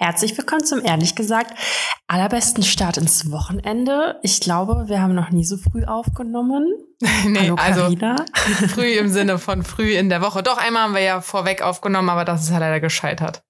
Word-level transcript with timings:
Herzlich 0.00 0.38
willkommen 0.38 0.64
zum 0.64 0.84
ehrlich 0.84 1.16
gesagt 1.16 1.58
allerbesten 2.06 2.62
Start 2.62 2.98
ins 2.98 3.32
Wochenende. 3.32 4.20
Ich 4.22 4.38
glaube, 4.38 4.84
wir 4.86 5.02
haben 5.02 5.12
noch 5.12 5.30
nie 5.30 5.44
so 5.44 5.56
früh 5.56 5.84
aufgenommen. 5.86 6.72
nee, 7.26 7.40
Hallo, 7.40 7.56
also 7.56 7.80
Carina. 7.80 8.24
früh 8.68 8.92
im 8.92 9.08
Sinne 9.08 9.38
von 9.40 9.64
früh 9.64 9.96
in 9.96 10.08
der 10.08 10.22
Woche. 10.22 10.44
Doch, 10.44 10.56
einmal 10.56 10.84
haben 10.84 10.94
wir 10.94 11.00
ja 11.00 11.20
vorweg 11.20 11.62
aufgenommen, 11.62 12.10
aber 12.10 12.24
das 12.24 12.44
ist 12.44 12.50
ja 12.50 12.58
leider 12.58 12.78
gescheitert. 12.78 13.42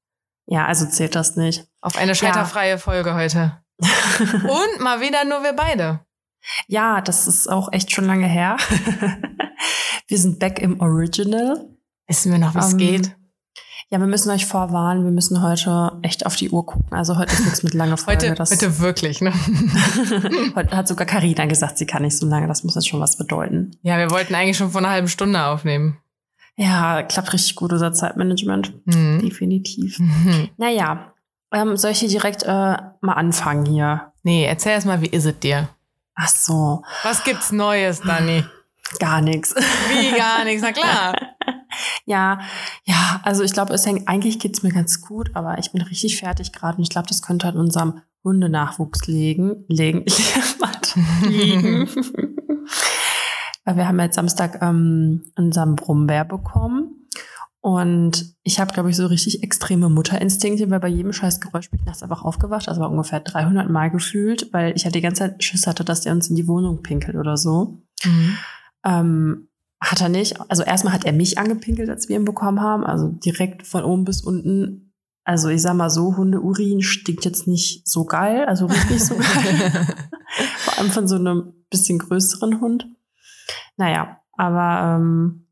Ja, 0.47 0.65
also 0.65 0.87
zählt 0.87 1.15
das 1.17 1.37
nicht. 1.37 1.67
Auf 1.83 1.99
eine 1.99 2.15
scheiterfreie 2.15 2.79
Folge 2.79 3.15
heute. 3.15 3.62
Und 3.79 4.80
mal 4.80 5.03
wieder 5.03 5.27
nur 5.27 5.43
wir 5.43 5.53
beide. 5.53 6.01
Ja, 6.67 7.03
das 7.03 7.27
ist 7.27 7.46
auch 7.46 7.71
echt 7.75 7.93
schon 7.93 8.07
lange 8.07 8.27
her. 8.27 8.57
wir 10.07 10.17
sind 10.19 10.39
back 10.39 10.61
im 10.61 10.80
Original. 10.80 11.69
Wissen 12.07 12.33
wir 12.33 12.39
noch, 12.39 12.55
wie 12.55 12.59
es 12.61 12.73
Ähm, 12.73 12.79
geht? 12.79 13.18
Ja, 13.91 13.98
wir 14.00 14.07
müssen 14.07 14.30
euch 14.30 14.45
vorwarnen, 14.45 15.04
wir 15.04 15.11
müssen 15.11 15.41
heute 15.41 15.93
echt 16.02 16.27
auf 16.27 16.36
die 16.36 16.50
Uhr 16.50 16.66
gucken. 16.66 16.93
Also 16.93 17.16
heute 17.16 17.32
ist 17.32 17.45
nichts 17.45 17.62
mit 17.62 17.73
langer 17.73 17.96
Folge. 17.96 18.30
Heute, 18.30 18.44
heute 18.44 18.79
wirklich, 18.80 19.22
ne? 19.22 19.32
heute 20.54 20.76
hat 20.76 20.86
sogar 20.86 21.07
Carina 21.07 21.46
gesagt, 21.46 21.79
sie 21.79 21.86
kann 21.86 22.03
nicht 22.03 22.18
so 22.18 22.27
lange. 22.27 22.46
Das 22.49 22.64
muss 22.64 22.75
jetzt 22.75 22.86
schon 22.86 23.00
was 23.00 23.16
bedeuten. 23.16 23.71
Ja, 23.80 23.96
wir 23.96 24.11
wollten 24.11 24.35
eigentlich 24.35 24.58
schon 24.58 24.72
vor 24.72 24.82
einer 24.82 24.90
halben 24.90 25.08
Stunde 25.08 25.43
aufnehmen. 25.43 25.96
Ja, 26.57 27.03
klappt 27.03 27.32
richtig 27.32 27.57
gut, 27.57 27.72
unser 27.72 27.94
Zeitmanagement. 27.94 28.75
Mhm. 28.85 29.21
Definitiv. 29.22 29.99
Mhm. 30.00 30.50
Naja, 30.58 31.14
ähm, 31.50 31.79
soll 31.79 31.93
ich 31.93 32.00
hier 32.00 32.11
direkt 32.11 32.42
äh, 32.42 32.47
mal 32.47 33.14
anfangen 33.14 33.64
hier? 33.64 34.12
Nee, 34.22 34.44
erzähl 34.44 34.72
erst 34.72 34.86
mal, 34.86 35.00
wie 35.00 35.06
ist 35.06 35.25
es 35.25 35.39
dir? 35.39 35.70
Ach 36.14 36.28
so, 36.28 36.83
Was 37.05 37.25
gibt's 37.25 37.52
Neues, 37.52 38.02
Dani? 38.02 38.44
Gar 38.98 39.20
nichts. 39.20 39.55
Wie 39.55 40.17
gar 40.17 40.45
nichts, 40.45 40.62
na 40.62 40.73
klar. 40.73 41.15
Ja, 42.06 42.41
ja, 42.84 43.20
also 43.23 43.45
ich 43.45 43.53
glaube, 43.53 43.75
es 43.75 43.87
hängt, 43.87 44.09
eigentlich 44.09 44.39
geht's 44.39 44.62
mir 44.62 44.73
ganz 44.73 45.03
gut, 45.03 45.31
aber 45.34 45.59
ich 45.59 45.70
bin 45.70 45.83
richtig 45.83 46.19
fertig 46.19 46.53
gerade 46.53 46.78
und 46.78 46.83
ich 46.83 46.89
glaube, 46.89 47.06
das 47.06 47.23
könnte 47.23 47.47
an 47.47 47.56
unserem 47.56 48.01
Hundenachwuchs 48.25 49.06
liegen. 49.06 49.64
Legen. 49.69 50.05
liegen. 51.22 51.89
Weil 53.64 53.77
wir 53.77 53.86
haben 53.86 54.00
jetzt 54.00 54.17
Samstag 54.17 54.61
ähm, 54.62 55.30
unseren 55.36 55.77
Brummbär 55.77 56.25
bekommen. 56.25 57.08
Und 57.61 58.34
ich 58.45 58.61
habe, 58.61 58.73
glaube 58.73 58.91
ich, 58.91 58.97
so 58.97 59.06
richtig 59.06 59.42
extreme 59.42 59.89
Mutterinstinkte, 59.89 60.70
weil 60.70 60.80
bei 60.80 60.89
jedem 60.89 61.12
scheiß 61.12 61.41
Geräusch 61.41 61.70
bin 61.70 61.80
ich 61.80 61.86
nachts 61.86 62.02
einfach 62.02 62.23
aufgewacht. 62.23 62.69
Also 62.69 62.80
war 62.80 62.91
ungefähr 62.91 63.20
300 63.20 63.69
Mal 63.69 63.91
gefühlt, 63.91 64.52
weil 64.52 64.75
ich 64.77 64.84
halt 64.84 64.95
die 64.95 65.00
ganze 65.00 65.25
Zeit 65.25 65.45
Schiss 65.45 65.67
hatte, 65.67 65.84
dass 65.84 66.02
der 66.02 66.12
uns 66.12 66.30
in 66.30 66.36
die 66.36 66.47
Wohnung 66.47 66.83
pinkelt 66.83 67.17
oder 67.17 67.36
so. 67.36 67.83
Mhm. 68.05 68.39
Ähm, 68.89 69.48
hat 69.81 70.00
er 70.00 70.08
nicht. 70.08 70.41
Also 70.50 70.62
erstmal 70.64 70.92
hat 70.92 71.05
er 71.05 71.12
mich 71.12 71.39
angepinkelt, 71.39 71.89
als 71.89 72.08
wir 72.08 72.17
ihn 72.17 72.25
bekommen 72.25 72.61
haben. 72.61 72.84
Also 72.84 73.08
direkt 73.08 73.67
von 73.67 73.84
oben 73.84 74.05
bis 74.05 74.22
unten. 74.22 74.92
Also 75.25 75.48
ich 75.48 75.62
sag 75.62 75.75
mal 75.75 75.91
so, 75.91 76.17
Hundeurin 76.17 76.83
stinkt 76.83 77.25
jetzt 77.25 77.47
nicht 77.47 77.86
so 77.86 78.05
geil. 78.05 78.45
Also 78.47 78.67
riecht 78.67 78.91
nicht 78.91 79.05
so 79.05 79.14
geil. 79.19 79.86
Vor 80.56 80.78
allem 80.78 80.91
von 80.91 81.06
so 81.06 81.17
einem 81.17 81.53
bisschen 81.70 81.98
größeren 81.98 82.61
Hund. 82.61 82.89
Naja, 83.77 84.20
aber 84.33 84.97
ähm, 84.97 85.47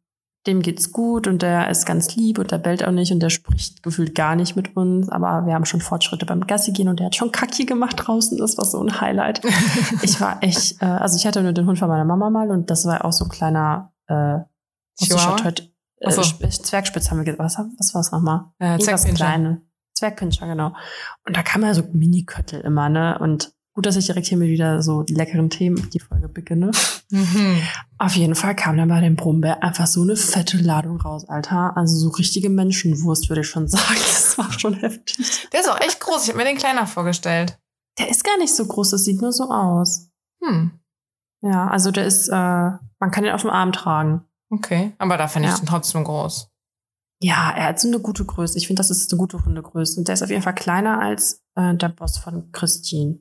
dem 0.47 0.63
geht's 0.63 0.93
gut 0.93 1.27
und 1.27 1.43
der 1.43 1.69
ist 1.69 1.87
ganz 1.87 2.15
lieb 2.17 2.39
und 2.39 2.51
der 2.51 2.59
bellt 2.59 2.85
auch 2.87 2.93
nicht 2.93 3.13
und 3.13 3.21
der 3.21 3.31
spricht 3.31 3.83
gefühlt 3.83 4.15
gar 4.15 4.37
nicht 4.37 4.57
mit 4.57 4.77
uns. 4.77 5.09
Aber 5.09 5.45
wir 5.47 5.55
haben 5.55 5.65
schon 5.65 5.81
Fortschritte 5.81 6.27
beim 6.27 6.47
Gassi 6.47 6.73
gehen 6.73 6.89
und 6.89 7.01
der 7.01 7.07
hat 7.07 7.17
schon 7.17 7.33
Kacki 7.33 7.65
gemacht 7.65 7.97
draußen. 7.99 8.39
Das 8.39 8.57
war 8.59 8.65
so 8.65 8.83
ein 8.83 9.01
Highlight. 9.01 9.45
ich 10.03 10.21
war 10.21 10.43
echt, 10.43 10.81
äh, 10.81 10.87
also 10.87 11.17
ich 11.17 11.27
hatte 11.27 11.43
nur 11.43 11.53
den 11.53 11.67
Hund 11.67 11.79
von 11.79 11.89
meiner 11.89 12.05
Mama 12.05 12.31
mal 12.31 12.51
und 12.51 12.71
das 12.71 12.85
war 12.87 13.05
auch 13.05 13.13
so 13.13 13.25
ein 13.25 13.31
kleiner 13.31 13.93
äh, 14.07 14.39
Chihuahua? 15.03 15.37
So. 16.09 16.21
äh, 16.21 16.25
Sp- 16.25 16.49
Zwergspitz 16.49 17.11
haben 17.11 17.19
wir 17.19 17.25
gesagt. 17.25 17.41
Was, 17.41 17.59
was 17.79 17.95
war 17.95 18.01
es 18.01 18.13
nochmal? 18.13 18.45
Äh, 18.59 18.79
Zwergpinscher. 18.79 19.25
kleine. 19.25 19.63
Zwergpinscher, 19.95 20.47
genau. 20.47 20.75
Und 21.27 21.37
da 21.37 21.43
kam 21.43 21.63
ja 21.63 21.73
so 21.75 21.83
Mini-Köttel 21.93 22.61
immer, 22.61 22.89
ne? 22.89 23.19
Und 23.19 23.53
gut, 23.77 23.87
dass 23.87 23.97
ich 23.97 24.07
direkt 24.07 24.27
hier 24.27 24.39
mit 24.39 24.49
wieder 24.49 24.83
so 24.83 25.05
leckeren 25.09 25.51
Themen 25.51 25.89
die 25.91 26.01
Folge 26.01 26.29
beginne. 26.29 26.73
Mhm. 27.11 27.61
Auf 27.99 28.17
jeden 28.17 28.35
Fall 28.35 28.57
kam 28.57 28.77
dann 28.77 28.89
bei 28.89 29.01
dem 29.01 29.15
Brummbär 29.17 29.63
einfach 29.63 29.87
so 29.87 30.03
eine 30.03 30.17
fette 30.17 30.57
Ladung 30.57 31.01
raus, 31.01 31.29
Alter. 31.29 31.77
Also 31.77 31.97
so 31.97 32.09
richtige 32.09 32.49
Menschenwurst, 32.51 33.29
würde 33.29 33.43
ich 33.43 33.49
schon 33.49 33.69
sagen. 33.69 33.95
Das 34.01 34.37
war 34.39 34.51
schon 34.53 34.75
heftig. 34.75 35.49
Der 35.53 35.61
ist 35.61 35.69
auch 35.71 35.81
echt 35.81 36.01
groß. 36.01 36.25
Ich 36.25 36.29
habe 36.31 36.39
mir 36.39 36.45
den 36.45 36.57
kleiner 36.57 36.87
vorgestellt. 36.87 37.59
Der 37.99 38.09
ist 38.11 38.25
gar 38.25 38.37
nicht 38.39 38.55
so 38.55 38.67
groß, 38.67 38.91
das 38.91 39.05
sieht 39.05 39.21
nur 39.21 39.33
so 39.33 39.45
aus. 39.51 40.09
Hm. 40.43 40.73
Ja, 41.43 41.69
also 41.69 41.91
der 41.91 42.07
ist, 42.07 42.29
äh, 42.29 42.33
man 42.33 43.11
kann 43.11 43.25
den 43.25 43.33
auf 43.35 43.43
dem 43.43 43.51
Arm 43.51 43.73
tragen. 43.73 44.25
Okay. 44.51 44.95
Aber 44.99 45.17
da 45.17 45.29
finde 45.29 45.49
ich 45.49 45.55
Ja. 45.55 45.61
den 45.61 45.67
trotzdem 45.67 46.03
groß. 46.05 46.49
Ja, 47.23 47.53
er 47.57 47.67
hat 47.69 47.81
so 47.81 47.89
eine 47.89 48.01
gute 48.01 48.25
Größe. 48.25 48.59
Ich 48.59 48.67
finde, 48.67 48.81
das 48.81 48.91
ist 48.91 49.13
eine 49.13 49.19
gute 49.19 49.43
Hundegröße. 49.45 49.99
Und 49.99 50.09
der 50.09 50.15
ist 50.15 50.23
auf 50.23 50.31
jeden 50.31 50.43
Fall 50.43 50.55
kleiner 50.55 50.99
als 51.01 51.43
äh, 51.57 51.75
der 51.75 51.89
Boss 51.89 52.19
von 52.19 52.51
Christine. 52.53 53.21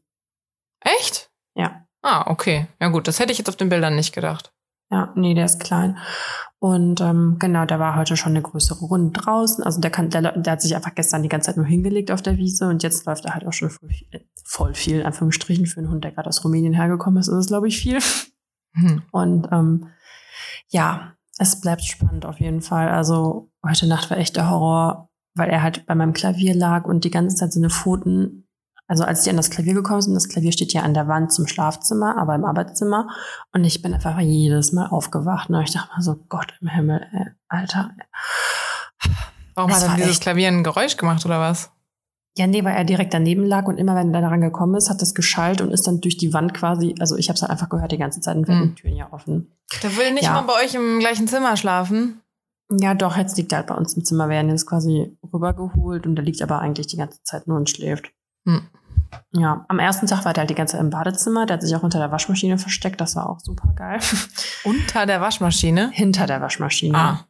Echt? 0.85 1.29
Ja. 1.55 1.85
Ah, 2.01 2.29
okay. 2.31 2.67
Ja 2.79 2.87
gut, 2.87 3.07
das 3.07 3.19
hätte 3.19 3.31
ich 3.31 3.37
jetzt 3.37 3.49
auf 3.49 3.57
den 3.57 3.69
Bildern 3.69 3.95
nicht 3.95 4.13
gedacht. 4.13 4.53
Ja, 4.91 5.11
nee, 5.15 5.33
der 5.33 5.45
ist 5.45 5.59
klein. 5.59 5.97
Und 6.59 7.01
ähm, 7.01 7.37
genau, 7.39 7.65
der 7.65 7.79
war 7.79 7.95
heute 7.95 8.15
schon 8.15 8.33
eine 8.33 8.41
größere 8.41 8.85
Runde 8.85 9.19
draußen. 9.19 9.63
Also 9.63 9.81
der 9.81 9.89
kann, 9.89 10.09
der, 10.11 10.37
der 10.37 10.53
hat 10.53 10.61
sich 10.61 10.75
einfach 10.75 10.93
gestern 10.93 11.23
die 11.23 11.29
ganze 11.29 11.47
Zeit 11.47 11.57
nur 11.57 11.65
hingelegt 11.65 12.11
auf 12.11 12.21
der 12.21 12.37
Wiese 12.37 12.67
und 12.67 12.83
jetzt 12.83 13.05
läuft 13.05 13.25
er 13.25 13.33
halt 13.33 13.45
auch 13.45 13.53
schon 13.53 13.71
voll 13.71 13.89
viel, 13.89 14.07
äh, 14.11 14.19
voll 14.43 14.73
viel, 14.75 14.99
in 14.99 15.05
Anführungsstrichen, 15.05 15.65
für 15.65 15.79
einen 15.79 15.89
Hund, 15.89 16.03
der 16.03 16.11
gerade 16.11 16.29
aus 16.29 16.43
Rumänien 16.43 16.73
hergekommen 16.73 17.19
ist, 17.19 17.27
ist 17.27 17.33
es, 17.33 17.47
glaube 17.47 17.67
ich, 17.67 17.79
viel. 17.79 17.99
Hm. 18.73 19.03
Und 19.11 19.47
ähm, 19.51 19.87
ja, 20.69 21.13
es 21.37 21.61
bleibt 21.61 21.83
spannend 21.83 22.25
auf 22.25 22.39
jeden 22.39 22.61
Fall. 22.61 22.89
Also 22.89 23.49
heute 23.65 23.87
Nacht 23.87 24.09
war 24.09 24.17
echt 24.17 24.35
der 24.35 24.49
Horror, 24.49 25.09
weil 25.33 25.49
er 25.49 25.63
halt 25.63 25.85
bei 25.85 25.95
meinem 25.95 26.13
Klavier 26.13 26.53
lag 26.53 26.85
und 26.85 27.03
die 27.03 27.11
ganze 27.11 27.35
Zeit 27.35 27.53
seine 27.53 27.69
Pfoten, 27.69 28.44
also 28.87 29.03
als 29.03 29.23
die 29.23 29.29
an 29.29 29.37
das 29.37 29.49
Klavier 29.49 29.73
gekommen 29.73 30.01
sind, 30.01 30.13
das 30.13 30.29
Klavier 30.29 30.51
steht 30.51 30.73
ja 30.73 30.81
an 30.83 30.93
der 30.93 31.07
Wand 31.07 31.31
zum 31.33 31.47
Schlafzimmer, 31.47 32.17
aber 32.17 32.35
im 32.35 32.45
Arbeitszimmer. 32.45 33.07
Und 33.53 33.63
ich 33.63 33.81
bin 33.81 33.93
einfach 33.93 34.19
jedes 34.19 34.71
Mal 34.73 34.87
aufgewacht. 34.87 35.49
Und 35.49 35.59
ich 35.61 35.71
dachte 35.73 35.89
mal 35.95 36.01
so, 36.01 36.15
Gott 36.29 36.53
im 36.61 36.67
Himmel, 36.67 37.05
ey, 37.11 37.25
Alter. 37.47 37.91
Warum 39.55 39.71
Es 39.71 39.81
hat 39.81 39.89
dann 39.89 39.95
dieses 39.97 40.11
echt- 40.13 40.21
Klavier 40.21 40.47
ein 40.49 40.63
Geräusch 40.63 40.97
gemacht 40.97 41.25
oder 41.25 41.39
was? 41.39 41.71
Ja, 42.37 42.47
nee, 42.47 42.63
weil 42.65 42.75
er 42.75 42.83
direkt 42.83 43.13
daneben 43.13 43.45
lag 43.45 43.65
und 43.65 43.77
immer 43.77 43.95
wenn 43.95 44.13
er 44.13 44.19
daran 44.21 44.41
gekommen 44.41 44.75
ist, 44.75 44.89
hat 44.89 45.01
das 45.01 45.15
geschallt 45.15 45.61
und 45.61 45.71
ist 45.71 45.87
dann 45.87 46.01
durch 46.01 46.17
die 46.17 46.33
Wand 46.33 46.53
quasi, 46.53 46.93
also 46.99 47.15
ich 47.15 47.29
habe 47.29 47.35
es 47.35 47.41
halt 47.41 47.49
einfach 47.51 47.69
gehört 47.69 47.93
die 47.93 47.97
ganze 47.97 48.19
Zeit 48.19 48.35
und 48.35 48.45
wir 48.49 48.55
Hm. 48.59 48.75
die 48.75 48.81
Türen 48.81 48.97
ja 48.97 49.07
offen. 49.13 49.53
Der 49.81 49.95
will 49.95 50.11
nicht 50.13 50.25
Ja. 50.25 50.33
mal 50.33 50.41
bei 50.41 50.53
euch 50.65 50.75
im 50.75 50.99
gleichen 50.99 51.29
Zimmer 51.29 51.55
schlafen. 51.55 52.19
Ja, 52.69 52.93
doch, 52.93 53.15
jetzt 53.15 53.37
liegt 53.37 53.53
er 53.53 53.59
halt 53.59 53.67
bei 53.67 53.75
uns 53.75 53.93
im 53.93 54.03
Zimmer. 54.03 54.25
Wir 54.27 54.35
werden 54.35 54.49
jetzt 54.49 54.65
quasi 54.67 55.17
rübergeholt 55.31 56.05
und 56.05 56.15
der 56.17 56.25
liegt 56.25 56.41
aber 56.41 56.59
eigentlich 56.59 56.87
die 56.87 56.97
ganze 56.97 57.23
Zeit 57.23 57.47
nur 57.47 57.55
und 57.55 57.69
schläft. 57.69 58.11
Hm. 58.45 58.67
Ja, 59.31 59.65
am 59.67 59.79
ersten 59.79 60.07
Tag 60.07 60.25
war 60.25 60.33
der 60.33 60.41
halt 60.41 60.49
die 60.49 60.55
ganze 60.55 60.73
Zeit 60.73 60.81
im 60.81 60.89
Badezimmer. 60.89 61.45
Der 61.45 61.55
hat 61.55 61.61
sich 61.63 61.75
auch 61.75 61.83
unter 61.83 61.99
der 61.99 62.11
Waschmaschine 62.11 62.57
versteckt. 62.57 62.99
Das 63.01 63.15
war 63.15 63.29
auch 63.29 63.39
super 63.39 63.73
geil. 63.75 63.99
Unter 64.63 65.05
der 65.05 65.21
Waschmaschine. 65.21 65.89
Hinter 65.91 66.25
der 66.27 66.41
Waschmaschine. 66.41 66.97
Ah. 66.97 67.25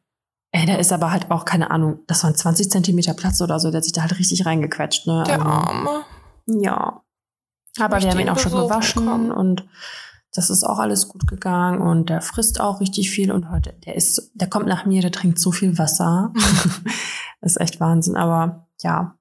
Ey, 0.51 0.65
der 0.65 0.79
ist 0.79 0.93
aber 0.93 1.11
halt 1.11 1.29
auch, 1.31 1.43
keine 1.45 1.69
Ahnung, 1.69 1.99
das 2.07 2.23
waren 2.23 2.33
20 2.33 2.71
Zentimeter 2.71 3.13
Platz 3.13 3.41
oder 3.41 3.59
so. 3.59 3.71
Der 3.71 3.77
hat 3.79 3.83
sich 3.83 3.93
da 3.93 4.01
halt 4.01 4.17
richtig 4.17 4.45
reingequetscht. 4.45 5.05
Ne? 5.05 5.23
Der 5.27 5.35
Also, 5.35 5.47
Arme. 5.47 6.01
ja. 6.47 7.01
Aber 7.79 8.01
wir 8.01 8.09
haben 8.09 8.19
ihn 8.19 8.29
auch 8.29 8.39
schon 8.39 8.53
gewaschen 8.53 9.05
kommen. 9.05 9.31
und 9.31 9.67
das 10.33 10.49
ist 10.49 10.63
auch 10.63 10.79
alles 10.79 11.07
gut 11.09 11.27
gegangen 11.27 11.81
und 11.81 12.09
der 12.09 12.21
frisst 12.21 12.59
auch 12.61 12.79
richtig 12.81 13.09
viel 13.09 13.31
und 13.31 13.49
heute, 13.49 13.73
der 13.85 13.95
ist, 13.95 14.31
der 14.33 14.49
kommt 14.49 14.67
nach 14.67 14.85
mir, 14.85 15.01
der 15.01 15.11
trinkt 15.11 15.39
so 15.39 15.51
viel 15.51 15.77
Wasser. 15.77 16.31
das 17.41 17.51
ist 17.55 17.61
echt 17.61 17.79
Wahnsinn, 17.79 18.15
aber 18.15 18.67
ja, 18.81 19.15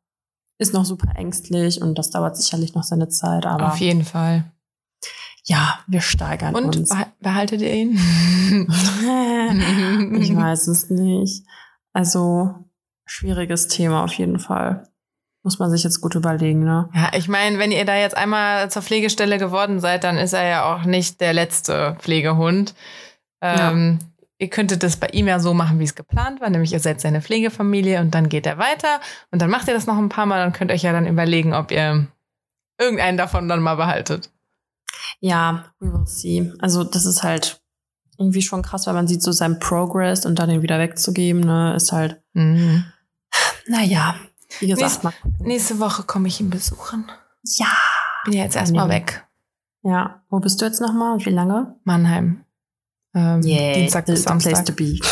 ist 0.65 0.75
noch 0.75 0.85
super 0.85 1.13
ängstlich 1.17 1.81
und 1.83 1.99
das 1.99 2.11
dauert 2.11 2.37
sicherlich 2.37 2.75
noch 2.75 2.83
seine 2.83 3.09
Zeit, 3.09 3.47
aber 3.47 3.69
Auf 3.69 3.79
jeden 3.79 4.05
Fall. 4.05 4.45
ja, 5.45 5.79
wir 5.87 6.01
steigern 6.01 6.55
Und 6.55 6.77
uns. 6.77 6.91
behal- 6.91 7.13
behaltet 7.21 7.61
ihr 7.63 7.73
ihn? 7.75 7.93
ich 10.21 10.35
weiß 10.35 10.69
es 10.69 10.91
nicht. 10.91 11.45
Also, 11.93 12.55
schwieriges 13.07 13.69
Thema 13.69 14.05
auf 14.05 14.13
jeden 14.15 14.39
Fall. 14.39 14.89
Muss 15.43 15.59
man 15.59 15.71
sich 15.71 15.85
jetzt 15.85 16.01
gut 16.01 16.15
überlegen, 16.15 16.61
ne? 16.65 16.89
Ja, 16.95 17.11
ich 17.15 17.29
meine, 17.29 17.59
wenn 17.59 17.71
ihr 17.71 17.85
da 17.85 17.97
jetzt 17.97 18.17
einmal 18.17 18.71
zur 18.71 18.83
Pflegestelle 18.83 19.39
geworden 19.39 19.79
seid, 19.79 20.03
dann 20.05 20.17
ist 20.17 20.33
er 20.33 20.47
ja 20.47 20.75
auch 20.75 20.85
nicht 20.85 21.21
der 21.21 21.35
letzte 21.35 21.97
Pflegehund. 22.01 22.75
Ähm, 23.43 23.99
Ihr 24.45 24.51
könntet 24.51 24.83
das 24.83 24.99
bei 24.99 25.07
ihm 25.07 25.27
ja 25.27 25.41
so 25.41 25.55
machen, 25.55 25.79
wie 25.79 25.85
es 25.85 25.95
geplant 25.95 26.43
war, 26.43 26.51
nämlich 26.51 26.71
ihr 26.75 26.79
seid 26.81 27.01
seine 27.01 27.23
Pflegefamilie 27.23 27.99
und 28.03 28.15
dann 28.15 28.29
geht 28.29 28.45
er 28.45 28.59
weiter 28.59 29.01
und 29.31 29.41
dann 29.41 29.49
macht 29.49 29.69
ihr 29.69 29.73
das 29.75 29.87
noch 29.87 29.97
ein 29.97 30.11
paar 30.11 30.27
Mal 30.27 30.45
und 30.47 30.53
könnt 30.53 30.71
euch 30.71 30.83
ja 30.83 30.93
dann 30.93 31.07
überlegen, 31.07 31.55
ob 31.55 31.71
ihr 31.71 32.07
irgendeinen 32.79 33.17
davon 33.17 33.49
dann 33.49 33.63
mal 33.63 33.77
behaltet. 33.77 34.31
Ja, 35.21 35.65
we 35.81 35.91
will 35.91 36.07
see. 36.07 36.53
Also, 36.59 36.85
das 36.85 37.07
ist 37.07 37.23
halt 37.23 37.63
irgendwie 38.19 38.43
schon 38.43 38.61
krass, 38.61 38.87
weil 38.87 38.93
man 38.93 39.09
sieht 39.09 39.23
so 39.23 39.33
seinen 39.33 39.61
Progress 39.61 40.27
und 40.27 40.39
dann 40.39 40.51
ihn 40.51 40.61
wieder 40.61 40.79
wegzugeben, 40.79 41.41
ne, 41.41 41.75
ist 41.75 41.91
halt, 41.93 42.21
Mhm. 42.35 42.85
naja, 43.67 44.15
wie 44.61 44.67
gesagt, 44.67 44.83
Nächst- 44.83 45.05
mal 45.05 45.13
gucken. 45.23 45.47
Nächste 45.47 45.81
Woche 45.81 46.03
komme 46.03 46.29
ich 46.29 46.39
ihn 46.39 46.51
besuchen. 46.51 47.11
Ja. 47.57 47.67
Bin 48.27 48.35
ja 48.35 48.45
jetzt 48.45 48.57
erstmal 48.57 48.91
weg. 48.91 49.27
Ja. 49.83 50.23
Wo 50.29 50.39
bist 50.39 50.61
du 50.61 50.67
jetzt 50.67 50.83
nochmal 50.83 51.15
und 51.15 51.25
wie 51.25 51.31
lange? 51.31 51.77
Mannheim. 51.85 52.45
Ähm, 53.15 53.41
Dienstag 53.43 54.07
the, 54.07 54.13
bis 54.13 54.23
Samstag. 54.25 54.67
to 54.67 54.73
be. 54.73 54.99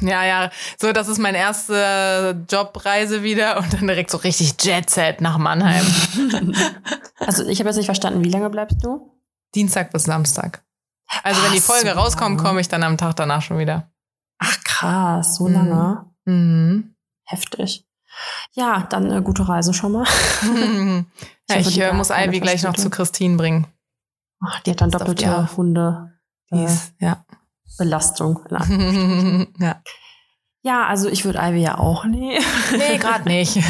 Ja, 0.00 0.24
ja, 0.24 0.50
so 0.76 0.92
das 0.92 1.06
ist 1.06 1.18
meine 1.18 1.38
erste 1.38 2.44
Jobreise 2.50 3.22
wieder 3.22 3.58
und 3.58 3.72
dann 3.72 3.86
direkt 3.86 4.10
so 4.10 4.18
richtig 4.18 4.54
Jet 4.60 4.90
Set 4.90 5.20
nach 5.20 5.38
Mannheim. 5.38 5.86
also 7.20 7.46
ich 7.46 7.60
habe 7.60 7.70
jetzt 7.70 7.76
nicht 7.76 7.86
verstanden, 7.86 8.24
wie 8.24 8.28
lange 8.28 8.50
bleibst 8.50 8.84
du? 8.84 9.12
Dienstag 9.54 9.92
bis 9.92 10.02
Samstag. 10.02 10.64
Also 11.22 11.40
Ach, 11.40 11.46
wenn 11.46 11.54
die 11.54 11.60
Folge 11.60 11.90
so 11.90 11.94
rauskommt, 11.94 12.38
komme 12.38 12.60
ich 12.60 12.68
dann 12.68 12.82
am 12.82 12.98
Tag 12.98 13.14
danach 13.14 13.40
schon 13.40 13.58
wieder. 13.58 13.88
Ach 14.38 14.58
krass, 14.64 15.36
so 15.36 15.46
lange. 15.46 16.04
Mhm. 16.24 16.96
Heftig. 17.24 17.86
Ja, 18.52 18.86
dann 18.90 19.10
eine 19.10 19.22
gute 19.22 19.48
Reise 19.48 19.72
schon 19.72 19.92
mal. 19.92 20.04
ja, 21.48 21.56
ich, 21.56 21.68
ich 21.68 21.80
äh, 21.80 21.92
muss 21.92 22.10
Ivy 22.10 22.40
gleich 22.40 22.62
noch 22.62 22.74
zu 22.74 22.90
Christine 22.90 23.36
bringen. 23.36 23.66
Ach, 24.40 24.60
die 24.60 24.72
hat 24.72 24.80
dann 24.80 24.90
doppelte 24.90 25.24
ja. 25.24 25.50
Hunde. 25.56 26.12
Äh, 26.50 26.68
ja. 27.00 27.24
Belastung. 27.78 28.40
ja. 29.58 29.82
Ja, 30.62 30.86
also 30.86 31.08
ich 31.10 31.26
würde 31.26 31.40
Ivy 31.40 31.60
ja 31.60 31.78
auch 31.78 32.06
nee. 32.06 32.38
Nee, 32.72 32.96
gerade 32.96 33.24
nicht. 33.28 33.60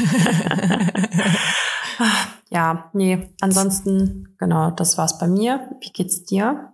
ja, 2.51 2.91
nee. 2.93 3.31
Ansonsten, 3.41 4.37
genau, 4.39 4.71
das 4.71 4.97
war's 4.97 5.19
bei 5.19 5.27
mir. 5.27 5.71
Wie 5.81 5.91
geht's 5.91 6.25
dir? 6.25 6.73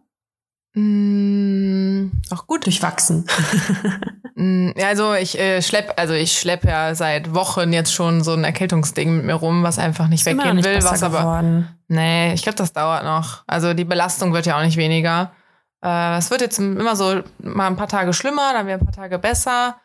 Mm, 0.75 2.11
auch 2.31 2.47
gut. 2.47 2.67
Durchwachsen. 2.67 3.27
mm, 4.35 4.71
also 4.81 5.15
ich 5.15 5.39
äh, 5.39 5.63
schlepp, 5.63 5.95
also 5.97 6.15
ich 6.15 6.39
schlepp 6.39 6.65
ja 6.65 6.95
seit 6.95 7.35
Wochen 7.35 7.73
jetzt 7.73 7.93
schon 7.93 8.23
so 8.23 8.33
ein 8.33 8.45
Erkältungsding 8.45 9.17
mit 9.17 9.25
mir 9.25 9.35
rum, 9.35 9.65
was 9.65 9.79
einfach 9.79 10.07
nicht 10.07 10.21
Ist 10.21 10.27
weggehen 10.27 10.57
nicht 10.57 10.65
will, 10.65 10.83
was 10.85 11.03
aber. 11.03 11.21
Geworden. 11.21 11.69
Nee, 11.89 12.35
ich 12.35 12.43
glaube, 12.43 12.57
das 12.57 12.73
dauert 12.73 13.05
noch. 13.05 13.43
Also 13.49 13.75
die 13.75 13.85
Belastung 13.85 14.33
wird 14.33 14.47
ja 14.47 14.59
auch 14.59 14.65
nicht 14.65 14.77
weniger. 14.77 15.33
Äh, 15.83 16.19
es 16.19 16.31
wird 16.31 16.41
jetzt 16.41 16.59
immer 16.59 16.97
so 16.97 17.23
mal 17.39 17.67
ein 17.67 17.77
paar 17.77 17.89
Tage 17.89 18.13
schlimmer, 18.13 18.53
dann 18.53 18.67
wieder 18.67 18.77
ein 18.77 18.85
paar 18.85 18.95
Tage 18.95 19.19
besser. 19.19 19.81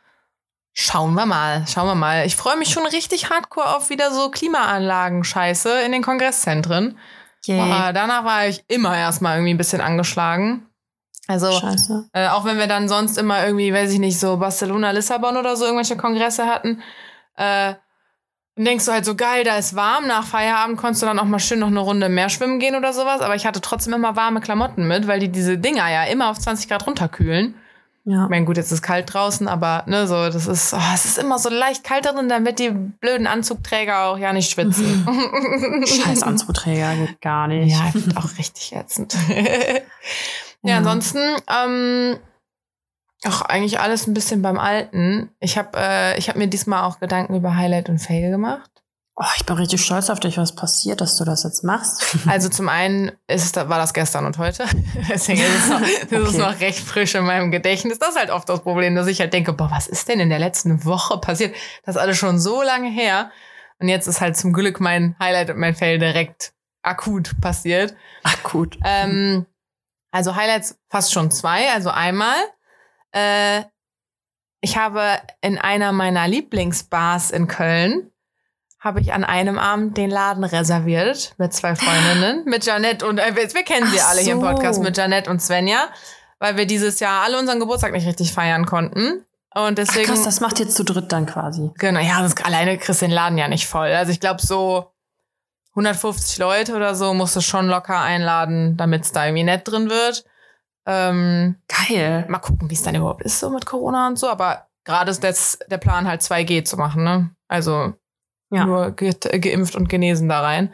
Schauen 0.74 1.14
wir 1.14 1.26
mal, 1.26 1.66
schauen 1.68 1.88
wir 1.88 1.96
mal. 1.96 2.26
Ich 2.26 2.36
freue 2.36 2.58
mich 2.58 2.70
schon 2.70 2.86
richtig 2.86 3.30
hardcore 3.30 3.76
auf 3.76 3.90
wieder 3.90 4.12
so 4.12 4.30
Klimaanlagen-Scheiße 4.30 5.82
in 5.86 5.94
den 5.94 6.04
Kongresszentren. 6.04 6.98
Boah, 7.70 7.94
danach 7.94 8.26
war 8.26 8.48
ich 8.48 8.66
immer 8.68 8.98
erstmal 8.98 9.38
irgendwie 9.38 9.54
ein 9.54 9.58
bisschen 9.58 9.80
angeschlagen. 9.80 10.68
Also, 11.28 11.48
äh, 12.14 12.28
auch 12.28 12.46
wenn 12.46 12.58
wir 12.58 12.68
dann 12.68 12.90
sonst 12.90 13.18
immer 13.18 13.46
irgendwie, 13.46 13.74
weiß 13.74 13.92
ich 13.92 14.00
nicht, 14.00 14.20
so 14.20 14.38
Barcelona, 14.38 14.92
Lissabon 14.92 15.38
oder 15.38 15.56
so 15.56 15.66
irgendwelche 15.66 15.98
Kongresse 15.98 16.46
hatten, 16.46 16.84
äh, 17.38 17.76
dann 18.56 18.66
denkst 18.66 18.86
du 18.86 18.92
halt 18.92 19.04
so, 19.04 19.16
geil, 19.16 19.44
da 19.44 19.58
ist 19.58 19.76
warm. 19.76 20.08
Nach 20.08 20.26
Feierabend 20.26 20.78
konntest 20.78 21.02
du 21.02 21.06
dann 21.06 21.20
auch 21.20 21.26
mal 21.26 21.40
schön 21.40 21.60
noch 21.60 21.68
eine 21.68 21.80
Runde 21.80 22.08
mehr 22.08 22.30
schwimmen 22.30 22.60
gehen 22.60 22.76
oder 22.76 22.94
sowas. 22.94 23.22
Aber 23.22 23.36
ich 23.36 23.46
hatte 23.46 23.60
trotzdem 23.60 23.94
immer 23.94 24.16
warme 24.16 24.40
Klamotten 24.40 24.88
mit, 24.88 25.08
weil 25.08 25.20
die 25.20 25.30
diese 25.30 25.58
Dinger 25.58 25.90
ja 25.92 26.06
immer 26.06 26.30
auf 26.30 26.40
20 26.40 26.70
Grad 26.70 26.88
runterkühlen. 26.88 27.56
Ja. 28.06 28.26
Ich 28.26 28.30
meine, 28.30 28.46
gut, 28.46 28.56
jetzt 28.56 28.68
ist 28.68 28.72
es 28.74 28.82
kalt 28.84 29.12
draußen, 29.12 29.48
aber 29.48 29.84
ne, 29.88 30.06
so, 30.08 30.14
das 30.30 30.46
ist, 30.48 30.74
oh, 30.74 30.94
es 30.94 31.06
ist 31.06 31.18
immer 31.18 31.40
so 31.40 31.50
leicht 31.50 31.84
kalt 31.84 32.06
drin, 32.06 32.30
damit 32.30 32.60
die 32.60 32.70
blöden 32.70 33.26
Anzugträger 33.26 34.06
auch 34.06 34.18
ja 34.20 34.32
nicht 34.32 34.52
schwitzen. 34.52 35.06
Scheiß 35.86 36.22
Anzugträger 36.22 36.96
geht 36.96 37.20
gar 37.22 37.48
nicht. 37.48 37.76
Ja, 37.76 37.92
auch 38.16 38.38
richtig 38.38 38.74
ätzend. 38.74 39.16
Ja, 40.68 40.78
ansonsten, 40.78 41.20
ähm, 41.48 42.18
auch 43.24 43.42
eigentlich 43.42 43.80
alles 43.80 44.08
ein 44.08 44.14
bisschen 44.14 44.42
beim 44.42 44.60
Alten. 44.60 45.32
Ich 45.40 45.58
habe 45.58 45.72
äh, 45.76 46.18
ich 46.18 46.30
hab 46.30 46.36
mir 46.36 46.48
diesmal 46.48 46.84
auch 46.84 47.00
Gedanken 47.00 47.36
über 47.36 47.56
Highlight 47.56 47.90
und 47.90 48.00
Fail 48.00 48.30
gemacht. 48.30 48.70
Oh, 49.18 49.24
ich 49.38 49.46
bin 49.46 49.56
richtig 49.56 49.84
stolz 49.84 50.10
auf 50.10 50.20
dich, 50.20 50.38
was 50.38 50.56
passiert, 50.56 51.00
dass 51.00 51.16
du 51.16 51.24
das 51.24 51.44
jetzt 51.44 51.64
machst. 51.64 52.18
Also 52.28 52.50
zum 52.50 52.68
einen 52.68 53.14
ist, 53.28 53.56
war 53.56 53.78
das 53.78 53.94
gestern 53.94 54.26
und 54.26 54.38
heute. 54.38 54.66
Deswegen 55.10 55.42
ist 55.42 55.64
es, 55.64 55.70
noch, 55.70 55.80
das 56.10 56.12
okay. 56.12 56.30
ist 56.30 56.38
noch 56.38 56.60
recht 56.60 56.80
frisch 56.80 57.16
in 57.16 57.24
meinem 57.24 57.50
Gedächtnis. 57.50 57.98
Das 57.98 58.10
ist 58.10 58.20
halt 58.20 58.30
oft 58.30 58.50
das 58.50 58.62
Problem, 58.62 58.94
dass 58.96 59.08
ich 59.08 59.22
halt 59.22 59.34
denke, 59.34 59.54
boah, 59.54 59.72
was 59.72 59.88
ist 59.88 60.10
denn 60.10 60.20
in 60.20 60.30
der 60.30 60.40
letzten 60.40 60.84
Woche 60.84 61.18
passiert? 61.18 61.56
Das 61.86 61.96
ist 61.96 62.02
alles 62.02 62.18
schon 62.18 62.40
so 62.40 62.62
lange 62.62 62.90
her. 62.90 63.32
Und 63.80 63.88
jetzt 63.88 64.08
ist 64.08 64.20
halt 64.20 64.36
zum 64.36 64.52
Glück 64.52 64.82
mein 64.82 65.16
Highlight 65.20 65.50
und 65.50 65.60
mein 65.60 65.76
Fail 65.76 65.98
direkt 65.98 66.54
akut 66.84 67.40
passiert. 67.40 67.96
Akut. 68.24 68.78
Ähm, 68.84 69.46
also 70.12 70.36
Highlights 70.36 70.78
fast 70.90 71.14
schon 71.14 71.32
zwei. 71.32 71.72
Also 71.72 71.90
einmal, 71.90 72.38
äh, 73.16 73.64
ich 74.62 74.78
habe 74.78 75.20
in 75.42 75.58
einer 75.58 75.92
meiner 75.92 76.28
Lieblingsbars 76.28 77.32
in 77.32 77.48
Köln 77.48 78.12
habe 78.80 79.02
ich 79.02 79.14
an 79.14 79.24
einem 79.24 79.58
Abend 79.58 79.98
den 79.98 80.12
Laden 80.12 80.44
reserviert 80.44 81.34
mit 81.38 81.54
zwei 81.54 81.76
Freundinnen, 81.76 82.46
mit 82.46 82.66
Janette 82.66 83.08
und 83.08 83.18
äh, 83.18 83.36
wir 83.36 83.64
kennen 83.64 83.88
sie 83.92 84.00
Ach 84.02 84.10
alle 84.10 84.20
so. 84.20 84.26
hier 84.26 84.34
im 84.34 84.42
Podcast 84.42 84.82
mit 84.82 84.96
Janette 84.98 85.30
und 85.30 85.42
Svenja, 85.42 85.90
weil 86.40 86.58
wir 86.58 86.68
dieses 86.68 87.00
Jahr 87.00 87.24
alle 87.24 87.40
unseren 87.40 87.60
Geburtstag 87.60 87.94
nicht 87.94 88.06
richtig 88.06 88.32
feiern 88.32 88.66
konnten. 88.66 89.26
Und 89.56 89.78
deswegen. 89.78 90.10
Ach 90.10 90.16
krass, 90.16 90.26
das 90.26 90.42
macht 90.42 90.60
jetzt 90.60 90.76
zu 90.76 90.84
dritt 90.84 91.12
dann 91.12 91.26
quasi. 91.26 91.72
Genau, 91.80 92.02
ja, 92.02 92.22
das, 92.22 92.36
alleine 92.44 92.78
kriegst 92.78 93.02
du 93.02 93.06
den 93.06 93.14
Laden 93.14 93.38
ja 93.38 93.48
nicht 93.48 93.68
voll. 93.68 93.88
Also 93.88 94.12
ich 94.12 94.20
glaube 94.20 94.46
so 94.46 94.92
150 95.72 96.38
Leute 96.38 96.76
oder 96.76 96.94
so 96.94 97.14
musst 97.14 97.36
du 97.36 97.42
schon 97.42 97.68
locker 97.68 98.00
einladen, 98.00 98.76
damit 98.78 99.04
es 99.04 99.12
da 99.14 99.26
irgendwie 99.26 99.44
nett 99.44 99.68
drin 99.68 99.90
wird. 99.90 100.26
Ähm, 100.86 101.56
Geil. 101.68 102.26
Mal 102.28 102.40
gucken, 102.40 102.70
wie 102.70 102.76
es 102.76 102.84
dann 102.84 102.96
überhaupt 102.96 103.24
ist 103.24 103.40
so 103.40 103.50
mit 103.50 103.66
Corona 103.66 104.08
und 104.08 104.18
so. 104.18 104.30
Aber 104.30 104.68
gerade 104.84 105.12
ist 105.12 105.24
das 105.24 105.60
der 105.68 105.78
Plan 105.78 106.08
halt 106.08 106.22
2G 106.22 106.64
zu 106.64 106.78
machen, 106.78 107.04
ne? 107.04 107.36
Also 107.48 107.94
ja. 108.52 108.66
nur 108.66 108.92
ge 108.92 109.14
geimpft 109.40 109.76
und 109.76 109.90
genesen 109.90 110.30
da 110.30 110.42
rein. 110.42 110.74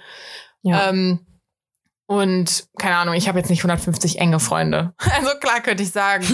Ja. 0.63 0.89
Ähm, 0.89 1.25
und 2.11 2.67
keine 2.77 2.97
Ahnung, 2.97 3.13
ich 3.13 3.29
habe 3.29 3.39
jetzt 3.39 3.49
nicht 3.49 3.61
150 3.61 4.19
enge 4.19 4.41
Freunde. 4.41 4.93
Also 5.15 5.29
klar 5.39 5.61
könnte 5.61 5.83
ich 5.83 5.91
sagen, 5.91 6.25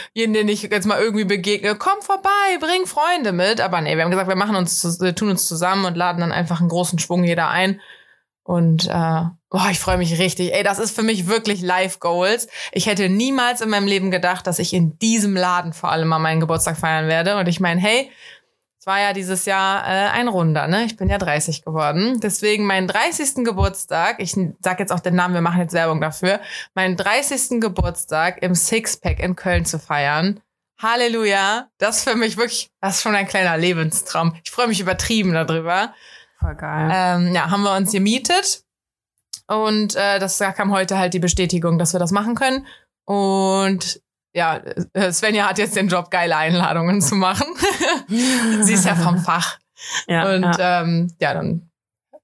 jeden, 0.14 0.32
den 0.32 0.48
ich 0.48 0.62
jetzt 0.62 0.86
mal 0.86 0.98
irgendwie 0.98 1.26
begegne, 1.26 1.74
komm 1.76 2.00
vorbei, 2.00 2.58
bring 2.58 2.86
Freunde 2.86 3.32
mit. 3.32 3.60
Aber 3.60 3.82
nee, 3.82 3.96
wir 3.96 4.02
haben 4.02 4.10
gesagt, 4.10 4.28
wir 4.28 4.36
machen 4.36 4.56
uns, 4.56 4.98
wir 5.00 5.14
tun 5.14 5.28
uns 5.28 5.46
zusammen 5.46 5.84
und 5.84 5.94
laden 5.94 6.20
dann 6.20 6.32
einfach 6.32 6.60
einen 6.60 6.70
großen 6.70 6.98
Schwung 6.98 7.22
jeder 7.22 7.50
ein. 7.50 7.80
Und 8.44 8.86
äh, 8.86 9.24
boah, 9.56 9.70
ich 9.70 9.80
freue 9.80 9.96
mich 9.96 10.18
richtig. 10.18 10.52
Ey, 10.52 10.62
das 10.62 10.78
ist 10.78 10.94
für 10.94 11.02
mich 11.02 11.28
wirklich 11.28 11.62
Life 11.62 11.98
Goals. 11.98 12.46
Ich 12.72 12.84
hätte 12.84 13.08
niemals 13.08 13.62
in 13.62 13.70
meinem 13.70 13.86
Leben 13.86 14.10
gedacht, 14.10 14.46
dass 14.46 14.58
ich 14.58 14.74
in 14.74 14.98
diesem 14.98 15.34
Laden 15.34 15.72
vor 15.72 15.90
allem 15.90 16.08
mal 16.08 16.18
meinen 16.18 16.40
Geburtstag 16.40 16.76
feiern 16.76 17.08
werde. 17.08 17.38
Und 17.38 17.48
ich 17.48 17.58
meine, 17.58 17.80
hey, 17.80 18.10
es 18.78 18.86
war 18.86 19.00
ja 19.00 19.14
dieses 19.14 19.46
Jahr 19.46 19.82
äh, 19.86 20.10
ein 20.10 20.28
Runder, 20.28 20.68
ne? 20.68 20.84
Ich 20.84 20.98
bin 20.98 21.08
ja 21.08 21.16
30 21.16 21.64
geworden. 21.64 22.20
Deswegen 22.22 22.66
meinen 22.66 22.86
30. 22.86 23.46
Geburtstag, 23.46 24.16
ich 24.18 24.36
sag 24.60 24.78
jetzt 24.78 24.92
auch 24.92 25.00
den 25.00 25.14
Namen, 25.14 25.32
wir 25.32 25.40
machen 25.40 25.62
jetzt 25.62 25.72
Werbung 25.72 26.02
dafür, 26.02 26.40
meinen 26.74 26.98
30. 26.98 27.58
Geburtstag 27.58 28.42
im 28.42 28.54
Sixpack 28.54 29.20
in 29.20 29.36
Köln 29.36 29.64
zu 29.64 29.78
feiern. 29.78 30.40
Halleluja. 30.82 31.68
Das 31.78 31.96
ist 31.96 32.08
für 32.10 32.14
mich 32.14 32.36
wirklich, 32.36 32.68
das 32.82 32.96
ist 32.96 33.02
schon 33.02 33.14
ein 33.14 33.26
kleiner 33.26 33.56
Lebenstraum. 33.56 34.36
Ich 34.44 34.50
freue 34.50 34.68
mich 34.68 34.80
übertrieben 34.80 35.32
darüber. 35.32 35.94
Voll 36.38 36.56
geil. 36.56 36.90
Ähm, 36.92 37.34
ja, 37.34 37.50
haben 37.50 37.62
wir 37.62 37.74
uns 37.74 37.92
gemietet. 37.92 38.65
Und 39.48 39.94
äh, 39.94 40.18
das 40.18 40.38
da 40.38 40.52
kam 40.52 40.72
heute 40.72 40.98
halt 40.98 41.14
die 41.14 41.18
Bestätigung, 41.18 41.78
dass 41.78 41.92
wir 41.92 42.00
das 42.00 42.10
machen 42.10 42.34
können. 42.34 42.66
Und 43.04 44.00
ja, 44.34 44.60
äh, 44.92 45.12
Svenja 45.12 45.48
hat 45.48 45.58
jetzt 45.58 45.76
den 45.76 45.88
Job, 45.88 46.10
geile 46.10 46.36
Einladungen 46.36 47.00
zu 47.00 47.14
machen. 47.14 47.46
Sie 48.08 48.74
ist 48.74 48.84
ja 48.84 48.94
vom 48.94 49.18
Fach. 49.18 49.58
Ja, 50.08 50.34
und 50.34 50.42
ja. 50.42 50.82
Ähm, 50.82 51.14
ja, 51.20 51.32
dann 51.32 51.70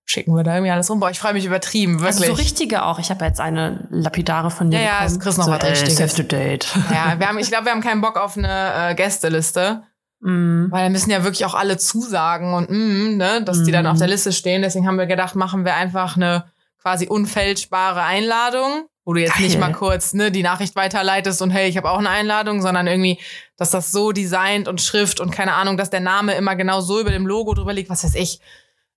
schicken 0.05 0.35
wir 0.35 0.43
da 0.43 0.55
irgendwie 0.55 0.73
alles 0.73 0.91
rum. 0.91 1.00
Boah, 1.00 1.11
ich 1.11 1.19
freue 1.19 1.33
mich 1.33 1.47
übertrieben, 1.47 2.00
wirklich. 2.00 2.29
Also 2.29 2.35
so 2.35 2.43
richtige 2.43 2.85
auch. 2.85 2.99
Ich 2.99 3.11
habe 3.11 3.25
jetzt 3.25 3.41
eine 3.41 3.87
Lapidare 3.91 4.50
von 4.50 4.71
dir 4.71 4.81
ja, 4.81 4.85
bekommen. 4.85 5.00
Ja, 5.00 5.07
es 5.07 5.21
kriegst 5.21 5.38
noch 5.38 5.47
so, 5.47 5.52
was 5.52 5.64
Richtiges. 5.64 5.97
Save 5.97 6.11
the 6.11 6.29
date. 6.29 6.67
Ja, 6.91 7.19
wir 7.19 7.29
haben, 7.29 7.38
ich 7.38 7.49
glaube, 7.49 7.67
wir 7.67 7.73
haben 7.73 7.81
keinen 7.81 8.00
Bock 8.00 8.17
auf 8.17 8.37
eine 8.37 8.91
äh, 8.91 8.95
Gästeliste. 8.95 9.83
Mm. 10.25 10.71
Weil 10.71 10.85
da 10.85 10.88
müssen 10.88 11.11
ja 11.11 11.25
wirklich 11.25 11.45
auch 11.47 11.55
alle 11.55 11.79
zusagen 11.79 12.55
und 12.55 12.71
mm, 12.71 13.17
ne, 13.17 13.43
dass 13.43 13.59
mm. 13.59 13.64
die 13.64 13.73
dann 13.73 13.88
auf 13.88 13.99
der 13.99 14.07
mhm. 14.07 14.12
Liste 14.12 14.31
stehen. 14.31 14.62
Deswegen 14.62 14.87
haben 14.87 14.97
wir 14.97 15.07
gedacht, 15.07 15.35
machen 15.35 15.64
wir 15.64 15.75
einfach 15.75 16.14
eine 16.14 16.45
quasi 16.83 17.07
unfälschbare 17.07 18.03
Einladung, 18.03 18.87
wo 19.05 19.15
du 19.15 19.21
jetzt 19.21 19.35
Geil. 19.35 19.45
nicht 19.45 19.59
mal 19.59 19.73
kurz 19.73 20.15
ne, 20.15 20.31
die 20.31 20.43
Nachricht 20.43 20.75
weiterleitest 20.77 21.41
und 21.41 21.51
hey, 21.51 21.69
ich 21.69 21.77
habe 21.77 21.91
auch 21.91 21.99
eine 21.99 22.11
Einladung, 22.11 22.61
sondern 22.61 22.87
irgendwie, 22.87 23.19
dass 23.57 23.71
das 23.71 23.93
so 23.93 24.12
designt 24.12 24.69
und 24.69 24.81
Schrift 24.81 25.21
und 25.21 25.31
keine 25.31 25.55
Ahnung, 25.55 25.77
dass 25.77 25.91
der 25.91 26.01
Name 26.01 26.35
immer 26.35 26.57
genau 26.57 26.81
so 26.81 27.01
über 27.01 27.11
dem 27.11 27.27
Logo 27.27 27.55
drüber 27.55 27.73
liegt, 27.73 27.89
was 27.89 28.05
weiß 28.05 28.17
ich, 28.17 28.41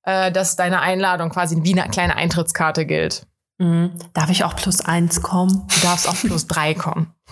äh, 0.03 0.31
dass 0.31 0.55
deine 0.55 0.81
Einladung 0.81 1.29
quasi 1.29 1.57
wie 1.61 1.79
eine 1.79 1.89
kleine 1.89 2.15
Eintrittskarte 2.15 2.85
gilt. 2.85 3.27
Mhm. 3.57 3.91
Darf 4.13 4.29
ich 4.29 4.43
auch 4.43 4.55
plus 4.55 4.81
eins 4.81 5.21
kommen? 5.21 5.67
Du 5.73 5.79
darfst 5.81 6.09
auch 6.09 6.15
plus 6.15 6.47
drei 6.47 6.73
kommen. 6.73 7.13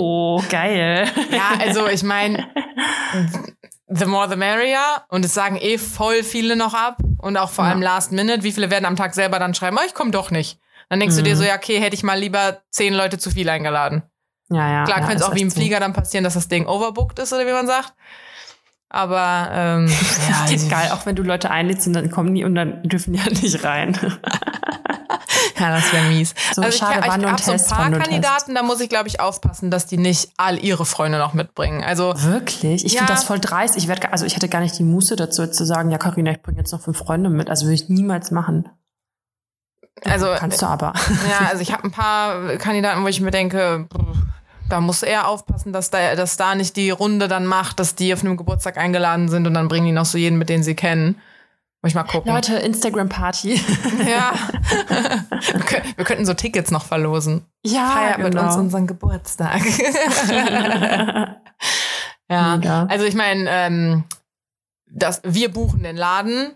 oh, 0.00 0.42
geil. 0.48 1.06
Ja, 1.30 1.58
also 1.60 1.86
ich 1.88 2.02
meine, 2.02 2.48
the 3.88 4.06
more 4.06 4.28
the 4.28 4.36
merrier. 4.36 5.04
Und 5.08 5.24
es 5.24 5.34
sagen 5.34 5.56
eh 5.56 5.78
voll 5.78 6.22
viele 6.22 6.56
noch 6.56 6.74
ab. 6.74 6.98
Und 7.24 7.38
auch 7.38 7.48
vor 7.48 7.64
ja. 7.64 7.70
allem 7.70 7.80
last 7.80 8.12
minute. 8.12 8.42
Wie 8.42 8.52
viele 8.52 8.70
werden 8.70 8.84
am 8.84 8.96
Tag 8.96 9.14
selber 9.14 9.38
dann 9.38 9.54
schreiben, 9.54 9.78
oh, 9.80 9.86
ich 9.86 9.94
komme 9.94 10.10
doch 10.10 10.30
nicht. 10.30 10.60
Dann 10.90 11.00
denkst 11.00 11.14
mhm. 11.14 11.20
du 11.20 11.24
dir 11.24 11.34
mhm. 11.34 11.38
so, 11.38 11.44
ja, 11.44 11.56
okay, 11.56 11.80
hätte 11.80 11.94
ich 11.94 12.02
mal 12.02 12.18
lieber 12.18 12.60
zehn 12.70 12.92
Leute 12.92 13.16
zu 13.16 13.30
viel 13.30 13.48
eingeladen. 13.48 14.02
Ja, 14.50 14.70
ja. 14.70 14.84
Klar 14.84 15.00
ja, 15.00 15.06
könnte 15.06 15.22
es 15.22 15.28
auch 15.28 15.34
wie 15.34 15.40
im 15.40 15.50
Flieger 15.50 15.80
dann 15.80 15.94
passieren, 15.94 16.22
dass 16.22 16.34
das 16.34 16.48
Ding 16.48 16.66
overbooked 16.66 17.18
ist, 17.18 17.32
oder 17.32 17.46
wie 17.46 17.52
man 17.52 17.66
sagt. 17.66 17.94
Aber 18.90 19.48
ähm, 19.52 19.88
ja, 20.28 20.44
ist 20.54 20.68
geil, 20.68 20.90
auch 20.92 21.06
wenn 21.06 21.16
du 21.16 21.22
Leute 21.22 21.50
einlädst 21.50 21.86
und 21.86 21.94
dann 21.94 22.10
kommen 22.10 22.34
die 22.34 22.44
und 22.44 22.54
dann 22.54 22.82
dürfen 22.82 23.14
die 23.14 23.20
ja 23.20 23.30
nicht 23.30 23.64
rein. 23.64 23.98
Ja, 25.58 25.70
das 25.70 25.92
wäre 25.92 26.04
mies. 26.06 26.34
So 26.52 26.62
also 26.62 26.76
schade, 26.78 27.00
ich, 27.00 27.06
ich 27.06 27.12
habe 27.12 27.42
so 27.42 27.52
ein 27.52 27.64
paar 27.64 27.90
Kandidaten, 27.90 28.54
da 28.54 28.62
muss 28.62 28.80
ich, 28.80 28.88
glaube 28.88 29.08
ich, 29.08 29.20
aufpassen, 29.20 29.70
dass 29.70 29.86
die 29.86 29.96
nicht 29.98 30.30
all 30.36 30.58
ihre 30.58 30.84
Freunde 30.84 31.18
noch 31.18 31.32
mitbringen. 31.34 31.82
Also 31.84 32.14
Wirklich? 32.16 32.84
Ich 32.84 32.92
Ja. 32.94 33.00
finde 33.00 33.12
das 33.12 33.24
voll 33.24 33.38
dreist. 33.40 33.76
Ich 33.76 33.88
werd, 33.88 34.10
also 34.12 34.24
ich 34.26 34.34
hätte 34.34 34.48
gar 34.48 34.60
nicht 34.60 34.78
die 34.78 34.82
Muße 34.84 35.16
dazu, 35.16 35.42
jetzt 35.42 35.56
zu 35.56 35.64
sagen, 35.64 35.90
ja, 35.90 35.98
Carina, 35.98 36.30
ich 36.32 36.42
bringe 36.42 36.58
jetzt 36.58 36.72
noch 36.72 36.80
fünf 36.80 36.98
Freunde 36.98 37.30
mit. 37.30 37.48
Also 37.50 37.66
würde 37.66 37.74
ich 37.74 37.88
niemals 37.88 38.30
machen. 38.30 38.68
Also, 40.04 40.26
Kannst 40.36 40.60
du 40.60 40.66
aber. 40.66 40.92
Ja, 41.30 41.48
also 41.48 41.62
ich 41.62 41.72
habe 41.72 41.84
ein 41.84 41.90
paar 41.92 42.56
Kandidaten, 42.56 43.02
wo 43.04 43.08
ich 43.08 43.20
mir 43.20 43.30
denke, 43.30 43.88
da 44.68 44.80
muss 44.80 45.02
er 45.02 45.28
aufpassen, 45.28 45.72
dass 45.72 45.90
da, 45.90 46.16
dass 46.16 46.36
da 46.36 46.54
nicht 46.54 46.76
die 46.76 46.90
Runde 46.90 47.28
dann 47.28 47.46
macht, 47.46 47.78
dass 47.78 47.94
die 47.94 48.12
auf 48.12 48.22
einem 48.24 48.36
Geburtstag 48.36 48.76
eingeladen 48.76 49.28
sind 49.28 49.46
und 49.46 49.54
dann 49.54 49.68
bringen 49.68 49.86
die 49.86 49.92
noch 49.92 50.06
so 50.06 50.18
jeden, 50.18 50.36
mit 50.38 50.48
den 50.48 50.62
sie 50.62 50.74
kennen. 50.74 51.20
Muss 51.84 51.90
ich 51.90 51.96
mal 51.96 52.04
gucken. 52.04 52.32
Leute, 52.32 52.54
Instagram-Party. 52.56 53.60
Ja. 54.08 54.32
wir, 55.96 56.04
könnten 56.06 56.24
so 56.24 56.32
Tickets 56.32 56.70
noch 56.70 56.86
verlosen. 56.86 57.44
ja, 57.62 57.90
Feiert 57.90 58.18
mit 58.18 58.30
genau. 58.30 58.46
uns 58.46 58.56
unseren 58.56 58.86
Geburtstag. 58.86 59.60
ja. 62.30 62.56
Mega. 62.56 62.86
Also 62.86 63.04
ich 63.04 63.14
meine, 63.14 63.44
ähm, 63.50 64.04
das, 64.86 65.20
wir 65.24 65.52
buchen 65.52 65.82
den 65.82 65.96
Laden 65.96 66.54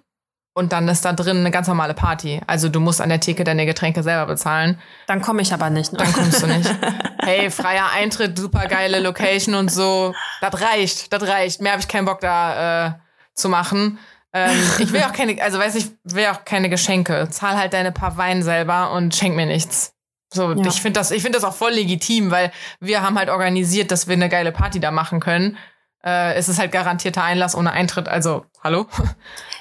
und 0.54 0.72
dann 0.72 0.88
ist 0.88 1.04
da 1.04 1.12
drin 1.12 1.36
eine 1.36 1.50
ganz 1.50 1.68
normale 1.68 1.92
Party. 1.92 2.40
Also 2.46 2.70
du 2.70 2.80
musst 2.80 3.02
an 3.02 3.10
der 3.10 3.20
Theke 3.20 3.44
deine 3.44 3.66
Getränke 3.66 4.02
selber 4.02 4.24
bezahlen. 4.24 4.78
Dann 5.08 5.20
komme 5.20 5.42
ich 5.42 5.52
aber 5.52 5.68
nicht. 5.68 5.92
Ne? 5.92 5.98
Dann 5.98 6.12
kommst 6.14 6.42
du 6.42 6.46
nicht. 6.46 6.74
Hey, 7.18 7.50
freier 7.50 7.90
Eintritt, 7.94 8.38
super 8.38 8.66
geile 8.66 9.00
Location 9.00 9.54
und 9.54 9.70
so. 9.70 10.14
Das 10.40 10.58
reicht, 10.62 11.12
das 11.12 11.22
reicht. 11.24 11.60
Mehr 11.60 11.72
habe 11.72 11.82
ich 11.82 11.88
keinen 11.88 12.06
Bock 12.06 12.20
da 12.20 12.86
äh, 12.86 12.92
zu 13.34 13.50
machen. 13.50 13.98
Ähm, 14.46 14.56
ich 14.78 14.92
will 14.92 15.02
auch 15.02 15.12
keine, 15.12 15.40
also 15.42 15.58
weiß 15.58 15.74
ich, 15.76 15.90
will 16.04 16.26
auch 16.26 16.44
keine 16.44 16.68
Geschenke. 16.68 17.28
Zahl 17.30 17.56
halt 17.56 17.72
deine 17.72 17.92
paar 17.92 18.16
Wein 18.16 18.42
selber 18.42 18.92
und 18.92 19.14
schenk 19.14 19.36
mir 19.36 19.46
nichts. 19.46 19.94
So, 20.32 20.52
Ja. 20.52 20.66
ich 20.66 20.80
finde 20.80 21.00
das, 21.00 21.10
ich 21.10 21.22
finde 21.22 21.38
das 21.38 21.44
auch 21.44 21.54
voll 21.54 21.72
legitim, 21.72 22.30
weil 22.30 22.52
wir 22.80 23.02
haben 23.02 23.18
halt 23.18 23.30
organisiert, 23.30 23.90
dass 23.90 24.06
wir 24.08 24.14
eine 24.14 24.28
geile 24.28 24.52
Party 24.52 24.78
da 24.80 24.90
machen 24.90 25.20
können. 25.20 25.56
Äh, 26.04 26.34
es 26.34 26.48
ist 26.48 26.58
halt 26.58 26.70
garantierter 26.70 27.24
Einlass 27.24 27.54
ohne 27.56 27.72
Eintritt. 27.72 28.08
Also, 28.08 28.44
hallo? 28.62 28.86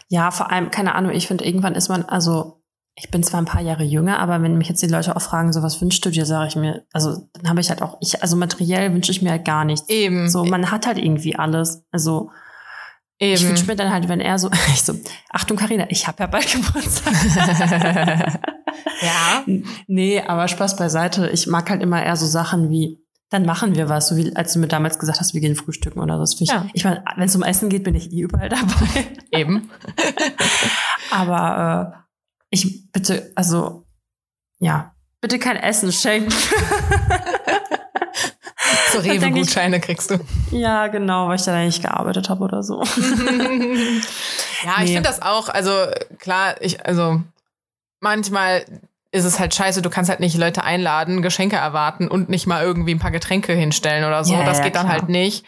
Ja, 0.10 0.32
vor 0.32 0.50
allem, 0.52 0.72
keine 0.72 0.96
Ahnung, 0.96 1.12
ich 1.12 1.28
finde, 1.28 1.44
irgendwann 1.44 1.76
ist 1.76 1.90
man, 1.90 2.06
also 2.06 2.62
ich 2.96 3.12
bin 3.12 3.24
zwar 3.24 3.42
ein 3.42 3.46
paar 3.46 3.62
Jahre 3.62 3.84
jünger, 3.84 4.20
aber 4.20 4.42
wenn 4.42 4.58
mich 4.58 4.70
jetzt 4.70 4.82
die 4.82 4.88
Leute 4.88 5.14
auch 5.16 5.22
fragen, 5.22 5.52
so 5.52 5.62
was 5.64 5.82
wünschst 5.82 6.06
du 6.06 6.10
dir, 6.10 6.26
sage 6.26 6.48
ich 6.48 6.56
mir, 6.56 6.86
also 6.94 7.28
dann 7.34 7.50
habe 7.50 7.60
ich 7.60 7.70
halt 7.70 7.82
auch, 7.82 7.98
ich, 8.00 8.22
also 8.22 8.38
materiell 8.38 8.94
wünsche 8.94 9.12
ich 9.12 9.22
mir 9.22 9.32
halt 9.32 9.44
gar 9.44 9.66
nichts. 9.66 9.90
Eben. 9.90 10.30
So, 10.30 10.46
man 10.46 10.72
hat 10.72 10.88
halt 10.88 10.98
irgendwie 10.98 11.36
alles. 11.36 11.84
Also 11.92 12.32
ich 13.20 13.40
eben. 13.42 13.50
wünsche 13.50 13.66
mir 13.66 13.76
dann 13.76 13.92
halt, 13.92 14.08
wenn 14.10 14.20
er 14.22 14.38
so, 14.40 14.50
ich 14.74 14.82
so, 14.84 14.94
Achtung, 15.32 15.58
Karina, 15.58 15.86
ich 15.90 16.08
habe 16.08 16.24
ja 16.24 16.28
bald 16.28 16.52
Geburtstag. 16.52 17.14
ja. 19.02 19.44
nee, 19.88 20.22
aber 20.22 20.48
Spaß 20.48 20.76
beiseite. 20.76 21.30
Ich 21.30 21.48
mag 21.48 21.70
halt 21.70 21.82
immer 21.82 22.04
eher 22.04 22.16
so 22.16 22.26
Sachen 22.26 22.70
wie, 22.70 23.00
dann 23.30 23.46
machen 23.46 23.76
wir 23.76 23.90
was, 23.90 24.08
so 24.10 24.16
wie 24.18 24.36
als 24.36 24.54
du 24.54 24.60
mir 24.60 24.68
damals 24.68 25.00
gesagt 25.00 25.20
hast, 25.20 25.34
wir 25.34 25.42
gehen 25.42 25.56
frühstücken 25.56 26.00
oder 26.00 26.18
find 26.26 26.42
ich, 26.42 26.50
Ja. 26.50 26.66
ich 26.74 26.84
meine, 26.86 27.04
wenn 27.18 27.28
es 27.28 27.36
um 27.36 27.44
Essen 27.44 27.70
geht, 27.70 27.84
bin 27.84 27.96
ich 27.96 28.12
eh 28.12 28.22
überall 28.22 28.50
dabei. 28.50 29.08
Eben. 29.32 29.70
Aber 31.12 31.94
äh, 31.94 31.98
ich 32.50 32.90
bitte, 32.92 33.32
also 33.36 33.86
ja, 34.60 34.94
bitte 35.22 35.40
kein 35.40 35.58
Essen 35.58 35.92
schenken. 35.92 36.34
So 38.92 39.00
ich- 39.02 39.12
Rewe-Gutscheine 39.12 39.80
kriegst 39.80 40.12
du. 40.12 40.20
ja, 40.52 40.88
genau, 40.88 41.28
weil 41.28 41.36
ich 41.38 41.44
da 41.44 41.58
nicht 41.60 41.82
gearbeitet 41.82 42.30
habe 42.30 42.44
oder 42.44 42.64
so. 42.64 42.84
Ja, 44.64 44.74
ich 44.78 44.86
Nee. 44.90 44.94
finde 44.96 45.04
das 45.10 45.22
auch, 45.22 45.50
also 45.50 45.72
klar, 46.20 46.56
ich, 46.62 46.84
also 46.86 47.22
manchmal 48.00 48.66
ist 49.12 49.24
es 49.26 49.40
halt 49.40 49.54
scheiße, 49.54 49.82
du 49.82 49.90
kannst 49.90 50.10
halt 50.10 50.20
nicht 50.20 50.36
Leute 50.38 50.64
einladen, 50.64 51.22
Geschenke 51.22 51.56
erwarten 51.56 52.08
und 52.08 52.30
nicht 52.30 52.48
mal 52.48 52.64
irgendwie 52.64 52.94
ein 52.94 53.00
paar 53.00 53.12
Getränke 53.12 53.54
hinstellen 53.54 54.04
oder 54.04 54.24
so. 54.24 54.34
Ja, 54.34 54.44
das 54.44 54.58
ja, 54.60 54.64
geht 54.66 54.76
dann 54.76 54.88
klar. 54.88 55.00
halt 55.00 55.10
nicht. 55.10 55.46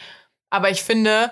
Aber 0.49 0.69
ich 0.69 0.83
finde, 0.83 1.31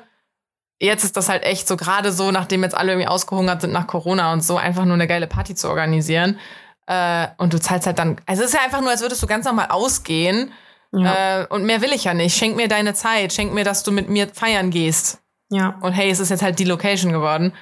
jetzt 0.79 1.03
ist 1.03 1.15
das 1.17 1.29
halt 1.29 1.43
echt 1.43 1.67
so, 1.67 1.77
gerade 1.77 2.11
so, 2.11 2.31
nachdem 2.31 2.63
jetzt 2.63 2.75
alle 2.75 2.91
irgendwie 2.93 3.07
ausgehungert 3.07 3.61
sind 3.61 3.73
nach 3.73 3.87
Corona 3.87 4.33
und 4.33 4.41
so, 4.43 4.57
einfach 4.57 4.85
nur 4.85 4.95
eine 4.95 5.07
geile 5.07 5.27
Party 5.27 5.55
zu 5.55 5.69
organisieren. 5.69 6.39
Äh, 6.87 7.27
und 7.37 7.53
du 7.53 7.59
zahlst 7.59 7.85
halt 7.87 7.99
dann, 7.99 8.17
also 8.25 8.41
es 8.43 8.49
ist 8.49 8.55
ja 8.55 8.61
einfach 8.63 8.81
nur, 8.81 8.89
als 8.91 9.01
würdest 9.01 9.21
du 9.23 9.27
ganz 9.27 9.45
normal 9.45 9.67
ausgehen. 9.69 10.51
Ja, 10.91 11.41
Äh, 11.41 11.48
und 11.48 11.65
mehr 11.65 11.82
will 11.82 11.91
ich 11.94 12.06
ja 12.06 12.13
nicht. 12.13 12.36
Schenk 12.38 12.56
mir 12.56 12.67
deine 12.67 12.94
Zeit, 12.94 13.34
schenk 13.34 13.53
mir, 13.53 13.63
dass 13.63 13.84
du 13.84 13.91
mit 13.91 14.10
mir 14.10 14.27
feiern 14.34 14.70
gehst. 14.72 15.20
ja. 15.50 15.77
Und 15.82 15.94
hey, 15.94 16.10
es 16.10 16.20
ist 16.20 16.29
jetzt 16.29 16.41
halt 16.41 16.60
die 16.60 16.63
Location 16.65 17.12
geworden. 17.12 17.53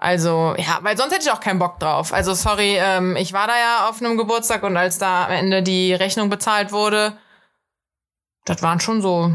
Also, 0.00 0.54
ja, 0.56 0.78
weil 0.82 0.96
sonst 0.96 1.12
hätte 1.12 1.24
ich 1.24 1.32
auch 1.32 1.40
keinen 1.40 1.58
Bock 1.58 1.80
drauf. 1.80 2.12
Also, 2.12 2.32
sorry, 2.34 2.76
ähm, 2.78 3.16
ich 3.16 3.32
war 3.32 3.46
da 3.48 3.54
ja 3.58 3.88
auf 3.88 4.00
einem 4.00 4.16
Geburtstag 4.16 4.62
und 4.62 4.76
als 4.76 4.98
da 4.98 5.24
am 5.26 5.32
Ende 5.32 5.62
die 5.62 5.92
Rechnung 5.92 6.30
bezahlt 6.30 6.70
wurde, 6.70 7.18
das 8.44 8.62
waren 8.62 8.78
schon 8.80 9.02
so 9.02 9.32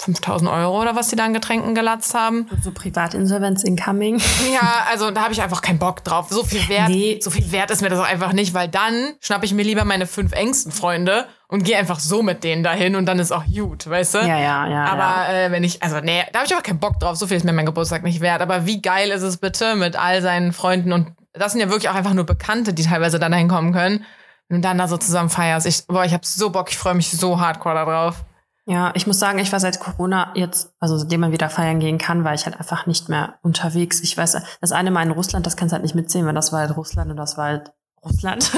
5000 0.00 0.48
Euro 0.48 0.80
oder 0.80 0.94
was 0.94 1.08
die 1.08 1.16
da 1.16 1.24
an 1.24 1.34
Getränken 1.34 1.74
gelatzt 1.74 2.14
haben. 2.14 2.48
So 2.62 2.70
Privatinsolvenz 2.70 3.64
incoming. 3.64 4.20
Ja, 4.52 4.86
also 4.90 5.10
da 5.10 5.22
habe 5.22 5.32
ich 5.32 5.42
einfach 5.42 5.60
keinen 5.60 5.78
Bock 5.78 6.04
drauf. 6.04 6.28
So 6.30 6.44
viel 6.44 6.66
Wert, 6.68 6.88
Nee. 6.88 7.18
so 7.22 7.30
viel 7.30 7.50
Wert 7.52 7.70
ist 7.70 7.82
mir 7.82 7.88
das 7.88 7.98
auch 7.98 8.06
einfach 8.08 8.32
nicht, 8.32 8.54
weil 8.54 8.68
dann 8.68 9.14
schnappe 9.20 9.44
ich 9.44 9.52
mir 9.52 9.62
lieber 9.64 9.84
meine 9.84 10.06
fünf 10.06 10.32
engsten 10.32 10.72
Freunde 10.72 11.26
und 11.48 11.64
gehe 11.64 11.76
einfach 11.76 11.98
so 11.98 12.22
mit 12.22 12.44
denen 12.44 12.62
dahin 12.62 12.94
und 12.96 13.06
dann 13.06 13.18
ist 13.18 13.32
auch 13.32 13.44
gut, 13.44 13.88
weißt 13.88 14.14
du? 14.14 14.18
Ja, 14.18 14.38
ja, 14.38 14.66
ja. 14.68 14.84
Aber 14.84 15.32
ja. 15.32 15.46
äh, 15.46 15.50
wenn 15.50 15.64
ich, 15.64 15.82
also 15.82 15.98
nee, 16.00 16.22
da 16.32 16.40
habe 16.40 16.46
ich 16.46 16.54
auch 16.54 16.62
keinen 16.62 16.78
Bock 16.78 17.00
drauf. 17.00 17.16
So 17.16 17.26
viel 17.26 17.36
ist 17.36 17.44
mir 17.44 17.52
mein 17.52 17.66
Geburtstag 17.66 18.02
nicht 18.04 18.20
wert. 18.20 18.40
Aber 18.40 18.66
wie 18.66 18.80
geil 18.80 19.10
ist 19.10 19.22
es 19.22 19.36
bitte 19.38 19.74
mit 19.74 19.96
all 19.96 20.22
seinen 20.22 20.52
Freunden 20.52 20.92
und 20.92 21.08
das 21.32 21.52
sind 21.52 21.60
ja 21.60 21.68
wirklich 21.68 21.88
auch 21.88 21.94
einfach 21.94 22.14
nur 22.14 22.24
Bekannte, 22.24 22.72
die 22.72 22.84
teilweise 22.84 23.18
dann 23.18 23.32
dahin 23.32 23.48
kommen 23.48 23.72
können. 23.72 24.04
Und 24.50 24.62
dann 24.62 24.78
da 24.78 24.88
so 24.88 24.96
zusammen 24.96 25.28
feierst. 25.28 25.66
Ich, 25.66 25.86
boah, 25.86 26.04
ich 26.04 26.14
hab 26.14 26.24
so 26.24 26.48
Bock, 26.50 26.70
ich 26.70 26.78
freue 26.78 26.94
mich 26.94 27.10
so 27.10 27.38
hardcore 27.38 27.74
darauf. 27.74 28.24
Ja, 28.70 28.92
ich 28.94 29.06
muss 29.06 29.18
sagen, 29.18 29.38
ich 29.38 29.50
war 29.50 29.60
seit 29.60 29.80
Corona 29.80 30.30
jetzt, 30.34 30.74
also 30.78 30.98
seitdem 30.98 31.20
man 31.20 31.32
wieder 31.32 31.48
feiern 31.48 31.80
gehen 31.80 31.96
kann, 31.96 32.22
war 32.22 32.34
ich 32.34 32.44
halt 32.44 32.58
einfach 32.58 32.84
nicht 32.84 33.08
mehr 33.08 33.38
unterwegs. 33.40 34.00
Ich 34.02 34.14
weiß, 34.14 34.36
das 34.60 34.72
eine 34.72 34.90
Mal 34.90 35.06
in 35.06 35.10
Russland, 35.10 35.46
das 35.46 35.56
kannst 35.56 35.72
du 35.72 35.76
halt 35.76 35.84
nicht 35.84 35.94
mitsehen, 35.94 36.26
weil 36.26 36.34
das 36.34 36.52
war 36.52 36.60
halt 36.60 36.76
Russland 36.76 37.10
und 37.10 37.16
das 37.16 37.38
war 37.38 37.46
halt 37.46 37.72
Russland. 38.04 38.52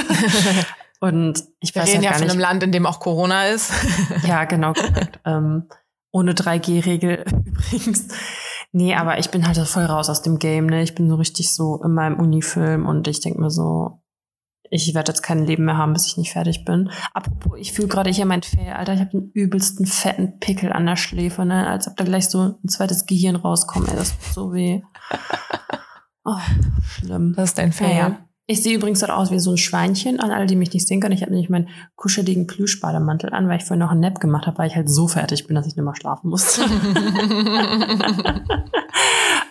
und 1.01 1.45
ich 1.61 1.77
Wir 1.77 1.83
weiß 1.83 1.91
reden 1.91 1.99
halt 1.99 2.05
ja 2.07 2.13
von 2.15 2.23
nicht. 2.23 2.31
einem 2.33 2.41
Land, 2.41 2.63
in 2.65 2.73
dem 2.73 2.87
auch 2.87 2.99
Corona 2.99 3.47
ist. 3.47 3.73
Ja, 4.27 4.47
genau, 4.47 4.73
korrekt. 4.73 5.21
ähm, 5.25 5.69
ohne 6.11 6.33
3G-Regel 6.33 7.25
übrigens. 7.47 8.09
Nee, 8.73 8.97
aber 8.97 9.19
ich 9.19 9.31
bin 9.31 9.47
halt 9.47 9.59
voll 9.59 9.85
raus 9.85 10.11
aus 10.11 10.23
dem 10.23 10.41
Game, 10.41 10.67
ne? 10.67 10.83
Ich 10.83 10.97
bin 10.97 11.09
so 11.09 11.15
richtig 11.15 11.53
so 11.55 11.81
in 11.85 11.95
meinem 11.95 12.19
Unifilm 12.19 12.87
und 12.87 13.07
ich 13.07 13.21
denk 13.21 13.39
mir 13.39 13.51
so, 13.51 14.00
ich 14.71 14.95
werde 14.95 15.11
jetzt 15.11 15.23
kein 15.23 15.45
Leben 15.45 15.65
mehr 15.65 15.77
haben, 15.77 15.93
bis 15.93 16.07
ich 16.07 16.17
nicht 16.17 16.33
fertig 16.33 16.65
bin. 16.65 16.91
Apropos, 17.13 17.59
ich 17.59 17.73
fühle 17.73 17.89
gerade 17.89 18.11
hier 18.11 18.25
mein 18.25 18.43
Fell, 18.43 18.73
Alter. 18.73 18.95
Ich 18.95 19.01
habe 19.01 19.11
den 19.11 19.31
übelsten 19.33 19.85
fetten 19.85 20.39
Pickel 20.39 20.73
an 20.73 20.87
der 20.87 20.97
Schläfe, 20.97 21.45
ne? 21.45 21.67
Als 21.67 21.89
ob 21.89 21.97
da 21.97 22.05
gleich 22.05 22.29
so 22.29 22.55
ein 22.63 22.69
zweites 22.69 23.07
Gehirn 23.07 23.37
rauskommt. 23.37 23.89
Ey, 23.89 23.97
das 23.97 24.11
tut 24.11 24.35
so 24.35 24.53
weh. 24.53 24.83
Oh, 26.23 26.37
schlimm. 26.83 27.33
Das 27.35 27.51
ist 27.51 27.59
dein 27.59 27.73
Fail. 27.73 27.89
Naja. 27.89 28.19
Ich 28.47 28.63
sehe 28.63 28.77
übrigens 28.77 29.01
dort 29.01 29.11
aus 29.11 29.31
wie 29.31 29.39
so 29.39 29.53
ein 29.53 29.57
Schweinchen, 29.57 30.21
an 30.21 30.31
alle, 30.31 30.47
die 30.47 30.55
mich 30.55 30.73
nicht 30.73 30.87
sehen 30.87 31.01
können. 31.01 31.15
Ich 31.15 31.23
habe 31.23 31.33
nämlich 31.33 31.49
meinen 31.49 31.69
kuscheligen 31.97 32.47
Plüschbademantel 32.47 33.33
an, 33.33 33.49
weil 33.49 33.57
ich 33.57 33.65
vorhin 33.65 33.81
noch 33.81 33.91
einen 33.91 34.01
Nap 34.01 34.21
gemacht 34.21 34.47
habe, 34.47 34.59
weil 34.59 34.69
ich 34.69 34.77
halt 34.77 34.91
so 34.91 35.09
fertig 35.09 35.47
bin, 35.47 35.57
dass 35.57 35.67
ich 35.67 35.77
nicht 35.77 35.85
mehr 35.85 35.97
schlafen 35.97 36.29
musste. 36.29 36.63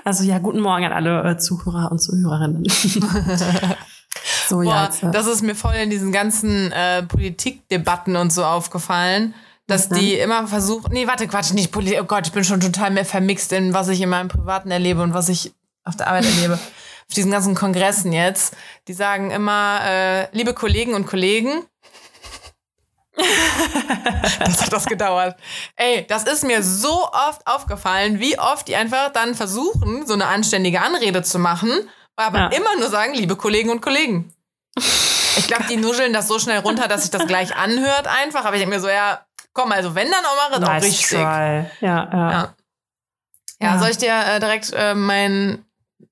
also 0.03 0.23
ja, 0.23 0.37
guten 0.37 0.59
Morgen 0.59 0.85
an 0.85 0.91
alle 0.91 1.23
äh, 1.23 1.37
Zuhörer 1.37 1.91
und 1.91 1.99
Zuhörerinnen. 1.99 2.63
So, 4.49 4.61
ja. 4.61 4.69
Boah, 4.69 4.83
Jetzt, 4.85 5.03
äh, 5.03 5.11
das 5.11 5.27
ist 5.27 5.41
mir 5.41 5.55
voll 5.55 5.75
in 5.75 5.89
diesen 5.89 6.11
ganzen 6.11 6.71
äh, 6.71 7.03
Politikdebatten 7.03 8.15
und 8.15 8.31
so 8.33 8.43
aufgefallen, 8.43 9.33
dass 9.67 9.87
die 9.89 10.15
immer 10.15 10.47
versuchen, 10.47 10.91
nee, 10.91 11.05
warte, 11.05 11.27
Quatsch, 11.27 11.53
nicht 11.53 11.71
Politik, 11.71 11.99
oh 12.01 12.05
Gott, 12.05 12.25
ich 12.25 12.33
bin 12.33 12.43
schon 12.43 12.59
total 12.59 12.89
mehr 12.91 13.05
vermixt 13.05 13.51
in 13.53 13.73
was 13.73 13.87
ich 13.87 14.01
in 14.01 14.09
meinem 14.09 14.27
Privaten 14.27 14.71
erlebe 14.71 15.01
und 15.03 15.13
was 15.13 15.29
ich 15.29 15.53
auf 15.83 15.95
der 15.95 16.07
Arbeit 16.07 16.25
erlebe. 16.25 16.57
Auf 17.09 17.15
diesen 17.15 17.31
ganzen 17.31 17.55
Kongressen 17.55 18.13
jetzt, 18.13 18.55
die 18.87 18.93
sagen 18.93 19.31
immer, 19.31 19.79
äh, 19.83 20.27
liebe 20.31 20.53
Kollegen 20.53 20.93
und 20.93 21.07
Kollegen, 21.07 21.63
das 24.45 24.61
hat 24.61 24.71
das 24.71 24.85
gedauert. 24.85 25.35
Ey, 25.75 26.05
das 26.07 26.23
ist 26.23 26.43
mir 26.43 26.61
so 26.63 27.07
oft 27.11 27.45
aufgefallen, 27.45 28.19
wie 28.19 28.37
oft 28.37 28.67
die 28.67 28.75
einfach 28.75 29.11
dann 29.11 29.33
versuchen, 29.35 30.05
so 30.05 30.13
eine 30.13 30.27
anständige 30.27 30.81
Anrede 30.81 31.23
zu 31.23 31.39
machen, 31.39 31.71
aber 32.15 32.37
Ja. 32.37 32.47
immer 32.49 32.75
nur 32.77 32.89
sagen, 32.89 33.13
liebe 33.15 33.35
Kollegen 33.35 33.69
und 33.71 33.81
Kollegen. 33.81 34.31
Ich 34.77 35.47
glaube, 35.47 35.65
die 35.69 35.77
nuscheln 35.77 36.13
das 36.13 36.27
so 36.27 36.39
schnell 36.39 36.59
runter, 36.59 36.87
dass 36.87 37.01
sich 37.03 37.11
das 37.11 37.25
gleich 37.27 37.55
anhört 37.55 38.07
einfach. 38.07 38.45
Aber 38.45 38.55
ich 38.55 38.61
denke 38.61 38.75
mir 38.75 38.81
so, 38.81 38.89
ja, 38.89 39.25
komm, 39.53 39.71
also 39.71 39.95
wenn, 39.95 40.09
dann 40.09 40.25
auch 40.25 40.49
mal 40.49 40.55
auch 40.57 40.67
nice 40.67 40.83
richtig. 40.83 41.09
try. 41.19 41.65
Ja, 41.81 42.09
ja. 42.11 42.31
Ja. 42.31 42.55
Ja, 43.61 43.77
soll 43.79 43.89
ich 43.89 43.97
dir 43.97 44.13
äh, 44.13 44.39
direkt 44.39 44.71
äh, 44.73 44.95
mein 44.95 45.65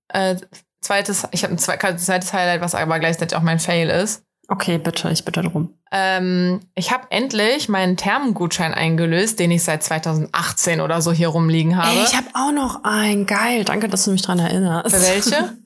äh, 0.09 0.35
zweites, 0.81 1.27
ich 1.31 1.43
habe 1.43 1.53
ein 1.53 1.57
zwe- 1.59 1.97
zweites 1.97 2.33
Highlight, 2.33 2.59
was 2.61 2.75
aber 2.75 2.99
gleichzeitig 2.99 3.37
auch 3.37 3.41
mein 3.41 3.59
Fail 3.59 3.89
ist. 3.89 4.23
Okay, 4.49 4.77
bitte, 4.77 5.09
ich 5.11 5.23
bitte 5.25 5.41
drum. 5.41 5.73
Ähm, 5.91 6.61
ich 6.75 6.91
habe 6.91 7.07
endlich 7.09 7.67
meinen 7.69 7.95
Thermengutschein 7.97 8.73
eingelöst, 8.73 9.39
den 9.39 9.51
ich 9.51 9.63
seit 9.63 9.83
2018 9.83 10.79
oder 10.81 11.01
so 11.01 11.11
hier 11.11 11.29
rumliegen 11.29 11.77
habe. 11.77 11.97
Ey, 11.97 12.03
ich 12.03 12.15
habe 12.15 12.27
auch 12.33 12.51
noch 12.51 12.83
einen. 12.85 13.25
Geil, 13.25 13.63
danke, 13.65 13.87
dass 13.89 14.03
du 14.05 14.11
mich 14.11 14.21
dran 14.21 14.39
erinnerst. 14.39 14.93
Für 14.95 15.01
welche? 15.01 15.57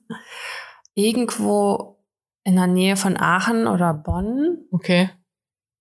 Irgendwo 0.95 1.97
In 2.43 2.55
der 2.55 2.67
Nähe 2.67 2.97
von 2.97 3.17
Aachen 3.17 3.67
oder 3.67 3.93
Bonn. 3.93 4.57
Okay. 4.71 5.09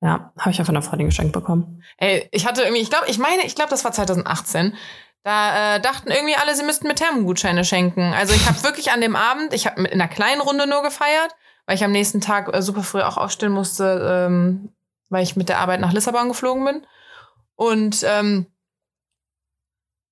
Ja, 0.03 0.33
habe 0.39 0.51
ich 0.51 0.59
ja 0.59 0.65
von 0.65 0.75
der 0.75 0.83
Freundin 0.83 1.09
geschenkt 1.09 1.33
bekommen. 1.33 1.83
Ey, 1.99 2.29
ich 2.33 2.47
hatte 2.47 2.63
irgendwie, 2.63 2.81
ich 2.81 2.91
glaube, 2.91 3.07
ich 3.09 3.19
meine, 3.19 3.45
ich 3.45 3.55
glaube, 3.55 3.71
das 3.71 3.85
war 3.85 3.93
2018. 3.93 4.75
Da 5.23 5.77
äh, 5.77 5.81
dachten 5.81 6.11
irgendwie 6.11 6.37
alle, 6.37 6.55
sie 6.55 6.65
müssten 6.65 6.87
mir 6.87 6.95
Thermogutscheine 6.95 7.65
schenken. 7.65 8.15
Also 8.15 8.33
ich 8.33 8.47
habe 8.47 8.63
wirklich 8.63 8.93
an 8.93 9.03
dem 9.03 9.17
Abend, 9.17 9.53
ich 9.53 9.67
habe 9.67 9.83
in 9.83 10.01
einer 10.01 10.09
kleinen 10.09 10.41
Runde 10.41 10.67
nur 10.67 10.83
gefeiert, 10.83 11.35
weil 11.67 11.77
ich 11.77 11.85
am 11.85 11.93
nächsten 11.93 12.23
Tag 12.23 12.55
äh, 12.55 12.63
super 12.63 12.83
früh 12.83 13.03
auch 13.03 13.19
aufstehen 13.19 13.53
musste, 13.53 14.27
ähm, 14.29 14.73
weil 15.11 15.23
ich 15.23 15.37
mit 15.37 15.51
der 15.51 15.59
Arbeit 15.59 15.81
nach 15.81 15.93
Lissabon 15.93 16.29
geflogen 16.29 16.65
bin. 16.65 16.87
Und 17.55 18.03
ähm, 18.05 18.47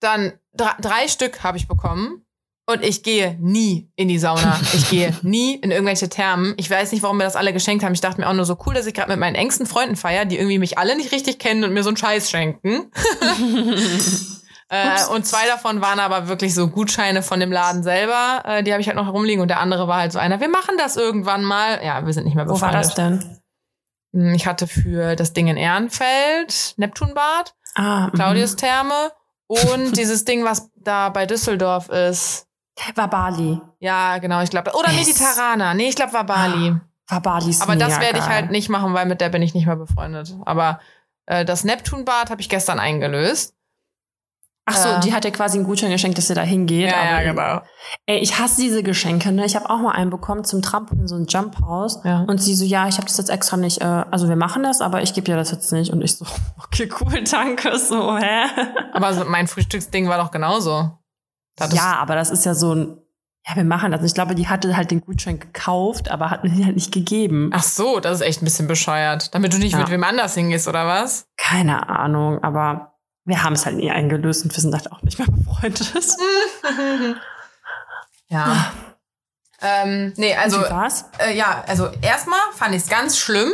dann 0.00 0.38
drei, 0.52 0.74
drei 0.80 1.08
Stück 1.08 1.42
habe 1.42 1.56
ich 1.56 1.66
bekommen. 1.66 2.26
Und 2.70 2.84
ich 2.84 3.02
gehe 3.02 3.34
nie 3.40 3.90
in 3.96 4.08
die 4.08 4.18
Sauna. 4.18 4.60
Ich 4.74 4.90
gehe 4.90 5.16
nie 5.22 5.54
in 5.54 5.70
irgendwelche 5.70 6.10
Thermen. 6.10 6.52
Ich 6.58 6.70
weiß 6.70 6.92
nicht, 6.92 7.02
warum 7.02 7.16
mir 7.16 7.24
das 7.24 7.34
alle 7.34 7.54
geschenkt 7.54 7.82
haben. 7.82 7.94
Ich 7.94 8.02
dachte 8.02 8.20
mir 8.20 8.28
auch 8.28 8.34
nur 8.34 8.44
so 8.44 8.58
cool, 8.66 8.74
dass 8.74 8.84
ich 8.84 8.92
gerade 8.92 9.10
mit 9.10 9.18
meinen 9.18 9.36
engsten 9.36 9.64
Freunden 9.64 9.96
feiere, 9.96 10.26
die 10.26 10.36
irgendwie 10.36 10.58
mich 10.58 10.76
alle 10.76 10.94
nicht 10.94 11.10
richtig 11.10 11.38
kennen 11.38 11.64
und 11.64 11.72
mir 11.72 11.82
so 11.82 11.88
einen 11.88 11.96
Scheiß 11.96 12.30
schenken. 12.30 12.92
äh, 14.68 15.06
und 15.14 15.24
zwei 15.24 15.46
davon 15.46 15.80
waren 15.80 15.98
aber 15.98 16.28
wirklich 16.28 16.52
so 16.52 16.68
Gutscheine 16.68 17.22
von 17.22 17.40
dem 17.40 17.50
Laden 17.50 17.82
selber. 17.82 18.42
Äh, 18.44 18.62
die 18.62 18.72
habe 18.72 18.82
ich 18.82 18.88
halt 18.88 18.98
noch 18.98 19.06
herumliegen. 19.06 19.40
Und 19.40 19.48
der 19.48 19.60
andere 19.60 19.88
war 19.88 20.00
halt 20.00 20.12
so 20.12 20.18
einer, 20.18 20.38
wir 20.38 20.50
machen 20.50 20.74
das 20.76 20.96
irgendwann 20.98 21.44
mal. 21.44 21.82
Ja, 21.82 22.04
wir 22.04 22.12
sind 22.12 22.24
nicht 22.24 22.34
mehr 22.34 22.44
befreundet. 22.44 22.70
Wo 22.70 22.74
war 22.76 22.82
das 22.82 22.94
denn? 22.94 23.40
Hm, 24.12 24.34
ich 24.34 24.46
hatte 24.46 24.66
für 24.66 25.16
das 25.16 25.32
Ding 25.32 25.48
in 25.48 25.56
Ehrenfeld, 25.56 26.74
Neptunbad, 26.76 27.54
Ah, 27.76 28.10
Claudius 28.10 28.56
Therme 28.56 29.10
und 29.46 29.96
dieses 29.96 30.26
Ding, 30.26 30.44
was 30.44 30.70
da 30.74 31.08
bei 31.08 31.24
Düsseldorf 31.24 31.88
ist. 31.88 32.47
War 32.94 33.08
Bali. 33.08 33.60
Ja, 33.80 34.18
genau, 34.18 34.40
ich 34.42 34.50
glaube. 34.50 34.72
Oder 34.74 34.90
Yes. 34.90 35.06
Mediterraner. 35.06 35.74
Nee, 35.74 35.88
ich 35.88 35.96
glaube, 35.96 36.12
war 36.12 36.24
Bali. 36.24 36.74
War 37.08 37.20
Bali 37.20 37.56
Aber 37.60 37.76
das 37.76 38.00
werde 38.00 38.18
ich 38.18 38.24
geil. 38.24 38.34
halt 38.34 38.50
nicht 38.50 38.68
machen, 38.68 38.92
weil 38.94 39.06
mit 39.06 39.20
der 39.20 39.28
bin 39.30 39.42
ich 39.42 39.54
nicht 39.54 39.66
mehr 39.66 39.76
befreundet. 39.76 40.34
Aber 40.44 40.80
äh, 41.26 41.44
das 41.44 41.64
Neptunbad 41.64 42.30
habe 42.30 42.40
ich 42.40 42.48
gestern 42.48 42.78
eingelöst. 42.78 43.54
Ach 44.70 44.76
so, 44.76 44.88
Äh. 44.90 45.00
die 45.00 45.14
hat 45.14 45.24
dir 45.24 45.30
quasi 45.30 45.56
einen 45.56 45.66
Gutschein 45.66 45.90
geschenkt, 45.90 46.18
dass 46.18 46.28
ihr 46.28 46.34
da 46.36 46.42
hingeht. 46.42 46.92
aber 46.94 47.22
genau. 47.24 47.62
Ey, 48.04 48.18
ich 48.18 48.38
hasse 48.38 48.60
diese 48.60 48.82
Geschenke, 48.82 49.32
ne? 49.32 49.46
Ich 49.46 49.56
habe 49.56 49.70
auch 49.70 49.78
mal 49.78 49.92
einen 49.92 50.10
bekommen 50.10 50.44
zum 50.44 50.60
Trampolin, 50.60 51.08
so 51.08 51.14
ein 51.16 51.24
Jump 51.26 51.58
House. 51.62 52.00
Ja. 52.04 52.20
Und 52.28 52.42
sie 52.42 52.54
so, 52.54 52.66
ja, 52.66 52.86
ich 52.86 52.96
habe 52.96 53.06
das 53.06 53.16
jetzt 53.16 53.30
extra 53.30 53.56
nicht, 53.56 53.80
äh, 53.80 53.84
also 53.86 54.28
wir 54.28 54.36
machen 54.36 54.62
das, 54.62 54.82
aber 54.82 55.00
ich 55.02 55.14
gebe 55.14 55.24
dir 55.24 55.36
das 55.36 55.50
jetzt 55.50 55.72
nicht. 55.72 55.90
Und 55.90 56.02
ich 56.02 56.16
so, 56.18 56.26
okay, 56.62 56.90
cool, 57.00 57.24
danke. 57.24 57.78
So, 57.78 58.18
hä? 58.18 58.44
Aber 58.92 59.14
so 59.14 59.24
mein 59.24 59.46
Frühstücksding 59.48 60.06
war 60.10 60.18
doch 60.18 60.30
genauso. 60.30 60.90
Ja, 61.72 61.96
aber 61.96 62.14
das 62.14 62.30
ist 62.30 62.44
ja 62.44 62.54
so 62.54 62.74
ein, 62.74 62.98
ja, 63.46 63.56
wir 63.56 63.64
machen 63.64 63.92
das. 63.92 64.02
Ich 64.02 64.14
glaube, 64.14 64.34
die 64.34 64.48
hatte 64.48 64.76
halt 64.76 64.90
den 64.90 65.00
Gutschein 65.00 65.40
gekauft, 65.40 66.10
aber 66.10 66.30
hat 66.30 66.44
mir 66.44 66.50
den 66.50 66.64
halt 66.66 66.74
nicht 66.74 66.92
gegeben. 66.92 67.50
Ach 67.54 67.62
so, 67.62 68.00
das 68.00 68.16
ist 68.20 68.26
echt 68.26 68.42
ein 68.42 68.44
bisschen 68.44 68.68
bescheuert. 68.68 69.34
Damit 69.34 69.52
du 69.54 69.58
nicht 69.58 69.72
Ja. 69.72 69.78
mit 69.78 69.90
wem 69.90 70.04
anders 70.04 70.34
hingehst, 70.34 70.68
oder 70.68 70.86
was? 70.86 71.26
Keine 71.36 71.88
Ahnung, 71.88 72.42
aber 72.42 72.94
wir 73.24 73.42
haben 73.42 73.54
es 73.54 73.64
halt 73.66 73.76
nie 73.76 73.90
eingelöst 73.90 74.44
und 74.44 74.54
wir 74.54 74.60
sind 74.60 74.74
halt 74.74 74.90
auch 74.92 75.02
nicht 75.02 75.18
mehr 75.18 75.28
befreundet. 75.28 75.92
ja. 78.28 78.72
ähm, 79.62 80.12
nee, 80.16 80.34
also. 80.34 80.62
Äh, 81.18 81.36
ja, 81.36 81.64
also 81.66 81.88
erstmal 82.02 82.40
fand 82.54 82.74
ich 82.74 82.82
es 82.82 82.88
ganz 82.88 83.18
schlimm. 83.18 83.50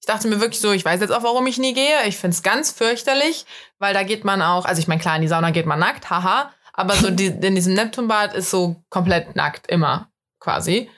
Ich 0.00 0.06
dachte 0.06 0.28
mir 0.28 0.40
wirklich 0.40 0.60
so, 0.60 0.72
ich 0.72 0.84
weiß 0.84 1.00
jetzt 1.00 1.10
auch, 1.12 1.22
warum 1.22 1.46
ich 1.46 1.58
nie 1.58 1.74
gehe. 1.74 2.04
Ich 2.06 2.16
finde 2.16 2.34
es 2.34 2.42
ganz 2.42 2.70
fürchterlich, 2.72 3.44
weil 3.78 3.92
da 3.92 4.02
geht 4.02 4.24
man 4.24 4.40
auch, 4.40 4.64
also 4.64 4.80
ich 4.80 4.88
meine, 4.88 5.00
klar, 5.00 5.16
in 5.16 5.22
die 5.22 5.28
Sauna 5.28 5.50
geht 5.50 5.66
man 5.66 5.78
nackt, 5.78 6.08
haha. 6.08 6.50
Aber 6.72 6.94
so 6.94 7.10
die, 7.10 7.26
in 7.26 7.54
diesem 7.54 7.74
Neptunbad 7.74 8.34
ist 8.34 8.50
so 8.50 8.76
komplett 8.90 9.36
nackt, 9.36 9.66
immer 9.68 10.10
quasi. 10.38 10.88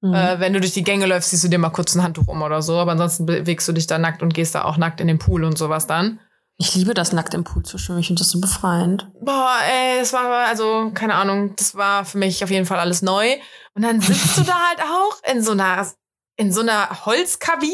Mhm. 0.00 0.14
Äh, 0.14 0.40
wenn 0.40 0.52
du 0.52 0.60
durch 0.60 0.72
die 0.72 0.82
Gänge 0.82 1.06
läufst, 1.06 1.30
siehst 1.30 1.44
du 1.44 1.48
dir 1.48 1.58
mal 1.58 1.70
kurz 1.70 1.94
ein 1.94 2.02
Handtuch 2.02 2.28
um 2.28 2.42
oder 2.42 2.62
so. 2.62 2.78
Aber 2.78 2.92
ansonsten 2.92 3.26
bewegst 3.26 3.68
du 3.68 3.72
dich 3.72 3.86
da 3.86 3.98
nackt 3.98 4.22
und 4.22 4.34
gehst 4.34 4.54
da 4.54 4.64
auch 4.64 4.76
nackt 4.76 5.00
in 5.00 5.08
den 5.08 5.18
Pool 5.18 5.44
und 5.44 5.58
sowas 5.58 5.86
dann. 5.86 6.20
Ich 6.56 6.74
liebe 6.74 6.92
das, 6.92 7.12
nackt 7.12 7.32
im 7.32 7.44
Pool 7.44 7.62
zu 7.62 7.78
schwimmen. 7.78 8.00
Ich 8.00 8.08
finde 8.08 8.20
das 8.20 8.30
so 8.30 8.40
befreiend. 8.40 9.10
Boah, 9.22 9.56
ey, 9.66 10.00
es 10.00 10.12
war 10.12 10.46
also, 10.46 10.90
keine 10.92 11.14
Ahnung, 11.14 11.56
das 11.56 11.74
war 11.74 12.04
für 12.04 12.18
mich 12.18 12.44
auf 12.44 12.50
jeden 12.50 12.66
Fall 12.66 12.78
alles 12.78 13.00
neu. 13.00 13.36
Und 13.74 13.82
dann 13.82 14.00
sitzt 14.00 14.36
du 14.36 14.42
da 14.42 14.58
halt 14.68 14.80
auch 14.82 15.32
in 15.32 15.42
so 15.42 15.52
einer, 15.52 15.90
in 16.36 16.52
so 16.52 16.60
einer 16.60 17.06
Holzkabine 17.06 17.72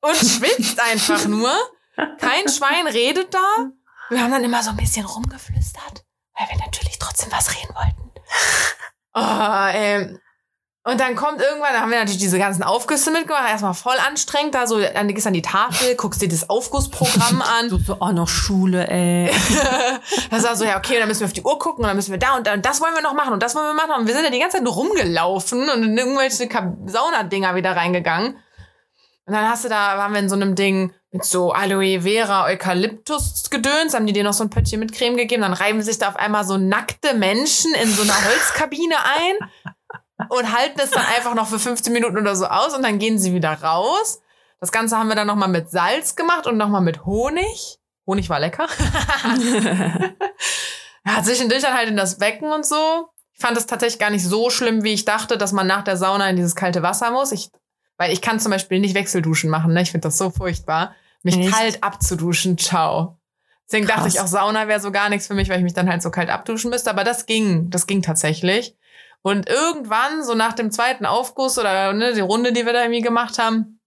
und 0.00 0.16
schwitzt 0.16 0.80
einfach 0.80 1.26
nur. 1.26 1.50
Kein 2.18 2.48
Schwein 2.48 2.86
redet 2.86 3.32
da. 3.32 3.70
Wir 4.10 4.22
haben 4.22 4.32
dann 4.32 4.44
immer 4.44 4.62
so 4.62 4.70
ein 4.70 4.76
bisschen 4.76 5.06
rumgeflüstert, 5.06 6.04
weil 6.36 6.48
wir 6.48 6.58
natürlich 6.58 6.98
trotzdem 6.98 7.30
was 7.32 7.50
reden 7.56 7.74
wollten. 7.74 8.10
Oh, 9.12 9.66
ey. 9.72 10.16
Und 10.84 11.00
dann 11.00 11.16
kommt 11.16 11.42
irgendwann, 11.42 11.72
da 11.72 11.80
haben 11.80 11.90
wir 11.90 11.98
natürlich 11.98 12.20
diese 12.20 12.38
ganzen 12.38 12.62
Aufgüsse 12.62 13.10
mitgemacht, 13.10 13.50
erstmal 13.50 13.74
voll 13.74 13.96
anstrengend, 14.08 14.54
da 14.54 14.68
so, 14.68 14.80
dann 14.80 15.08
gehst 15.08 15.26
du 15.26 15.28
an 15.28 15.34
die 15.34 15.42
Tafel, 15.42 15.94
guckst 15.96 16.22
dir 16.22 16.28
das 16.28 16.48
Aufgussprogramm 16.48 17.42
an. 17.58 17.68
So, 17.68 17.78
so, 17.78 17.96
oh, 17.98 18.12
noch 18.12 18.28
Schule, 18.28 18.88
ey. 18.88 19.30
da 20.30 20.42
war 20.42 20.54
so, 20.54 20.64
ja, 20.64 20.78
okay, 20.78 20.98
dann 21.00 21.08
müssen 21.08 21.20
wir 21.20 21.26
auf 21.26 21.32
die 21.32 21.42
Uhr 21.42 21.58
gucken 21.58 21.82
und 21.82 21.88
dann 21.88 21.96
müssen 21.96 22.12
wir 22.12 22.20
da 22.20 22.36
und 22.36 22.46
da 22.46 22.54
und 22.54 22.64
das 22.64 22.80
wollen 22.80 22.94
wir 22.94 23.02
noch 23.02 23.14
machen 23.14 23.32
und 23.32 23.42
das 23.42 23.56
wollen 23.56 23.66
wir 23.66 23.74
machen. 23.74 24.00
Und 24.00 24.06
wir 24.06 24.14
sind 24.14 24.24
ja 24.24 24.30
die 24.30 24.38
ganze 24.38 24.58
Zeit 24.58 24.64
nur 24.64 24.74
rumgelaufen 24.74 25.68
und 25.68 25.82
in 25.82 25.98
irgendwelche 25.98 26.48
Saunadinger 26.86 27.56
wieder 27.56 27.74
reingegangen. 27.74 28.36
Und 29.26 29.34
dann 29.34 29.48
hast 29.48 29.64
du 29.64 29.68
da, 29.68 29.98
waren 29.98 30.12
wir 30.12 30.20
in 30.20 30.28
so 30.28 30.36
einem 30.36 30.54
Ding 30.54 30.94
mit 31.12 31.24
so 31.24 31.52
Aloe 31.52 32.02
Vera, 32.02 32.46
Eukalyptus-Gedöns, 32.46 33.94
haben 33.94 34.06
die 34.06 34.12
dir 34.12 34.22
noch 34.22 34.32
so 34.32 34.44
ein 34.44 34.50
Pöttchen 34.50 34.78
mit 34.78 34.92
Creme 34.92 35.16
gegeben, 35.16 35.42
dann 35.42 35.52
reiben 35.52 35.82
sich 35.82 35.98
da 35.98 36.08
auf 36.08 36.16
einmal 36.16 36.44
so 36.44 36.56
nackte 36.56 37.14
Menschen 37.14 37.74
in 37.74 37.90
so 37.90 38.02
einer 38.02 38.14
Holzkabine 38.14 38.94
ein 38.96 39.36
und 40.28 40.56
halten 40.56 40.78
es 40.80 40.90
dann 40.90 41.04
einfach 41.16 41.34
noch 41.34 41.48
für 41.48 41.58
15 41.58 41.92
Minuten 41.92 42.18
oder 42.18 42.36
so 42.36 42.46
aus 42.46 42.74
und 42.74 42.82
dann 42.82 42.98
gehen 42.98 43.18
sie 43.18 43.34
wieder 43.34 43.52
raus. 43.60 44.20
Das 44.60 44.70
Ganze 44.70 44.98
haben 44.98 45.08
wir 45.08 45.16
dann 45.16 45.26
nochmal 45.26 45.48
mit 45.48 45.70
Salz 45.70 46.14
gemacht 46.14 46.46
und 46.46 46.56
nochmal 46.56 46.82
mit 46.82 47.06
Honig. 47.06 47.78
Honig 48.06 48.28
war 48.28 48.40
lecker. 48.40 48.66
ja, 51.06 51.22
zwischendurch 51.22 51.62
dann 51.62 51.74
halt 51.74 51.88
in 51.88 51.96
das 51.96 52.18
Becken 52.18 52.52
und 52.52 52.66
so. 52.66 53.08
Ich 53.32 53.40
fand 53.40 53.56
es 53.56 53.66
tatsächlich 53.66 53.98
gar 53.98 54.10
nicht 54.10 54.24
so 54.24 54.50
schlimm, 54.50 54.84
wie 54.84 54.92
ich 54.92 55.06
dachte, 55.06 55.38
dass 55.38 55.52
man 55.52 55.66
nach 55.66 55.82
der 55.82 55.96
Sauna 55.96 56.28
in 56.28 56.36
dieses 56.36 56.54
kalte 56.54 56.82
Wasser 56.82 57.10
muss. 57.10 57.32
Ich, 57.32 57.50
weil 58.00 58.14
ich 58.14 58.22
kann 58.22 58.40
zum 58.40 58.50
Beispiel 58.50 58.80
nicht 58.80 58.94
Wechselduschen 58.94 59.50
machen. 59.50 59.74
Ne? 59.74 59.82
Ich 59.82 59.90
finde 59.90 60.08
das 60.08 60.16
so 60.16 60.30
furchtbar. 60.30 60.94
Mich 61.22 61.36
Echt? 61.36 61.52
kalt 61.52 61.84
abzuduschen, 61.84 62.56
ciao. 62.56 63.18
Deswegen 63.66 63.86
dachte 63.86 64.04
Krass. 64.04 64.14
ich 64.14 64.20
auch, 64.20 64.26
Sauna 64.26 64.68
wäre 64.68 64.80
so 64.80 64.90
gar 64.90 65.10
nichts 65.10 65.26
für 65.26 65.34
mich, 65.34 65.50
weil 65.50 65.58
ich 65.58 65.64
mich 65.64 65.74
dann 65.74 65.90
halt 65.90 66.00
so 66.00 66.10
kalt 66.10 66.30
abduschen 66.30 66.70
müsste. 66.70 66.88
Aber 66.88 67.04
das 67.04 67.26
ging, 67.26 67.68
das 67.68 67.86
ging 67.86 68.00
tatsächlich. 68.00 68.74
Und 69.20 69.50
irgendwann, 69.50 70.24
so 70.24 70.34
nach 70.34 70.54
dem 70.54 70.70
zweiten 70.70 71.04
Aufguss 71.04 71.58
oder 71.58 71.92
ne, 71.92 72.14
die 72.14 72.20
Runde, 72.20 72.54
die 72.54 72.64
wir 72.64 72.72
da 72.72 72.80
irgendwie 72.80 73.02
gemacht 73.02 73.38
haben, 73.38 73.80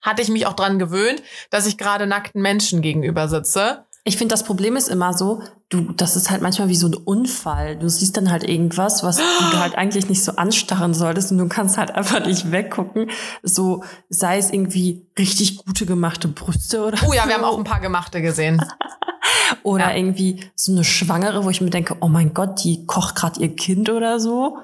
hatte 0.00 0.22
ich 0.22 0.28
mich 0.28 0.46
auch 0.46 0.54
dran 0.54 0.78
gewöhnt, 0.78 1.20
dass 1.50 1.66
ich 1.66 1.76
gerade 1.76 2.06
nackten 2.06 2.40
Menschen 2.40 2.82
gegenüber 2.82 3.26
sitze. 3.26 3.84
Ich 4.08 4.16
finde, 4.16 4.32
das 4.34 4.44
Problem 4.44 4.76
ist 4.76 4.86
immer 4.88 5.12
so, 5.14 5.42
du, 5.68 5.80
das 5.92 6.14
ist 6.14 6.30
halt 6.30 6.40
manchmal 6.40 6.68
wie 6.68 6.76
so 6.76 6.86
ein 6.86 6.94
Unfall. 6.94 7.76
Du 7.76 7.88
siehst 7.88 8.16
dann 8.16 8.30
halt 8.30 8.44
irgendwas, 8.48 9.02
was 9.02 9.16
du 9.16 9.58
halt 9.58 9.74
eigentlich 9.74 10.08
nicht 10.08 10.22
so 10.22 10.36
anstarren 10.36 10.94
solltest 10.94 11.32
und 11.32 11.38
du 11.38 11.48
kannst 11.48 11.76
halt 11.76 11.90
einfach 11.90 12.24
nicht 12.24 12.52
weggucken. 12.52 13.10
So, 13.42 13.82
sei 14.08 14.38
es 14.38 14.52
irgendwie 14.52 15.08
richtig 15.18 15.58
gute 15.64 15.86
gemachte 15.86 16.28
Brüste 16.28 16.84
oder 16.84 16.98
Oh 17.04 17.12
ja, 17.12 17.22
so. 17.24 17.28
wir 17.28 17.34
haben 17.34 17.44
auch 17.44 17.58
ein 17.58 17.64
paar 17.64 17.80
gemachte 17.80 18.22
gesehen. 18.22 18.64
Oder 19.62 19.90
Ja. 19.90 19.96
irgendwie 19.96 20.44
so 20.54 20.72
eine 20.72 20.84
Schwangere, 20.84 21.44
wo 21.44 21.50
ich 21.50 21.60
mir 21.60 21.70
denke, 21.70 21.96
oh 22.00 22.08
mein 22.08 22.32
Gott, 22.34 22.62
die 22.64 22.86
kocht 22.86 23.16
gerade 23.16 23.40
ihr 23.40 23.54
Kind 23.56 23.88
oder 23.90 24.18
so. 24.20 24.58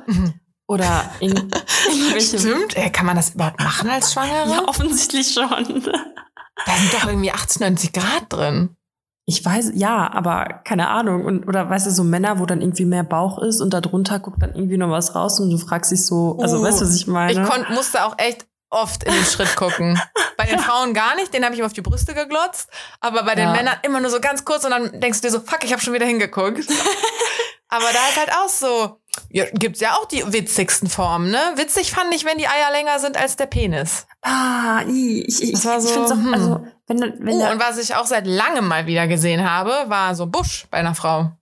Oder 0.66 1.10
in, 1.20 1.32
irgendwelche. 1.32 2.38
Stimmt. 2.38 2.76
Äh, 2.76 2.90
kann 2.90 3.06
man 3.06 3.16
das 3.16 3.30
überhaupt 3.30 3.60
machen 3.60 3.90
als 3.90 4.12
Schwangere? 4.12 4.48
Ja, 4.50 4.68
offensichtlich 4.68 5.32
schon. 5.32 5.48
Da 5.84 6.76
sind 6.76 6.92
doch 6.94 7.06
irgendwie 7.08 7.32
80, 7.32 7.60
90 7.60 7.92
Grad 7.92 8.24
drin. 8.28 8.76
Ich 9.24 9.44
weiß, 9.44 9.72
ja, 9.74 10.10
aber 10.12 10.60
keine 10.64 10.88
Ahnung. 10.88 11.24
Und, 11.24 11.46
oder 11.46 11.70
weißt 11.70 11.86
du, 11.86 11.90
so 11.90 12.02
Männer, 12.02 12.40
wo 12.40 12.46
dann 12.46 12.60
irgendwie 12.60 12.84
mehr 12.84 13.04
Bauch 13.04 13.38
ist 13.38 13.60
und 13.60 13.72
darunter 13.72 14.18
guckt 14.18 14.42
dann 14.42 14.54
irgendwie 14.54 14.76
noch 14.78 14.90
was 14.90 15.14
raus 15.14 15.38
und 15.38 15.50
du 15.50 15.58
fragst 15.58 15.92
dich 15.92 16.04
so, 16.04 16.38
also 16.40 16.58
Uh, 16.58 16.62
weißt 16.64 16.80
du, 16.80 16.86
was 16.86 16.96
ich 16.96 17.06
meine? 17.06 17.40
Ich 17.40 17.48
konnt, 17.48 17.70
musste 17.70 18.04
auch 18.04 18.18
echt 18.18 18.46
oft 18.70 19.04
in 19.04 19.12
den 19.12 19.24
Schritt 19.24 19.54
gucken. 19.54 20.00
Bei 20.36 20.46
den 20.46 20.58
Frauen 20.58 20.92
gar 20.92 21.14
nicht, 21.14 21.32
den 21.32 21.44
habe 21.44 21.54
ich 21.54 21.62
auf 21.62 21.72
die 21.72 21.82
Brüste 21.82 22.14
geglotzt. 22.14 22.68
Aber 23.00 23.22
bei 23.22 23.34
den 23.36 23.44
Ja. 23.48 23.52
Männern 23.52 23.76
immer 23.82 24.00
nur 24.00 24.10
so 24.10 24.18
ganz 24.18 24.44
kurz 24.44 24.64
und 24.64 24.70
dann 24.70 24.98
denkst 24.98 25.20
du 25.20 25.28
dir 25.28 25.32
so, 25.32 25.40
fuck, 25.40 25.62
ich 25.62 25.72
habe 25.72 25.80
schon 25.80 25.92
wieder 25.92 26.06
hingeguckt. 26.06 26.66
aber 27.68 27.84
da 27.92 28.08
ist 28.08 28.18
halt 28.18 28.32
auch 28.32 28.48
so, 28.48 28.98
ja, 29.28 29.44
gibt's 29.52 29.80
ja 29.80 29.92
auch 29.92 30.06
die 30.06 30.24
witzigsten 30.32 30.88
Formen, 30.88 31.30
ne? 31.30 31.38
Witzig 31.56 31.92
fand 31.92 32.12
ich, 32.14 32.24
wenn 32.24 32.38
die 32.38 32.48
Eier 32.48 32.72
länger 32.72 32.98
sind 32.98 33.16
als 33.16 33.36
der 33.36 33.46
Penis. 33.46 34.06
ah, 34.22 34.80
ich, 34.88 35.42
ich, 35.42 35.52
Das 35.52 35.64
war 35.66 35.76
ich 35.78 35.84
so, 35.84 35.88
find's 35.90 36.10
auch, 36.10 36.16
hm. 36.16 36.34
also, 36.34 36.66
wenn, 37.00 37.26
wenn 37.26 37.34
Oh, 37.40 37.50
und 37.52 37.60
was 37.60 37.78
ich 37.78 37.94
auch 37.94 38.06
seit 38.06 38.26
langem 38.26 38.66
mal 38.68 38.86
wieder 38.86 39.06
gesehen 39.06 39.48
habe, 39.48 39.70
war 39.88 40.14
so 40.14 40.26
Busch 40.26 40.66
bei 40.70 40.78
einer 40.78 40.94
Frau. 40.94 41.32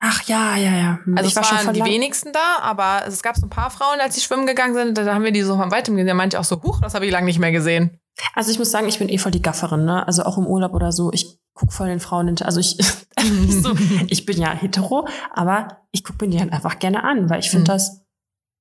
ach 0.00 0.22
ja, 0.24 0.56
ja, 0.56 0.76
ja. 0.76 0.98
Hm, 1.04 1.16
Also 1.18 1.28
ich 1.28 1.36
es 1.36 1.50
waren 1.50 1.58
voll 1.64 1.72
die 1.74 1.80
lang- 1.80 1.88
wenigsten 1.88 2.32
da, 2.32 2.58
aber 2.62 3.02
es 3.06 3.22
gab 3.22 3.36
so 3.36 3.46
ein 3.46 3.50
paar 3.50 3.70
Frauen, 3.70 4.00
als 4.00 4.14
sie 4.14 4.20
schwimmen 4.20 4.46
gegangen 4.46 4.74
sind, 4.74 4.96
da 4.98 5.12
haben 5.14 5.24
wir 5.24 5.32
die 5.32 5.42
so 5.42 5.56
von 5.56 5.70
weitem 5.70 5.94
gesehen. 5.96 6.06
Da 6.08 6.14
meinte 6.14 6.36
ich 6.36 6.38
auch 6.40 6.44
so, 6.44 6.62
huch, 6.62 6.80
das 6.80 6.94
habe 6.94 7.04
ich 7.06 7.12
lange 7.12 7.26
nicht 7.26 7.38
mehr 7.38 7.52
gesehen. 7.52 7.98
Also 8.34 8.50
ich 8.50 8.58
muss 8.58 8.70
sagen, 8.70 8.88
ich 8.88 8.98
bin 8.98 9.08
eh 9.08 9.18
voll 9.18 9.30
die 9.32 9.42
Gafferin, 9.42 9.84
ne? 9.84 10.06
Also 10.06 10.24
auch 10.24 10.38
im 10.38 10.46
Urlaub 10.46 10.74
oder 10.74 10.90
so. 10.92 11.12
Ich 11.12 11.38
guck 11.54 11.72
voll 11.72 11.88
den 11.88 12.00
Frauen 12.00 12.26
hinter. 12.26 12.46
Also 12.46 12.58
ich, 12.60 12.76
so, 13.62 13.74
ich 14.08 14.26
bin 14.26 14.38
ja 14.40 14.50
hetero, 14.52 15.06
aber 15.32 15.82
ich 15.92 16.04
gucke 16.04 16.24
mir 16.24 16.30
die 16.32 16.40
halt 16.40 16.52
einfach 16.52 16.78
gerne 16.78 17.04
an, 17.04 17.30
weil 17.30 17.40
ich 17.40 17.50
finde 17.50 17.62
Mhm. 17.70 17.74
das 17.74 18.02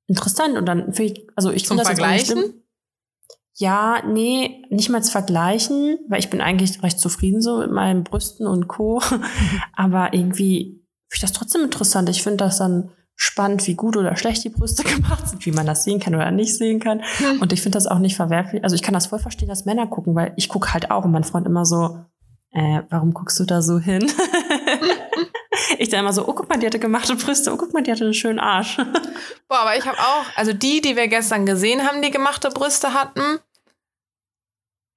interessant. 0.07 0.57
Und 0.57 0.65
dann 0.65 0.93
finde 0.93 1.13
ich, 1.13 1.27
also 1.35 1.51
ich 1.51 1.67
finde 1.67 1.83
das 1.83 1.89
jetzt 1.91 2.01
auch 2.01 2.07
nicht 2.07 2.25
Vergleichen? 2.27 2.51
schlimm. 2.53 2.63
Ja, 3.59 4.03
nee, 4.05 4.63
nicht 4.69 4.89
mal 4.89 5.01
zu 5.03 5.11
vergleichen, 5.11 5.97
weil 6.09 6.19
ich 6.19 6.29
bin 6.29 6.41
eigentlich 6.41 6.83
recht 6.83 6.99
zufrieden 6.99 7.41
so 7.41 7.57
mit 7.57 7.71
meinen 7.71 8.03
Brüsten 8.03 8.45
und 8.45 8.67
Co. 8.67 9.01
Aber 9.73 10.13
irgendwie 10.13 10.83
finde 11.07 11.15
ich 11.15 11.21
das 11.21 11.31
trotzdem 11.31 11.63
interessant. 11.63 12.07
Ich 12.09 12.21
finde 12.21 12.37
das 12.37 12.59
dann 12.59 12.91
spannend, 13.15 13.65
wie 13.65 13.73
gut 13.73 13.97
oder 13.97 14.15
schlecht 14.15 14.43
die 14.43 14.49
Brüste 14.49 14.83
gemacht 14.95 15.27
sind, 15.27 15.43
wie 15.47 15.51
man 15.51 15.65
das 15.65 15.83
sehen 15.83 15.99
kann 15.99 16.13
oder 16.13 16.29
nicht 16.29 16.55
sehen 16.55 16.79
kann. 16.79 17.01
Und 17.41 17.51
ich 17.51 17.63
finde 17.63 17.77
das 17.77 17.87
auch 17.87 17.97
nicht 17.97 18.15
verwerflich. 18.15 18.63
Also 18.63 18.75
ich 18.75 18.83
kann 18.83 18.93
das 18.93 19.07
voll 19.07 19.17
verstehen, 19.17 19.49
dass 19.49 19.65
Männer 19.65 19.87
gucken, 19.87 20.13
weil 20.13 20.33
ich 20.35 20.49
gucke 20.49 20.71
halt 20.73 20.91
auch 20.91 21.03
und 21.03 21.11
mein 21.11 21.23
Freund 21.23 21.47
immer 21.47 21.65
so, 21.65 21.97
äh, 22.51 22.81
warum 22.89 23.15
guckst 23.15 23.39
du 23.39 23.45
da 23.45 23.63
so 23.63 23.79
hin? 23.79 24.05
ich 25.79 25.89
dann 25.89 26.01
immer 26.01 26.13
so, 26.13 26.27
oh, 26.27 26.33
guck 26.33 26.49
mal, 26.49 26.57
die 26.57 26.65
hatte 26.65 26.79
gemachte 26.79 27.15
Brüste, 27.15 27.53
oh, 27.53 27.57
guck 27.57 27.73
mal, 27.73 27.83
die 27.83 27.91
hatte 27.91 28.03
einen 28.03 28.13
schönen 28.13 28.39
Arsch. 28.39 28.77
Boah, 29.47 29.59
aber 29.59 29.77
ich 29.77 29.85
habe 29.85 29.97
auch, 29.97 30.25
also 30.35 30.53
die, 30.53 30.81
die 30.81 30.95
wir 30.95 31.07
gestern 31.07 31.45
gesehen 31.45 31.87
haben, 31.87 32.01
die 32.01 32.11
gemachte 32.11 32.49
Brüste 32.49 32.93
hatten, 32.93 33.39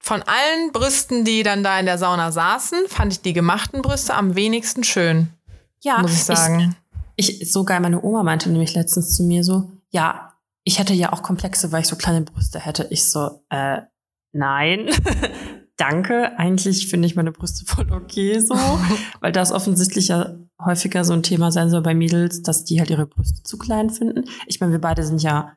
von 0.03 0.23
allen 0.23 0.73
Brüsten, 0.73 1.25
die 1.25 1.43
dann 1.43 1.63
da 1.63 1.79
in 1.79 1.87
der 1.87 1.99
Sauna 1.99 2.33
saßen, 2.33 2.89
fand 2.89 3.13
ich 3.13 3.21
die 3.21 3.35
gemachten 3.35 3.83
Brüste 3.83 4.15
am 4.15 4.35
wenigsten 4.35 4.83
schön, 4.83 5.29
ja, 5.83 5.99
muss 5.99 6.13
ich 6.13 6.25
sagen. 6.25 6.75
Ich, 7.17 7.43
ich, 7.43 7.53
so 7.53 7.65
geil, 7.65 7.81
meine 7.81 8.03
Oma 8.03 8.23
meinte 8.23 8.49
nämlich 8.51 8.75
letztens 8.75 9.15
zu 9.15 9.23
mir 9.23 9.45
so, 9.45 9.71
ja, 9.91 10.33
ich 10.65 10.79
hätte 10.79 10.95
ja 10.95 11.13
auch 11.13 11.23
Komplexe, 11.23 11.71
weil 11.71 11.83
ich 11.83 11.89
so 11.89 11.97
kleine 11.97 12.23
Brüste 12.23 12.61
hätte. 12.61 12.87
Ich 12.91 13.05
so, 13.05 13.43
äh, 13.51 13.83
nein. 14.33 14.91
Danke. 15.81 16.39
Eigentlich 16.39 16.89
finde 16.89 17.07
ich 17.07 17.17
meine 17.17 17.33
Brüste 17.33 17.65
voll 17.67 17.91
okay 17.91 18.39
so, 18.39 18.55
weil 19.21 19.33
das 19.33 19.51
offensichtlich 19.51 20.09
ja 20.09 20.35
häufiger 20.63 21.05
so 21.05 21.15
ein 21.15 21.23
Thema 21.23 21.51
sein 21.51 21.71
soll 21.71 21.81
bei 21.81 21.95
Mädels, 21.95 22.43
dass 22.43 22.65
die 22.65 22.81
halt 22.81 22.91
ihre 22.91 23.07
Brüste 23.07 23.43
zu 23.43 23.57
klein 23.57 23.89
finden. 23.89 24.25
Ich 24.47 24.61
meine, 24.61 24.73
wir 24.73 24.81
beide 24.81 25.03
sind 25.05 25.23
ja 25.23 25.57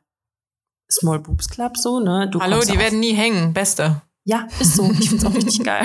Small 0.90 1.18
Boobs 1.18 1.50
Club 1.50 1.76
so, 1.76 2.00
ne? 2.00 2.28
Du 2.30 2.40
Hallo, 2.40 2.60
die 2.60 2.78
werden 2.78 3.00
nie 3.00 3.12
hängen. 3.12 3.52
Beste. 3.52 4.00
Ja, 4.24 4.46
ist 4.60 4.76
so. 4.76 4.90
Ich 4.98 5.10
finde 5.10 5.26
es 5.26 5.30
auch 5.30 5.34
richtig 5.34 5.62
geil. 5.64 5.84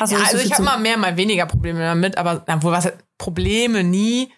Ja, 0.00 0.06
so 0.06 0.16
also 0.16 0.38
ich 0.38 0.52
habe 0.52 0.64
mal 0.64 0.78
mehr, 0.78 0.96
mal 0.96 1.16
weniger 1.16 1.46
Probleme 1.46 1.78
damit, 1.78 2.18
aber 2.18 2.44
na, 2.46 2.60
wohl 2.62 2.72
was 2.72 2.92
Probleme 3.18 3.84
nie. 3.84 4.32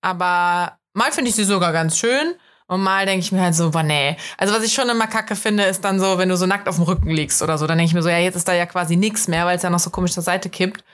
Aber 0.00 0.78
mal 0.94 1.12
finde 1.12 1.30
ich 1.30 1.36
sie 1.36 1.44
sogar 1.44 1.72
ganz 1.72 1.96
schön. 1.96 2.34
Und 2.70 2.84
mal 2.84 3.04
denke 3.04 3.18
ich 3.18 3.32
mir 3.32 3.42
halt 3.42 3.56
so, 3.56 3.72
boah, 3.72 3.82
nee. 3.82 4.16
Also 4.38 4.54
was 4.54 4.62
ich 4.62 4.72
schon 4.72 4.88
immer 4.88 5.08
kacke 5.08 5.34
finde, 5.34 5.64
ist 5.64 5.84
dann 5.84 5.98
so, 5.98 6.18
wenn 6.18 6.28
du 6.28 6.36
so 6.36 6.46
nackt 6.46 6.68
auf 6.68 6.76
dem 6.76 6.84
Rücken 6.84 7.10
liegst 7.10 7.42
oder 7.42 7.58
so, 7.58 7.66
dann 7.66 7.78
denke 7.78 7.88
ich 7.88 7.94
mir 7.94 8.02
so, 8.02 8.08
ja, 8.08 8.18
jetzt 8.18 8.36
ist 8.36 8.46
da 8.46 8.52
ja 8.52 8.64
quasi 8.64 8.94
nichts 8.94 9.26
mehr, 9.26 9.44
weil 9.44 9.56
es 9.56 9.64
ja 9.64 9.70
noch 9.70 9.80
so 9.80 9.90
komisch 9.90 10.12
zur 10.12 10.22
Seite 10.22 10.48
kippt. 10.48 10.84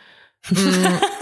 Mm, 0.48 0.56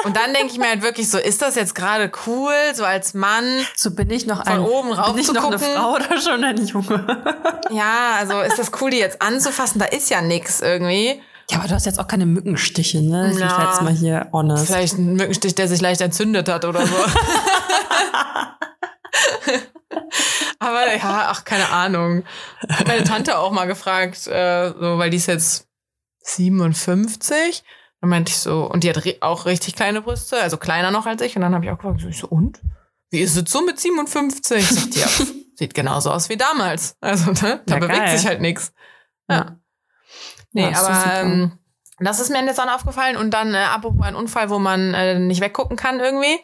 und 0.04 0.16
dann 0.16 0.32
denke 0.32 0.52
ich 0.52 0.58
mir 0.58 0.68
halt 0.68 0.82
wirklich 0.82 1.10
so, 1.10 1.18
ist 1.18 1.42
das 1.42 1.56
jetzt 1.56 1.74
gerade 1.74 2.08
cool, 2.28 2.54
so 2.72 2.84
als 2.84 3.14
Mann? 3.14 3.44
So 3.74 3.96
bin 3.96 4.08
ich 4.10 4.26
noch 4.26 4.44
Von 4.44 4.52
ein, 4.52 4.60
oben 4.60 4.92
rauf 4.92 5.14
bin 5.14 5.22
ich 5.22 5.26
zu 5.26 5.32
noch 5.32 5.46
eine 5.46 5.56
gucken? 5.56 5.74
Frau 5.74 5.94
oder 5.94 6.20
schon 6.20 6.44
ein 6.44 6.64
Junge? 6.64 7.24
Ja, 7.70 8.18
also 8.20 8.40
ist 8.42 8.56
das 8.56 8.70
cool, 8.80 8.92
die 8.92 8.98
jetzt 8.98 9.20
anzufassen? 9.20 9.80
Da 9.80 9.86
ist 9.86 10.08
ja 10.08 10.22
nix 10.22 10.60
irgendwie. 10.60 11.20
Ja, 11.50 11.58
aber 11.58 11.66
du 11.66 11.74
hast 11.74 11.86
jetzt 11.86 11.98
auch 11.98 12.06
keine 12.06 12.26
Mückenstiche, 12.26 13.02
ne? 13.02 13.32
Ich 13.32 13.40
war 13.40 13.70
jetzt 13.70 13.82
mal 13.82 13.92
hier 13.92 14.28
honest. 14.32 14.66
Vielleicht 14.66 14.98
ein 14.98 15.14
Mückenstich, 15.14 15.56
der 15.56 15.66
sich 15.66 15.80
leicht 15.80 16.00
entzündet 16.00 16.48
hat 16.48 16.64
oder 16.64 16.86
so. 16.86 16.94
Aber 20.58 20.94
ja, 20.94 21.26
ach, 21.30 21.44
keine 21.44 21.68
Ahnung. 21.70 22.24
Hat 22.68 22.86
meine 22.86 23.04
Tante 23.04 23.38
auch 23.38 23.52
mal 23.52 23.66
gefragt, 23.66 24.26
äh, 24.26 24.70
so, 24.70 24.98
weil 24.98 25.10
die 25.10 25.16
ist 25.18 25.26
jetzt 25.26 25.68
57. 26.22 27.62
Dann 28.00 28.10
meinte 28.10 28.30
ich 28.30 28.38
so, 28.38 28.64
und 28.70 28.84
die 28.84 28.90
hat 28.90 29.02
auch 29.22 29.46
richtig 29.46 29.76
kleine 29.76 30.02
Brüste, 30.02 30.40
also 30.40 30.56
kleiner 30.56 30.90
noch 30.90 31.06
als 31.06 31.22
ich. 31.22 31.36
Und 31.36 31.42
dann 31.42 31.54
habe 31.54 31.64
ich 31.64 31.70
auch 31.70 31.78
gefragt, 31.78 32.00
so, 32.00 32.08
ich 32.08 32.18
so, 32.18 32.28
und? 32.28 32.60
Wie 33.10 33.20
ist 33.20 33.36
es 33.36 33.50
so 33.50 33.62
mit 33.62 33.78
57? 33.78 34.66
Sagt 34.68 34.94
die, 34.94 35.00
ja, 35.00 35.06
sieht 35.54 35.74
genauso 35.74 36.10
aus 36.10 36.28
wie 36.28 36.36
damals. 36.36 36.96
Also, 37.00 37.30
ne, 37.32 37.62
da 37.66 37.74
Ja, 37.74 37.80
bewegt 37.80 37.98
geil. 37.98 38.16
sich 38.18 38.26
halt 38.26 38.40
nichts. 38.40 38.72
Ja. 39.28 39.58
Nee, 40.52 40.70
Ja, 40.70 40.78
aber 40.80 41.20
ähm, 41.20 41.58
das 41.98 42.20
ist 42.20 42.30
mir 42.30 42.40
in 42.40 42.46
der 42.46 42.54
Sonne 42.54 42.74
aufgefallen. 42.74 43.16
Und 43.16 43.30
dann, 43.32 43.54
äh, 43.54 43.58
apropos 43.58 44.04
ein 44.04 44.16
Unfall, 44.16 44.50
wo 44.50 44.58
man 44.58 44.94
äh, 44.94 45.18
nicht 45.18 45.40
weggucken 45.40 45.76
kann 45.76 46.00
irgendwie. 46.00 46.38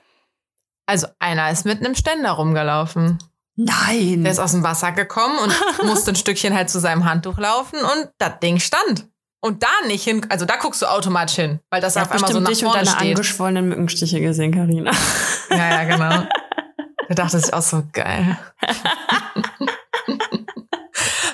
Also 0.90 1.06
einer 1.20 1.50
ist 1.52 1.64
mit 1.66 1.78
einem 1.78 1.94
Ständer 1.94 2.32
rumgelaufen. 2.32 3.18
Nein. 3.54 4.24
Der 4.24 4.32
ist 4.32 4.40
aus 4.40 4.50
dem 4.50 4.64
Wasser 4.64 4.90
gekommen 4.90 5.38
und 5.38 5.54
musste 5.86 6.10
ein 6.10 6.16
Stückchen 6.16 6.52
halt 6.52 6.68
zu 6.68 6.80
seinem 6.80 7.04
Handtuch 7.04 7.38
laufen 7.38 7.78
und 7.78 8.08
das 8.18 8.40
Ding 8.42 8.58
stand. 8.58 9.06
Und 9.40 9.62
da 9.62 9.68
nicht 9.86 10.02
hin, 10.02 10.26
also 10.30 10.46
da 10.46 10.56
guckst 10.56 10.82
du 10.82 10.86
automatisch 10.86 11.36
hin, 11.36 11.60
weil 11.70 11.80
das 11.80 11.94
Der 11.94 12.02
auf 12.02 12.10
einmal 12.10 12.32
so 12.32 12.40
nach 12.40 12.48
dich 12.50 12.64
und 12.64 12.74
deine 12.74 12.90
steht. 12.90 13.10
angeschwollenen 13.10 13.68
Mückenstiche 13.68 14.20
gesehen, 14.20 14.52
Karina. 14.52 14.90
Ja, 15.50 15.56
ja, 15.56 15.84
genau. 15.84 16.26
Da 17.08 17.14
dachte 17.14 17.38
ich 17.38 17.54
auch 17.54 17.62
so 17.62 17.84
geil. 17.92 18.36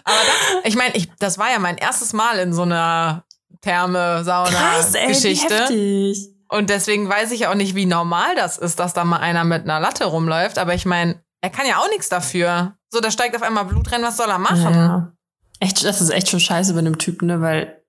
Aber 0.05 0.19
das, 0.25 0.65
ich 0.65 0.77
meine, 0.77 0.95
ich, 0.97 1.09
das 1.19 1.39
war 1.39 1.51
ja 1.51 1.59
mein 1.59 1.79
erstes 1.79 2.13
Mal 2.13 2.39
in 2.41 2.53
so 2.53 2.63
einer 2.63 3.25
Therme, 3.63 4.23
Sauna, 4.23 4.51
Krass, 4.51 4.95
ey, 4.95 5.09
wie 5.09 5.13
Geschichte. 5.13 5.55
heftig. 5.59 6.36
Und 6.49 6.71
deswegen 6.71 7.09
weiß 7.09 7.33
ich 7.33 7.47
auch 7.47 7.55
nicht, 7.55 7.75
wie 7.75 7.87
normal 7.87 8.35
das 8.37 8.59
ist, 8.59 8.79
dass 8.79 8.95
da 8.95 9.05
mal 9.05 9.19
einer 9.19 9.45
mit 9.45 9.65
einer 9.65 9.81
Latte 9.81 10.05
rumläuft. 10.05 10.59
Aber 10.59 10.75
ich 10.75 10.87
meine, 10.87 11.21
er 11.41 11.51
kann 11.51 11.67
ja 11.67 11.79
auch 11.79 11.89
nichts 11.91 12.09
dafür. 12.09 12.77
So, 12.91 13.01
da 13.01 13.11
steigt 13.11 13.35
auf 13.37 13.43
einmal 13.43 13.65
Blut 13.65 13.91
rein, 13.93 14.03
was 14.03 14.17
soll 14.17 14.29
er 14.29 14.39
machen? 14.39 14.75
Ja. 14.75 15.13
Echt, 15.61 15.85
das 15.85 16.01
ist 16.01 16.11
echt 16.11 16.29
schon 16.29 16.41
scheiße 16.41 16.73
bei 16.75 16.79
einem 16.81 16.99
Typen, 16.99 17.27
ne? 17.27 17.41
Weil 17.41 17.83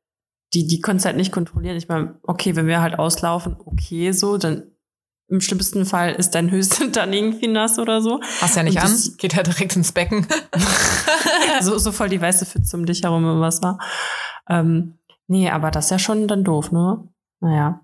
die, 0.54 0.66
die 0.66 0.80
können 0.82 0.98
es 0.98 1.06
halt 1.06 1.18
nicht 1.18 1.32
kontrollieren. 1.32 1.76
Ich 1.78 1.88
meine, 1.90 2.16
okay, 2.24 2.56
wenn 2.56 2.68
wir 2.68 2.82
halt 2.82 2.98
auslaufen, 2.98 3.58
okay, 3.66 4.12
so, 4.12 4.38
dann 4.38 4.64
im 5.30 5.42
schlimmsten 5.42 5.86
Fall 5.86 6.14
ist 6.14 6.32
dein 6.36 6.50
Höchst 6.50 6.82
dann 6.96 7.12
irgendwie 7.14 7.48
nass 7.48 7.78
oder 7.80 8.02
so. 8.02 8.22
Hast 8.42 8.56
ja 8.56 8.64
nicht 8.64 8.78
Und 8.78 8.84
an, 8.84 8.92
das- 8.92 9.18
geht 9.18 9.34
ja 9.36 9.44
direkt 9.44 9.76
ins 9.76 9.92
Becken. 9.92 10.26
so, 11.62 11.78
so 11.78 11.92
voll 11.92 12.10
die 12.10 12.22
weiße 12.22 12.46
Pfütze 12.46 12.78
um 12.78 12.86
dich 12.86 13.04
herum 13.04 13.30
im 13.30 13.42
Wasser. 13.42 13.78
Ähm, 14.50 14.98
nee, 15.28 15.50
aber 15.50 15.70
das 15.72 15.86
ist 15.86 15.92
ja 15.92 16.00
schon 16.00 16.28
dann 16.28 16.44
doof, 16.44 16.72
ne? 16.72 17.08
Naja. 17.42 17.82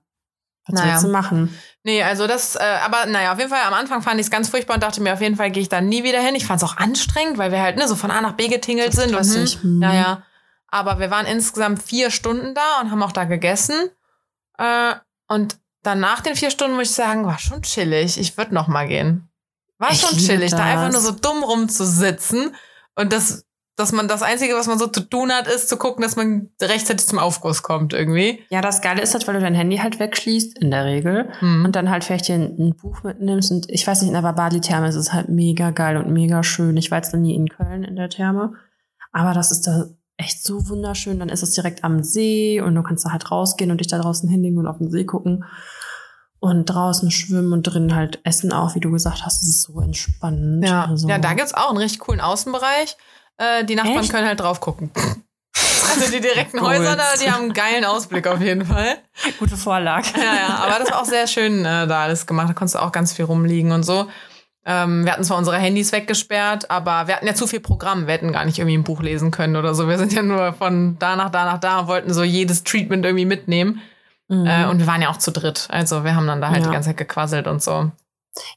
Was 0.65 0.79
Naja. 0.79 0.91
willst 0.93 1.03
du 1.03 1.09
machen? 1.09 1.57
nee, 1.83 2.01
also 2.03 2.25
das, 2.27 2.55
äh, 2.55 2.59
aber 2.85 3.05
naja, 3.05 3.33
auf 3.33 3.37
jeden 3.39 3.49
Fall 3.49 3.63
am 3.67 3.73
Anfang 3.73 4.01
fand 4.01 4.19
ich 4.19 4.27
es 4.27 4.31
ganz 4.31 4.49
furchtbar 4.49 4.75
und 4.75 4.83
dachte 4.83 5.01
mir, 5.01 5.13
auf 5.13 5.21
jeden 5.21 5.35
Fall 5.35 5.51
gehe 5.51 5.61
ich 5.61 5.69
da 5.69 5.81
nie 5.81 6.03
wieder 6.03 6.21
hin. 6.21 6.35
Ich 6.35 6.45
fand 6.45 6.61
es 6.61 6.69
auch 6.69 6.77
anstrengend, 6.77 7.37
weil 7.37 7.51
wir 7.51 7.61
halt 7.61 7.77
ne, 7.77 7.87
so 7.87 7.95
von 7.95 8.11
A 8.11 8.21
nach 8.21 8.33
B 8.33 8.47
getingelt 8.47 8.93
sind. 8.93 9.13
Und, 9.13 9.23
hm, 9.23 9.61
hm. 9.61 9.81
ja, 9.81 9.93
ja. 9.93 10.23
Aber 10.67 10.99
wir 10.99 11.11
waren 11.11 11.25
insgesamt 11.25 11.83
vier 11.83 12.09
Stunden 12.11 12.55
da 12.55 12.81
und 12.81 12.91
haben 12.91 13.03
auch 13.03 13.11
da 13.11 13.25
gegessen. 13.25 13.89
Äh, 14.57 14.95
und 15.27 15.57
dann 15.83 15.99
nach 15.99 16.21
den 16.21 16.35
vier 16.35 16.49
Stunden 16.49 16.75
muss 16.75 16.89
ich 16.89 16.95
sagen, 16.95 17.25
war 17.25 17.39
schon 17.39 17.61
chillig. 17.61 18.17
Ich 18.17 18.37
würde 18.37 18.53
noch 18.55 18.67
mal 18.67 18.87
gehen. 18.87 19.27
War 19.79 19.91
Ich 19.91 19.99
schon 19.99 20.17
chillig, 20.17 20.51
da 20.51 20.63
einfach 20.63 20.91
nur 20.91 21.01
so 21.01 21.11
dumm 21.11 21.43
rumzusitzen 21.43 22.55
und 22.95 23.11
das, 23.11 23.45
dass 23.75 23.91
man 23.91 24.07
das 24.07 24.21
Einzige, 24.21 24.53
was 24.53 24.67
man 24.67 24.77
so 24.77 24.85
zu 24.85 25.01
tun 25.01 25.31
hat, 25.31 25.47
ist 25.47 25.67
zu 25.67 25.77
gucken, 25.77 26.03
dass 26.03 26.15
man 26.15 26.49
rechtzeitig 26.61 27.07
zum 27.07 27.17
Aufguss 27.17 27.63
kommt 27.63 27.93
irgendwie. 27.93 28.43
Ja, 28.49 28.61
das 28.61 28.81
Geile 28.81 29.01
ist 29.01 29.13
halt, 29.13 29.27
weil 29.27 29.33
du 29.33 29.39
dein 29.39 29.55
Handy 29.55 29.77
halt 29.77 29.99
wegschließt, 29.99 30.59
in 30.59 30.69
der 30.69 30.85
Regel. 30.85 31.31
Hm. 31.39 31.65
Und 31.65 31.75
dann 31.75 31.89
halt 31.89 32.03
vielleicht 32.03 32.25
hier 32.27 32.35
ein, 32.35 32.55
ein 32.59 32.75
Buch 32.75 33.01
mitnimmst. 33.03 33.51
Und 33.51 33.69
ich 33.69 33.87
weiß 33.87 34.01
nicht, 34.01 34.13
in 34.13 34.21
der 34.21 34.33
Bali-Therme 34.33 34.87
ist 34.87 34.95
es 34.95 35.11
halt 35.11 35.29
mega 35.29 35.71
geil 35.71 35.97
und 35.97 36.11
mega 36.11 36.43
schön. 36.43 36.77
Ich 36.77 36.91
war 36.91 36.99
jetzt 36.99 37.13
noch 37.13 37.19
nie 37.19 37.35
in 37.35 37.49
Köln 37.49 37.83
in 37.83 37.95
der 37.95 38.09
Therme. 38.09 38.53
Aber 39.11 39.33
das 39.33 39.51
ist 39.51 39.65
da 39.65 39.85
echt 40.17 40.43
so 40.43 40.69
wunderschön. 40.69 41.17
Dann 41.17 41.29
ist 41.29 41.41
es 41.41 41.51
direkt 41.55 41.83
am 41.83 42.03
See 42.03 42.61
und 42.61 42.75
du 42.75 42.83
kannst 42.83 43.05
da 43.05 43.11
halt 43.11 43.31
rausgehen 43.31 43.71
und 43.71 43.79
dich 43.79 43.87
da 43.87 43.97
draußen 43.97 44.29
hinlegen 44.29 44.59
und 44.59 44.67
auf 44.67 44.77
den 44.77 44.91
See 44.91 45.05
gucken. 45.05 45.45
Und 46.37 46.65
draußen 46.65 47.09
schwimmen 47.09 47.53
und 47.53 47.63
drinnen 47.63 47.95
halt 47.95 48.19
essen 48.23 48.51
auch, 48.51 48.75
wie 48.75 48.81
du 48.81 48.91
gesagt 48.91 49.25
hast. 49.25 49.41
Das 49.41 49.47
ist 49.47 49.63
so 49.63 49.79
entspannend. 49.79 50.63
Ja, 50.67 50.85
Also, 50.85 51.07
ja 51.07 51.17
da 51.17 51.33
gibt's 51.33 51.55
auch 51.55 51.69
einen 51.69 51.77
richtig 51.77 52.01
coolen 52.01 52.21
Außenbereich. 52.21 52.97
Äh, 53.37 53.65
die 53.65 53.75
Nachbarn 53.75 53.99
Echt? 53.99 54.11
können 54.11 54.27
halt 54.27 54.39
drauf 54.39 54.59
gucken. 54.59 54.91
Also 55.55 56.11
die 56.11 56.21
direkten 56.21 56.57
Gut. 56.59 56.69
Häuser 56.69 56.95
da, 56.95 57.03
die 57.21 57.29
haben 57.29 57.43
einen 57.43 57.53
geilen 57.53 57.85
Ausblick 57.85 58.25
auf 58.25 58.41
jeden 58.41 58.65
Fall. 58.65 58.97
Gute 59.37 59.57
Vorlage. 59.57 60.07
Ja, 60.17 60.23
ja, 60.47 60.55
aber 60.63 60.79
das 60.79 60.89
war 60.89 61.01
auch 61.01 61.05
sehr 61.05 61.27
schön 61.27 61.65
äh, 61.65 61.85
da 61.85 62.03
alles 62.03 62.25
gemacht. 62.25 62.49
Da 62.49 62.53
konntest 62.53 62.75
du 62.75 62.79
auch 62.79 62.91
ganz 62.91 63.13
viel 63.13 63.25
rumliegen 63.25 63.71
und 63.71 63.83
so. 63.83 64.07
Ähm, 64.65 65.03
wir 65.05 65.11
hatten 65.11 65.23
zwar 65.25 65.37
unsere 65.37 65.57
Handys 65.57 65.91
weggesperrt, 65.91 66.71
aber 66.71 67.07
wir 67.07 67.15
hatten 67.17 67.27
ja 67.27 67.35
zu 67.35 67.45
viel 67.47 67.59
Programm. 67.59 68.07
Wir 68.07 68.13
hätten 68.13 68.31
gar 68.31 68.45
nicht 68.45 68.57
irgendwie 68.57 68.77
ein 68.77 68.83
Buch 68.85 69.01
lesen 69.01 69.29
können 69.29 69.55
oder 69.57 69.75
so. 69.75 69.87
Wir 69.89 69.97
sind 69.99 70.13
ja 70.13 70.23
nur 70.23 70.53
von 70.53 70.97
da 70.99 71.15
nach 71.15 71.29
da 71.29 71.45
nach 71.45 71.59
da 71.59 71.79
und 71.81 71.87
wollten 71.87 72.13
so 72.13 72.23
jedes 72.23 72.63
Treatment 72.63 73.05
irgendwie 73.05 73.25
mitnehmen. 73.25 73.81
Mhm. 74.29 74.47
Äh, 74.47 74.65
und 74.67 74.79
wir 74.79 74.87
waren 74.87 75.01
ja 75.01 75.09
auch 75.09 75.17
zu 75.17 75.31
dritt. 75.31 75.67
Also 75.69 76.03
wir 76.05 76.15
haben 76.15 76.25
dann 76.27 76.41
da 76.41 76.47
halt 76.49 76.61
Ja. 76.61 76.67
die 76.69 76.73
ganze 76.73 76.89
Zeit 76.89 76.97
gequasselt 76.97 77.45
und 77.47 77.61
so. 77.61 77.91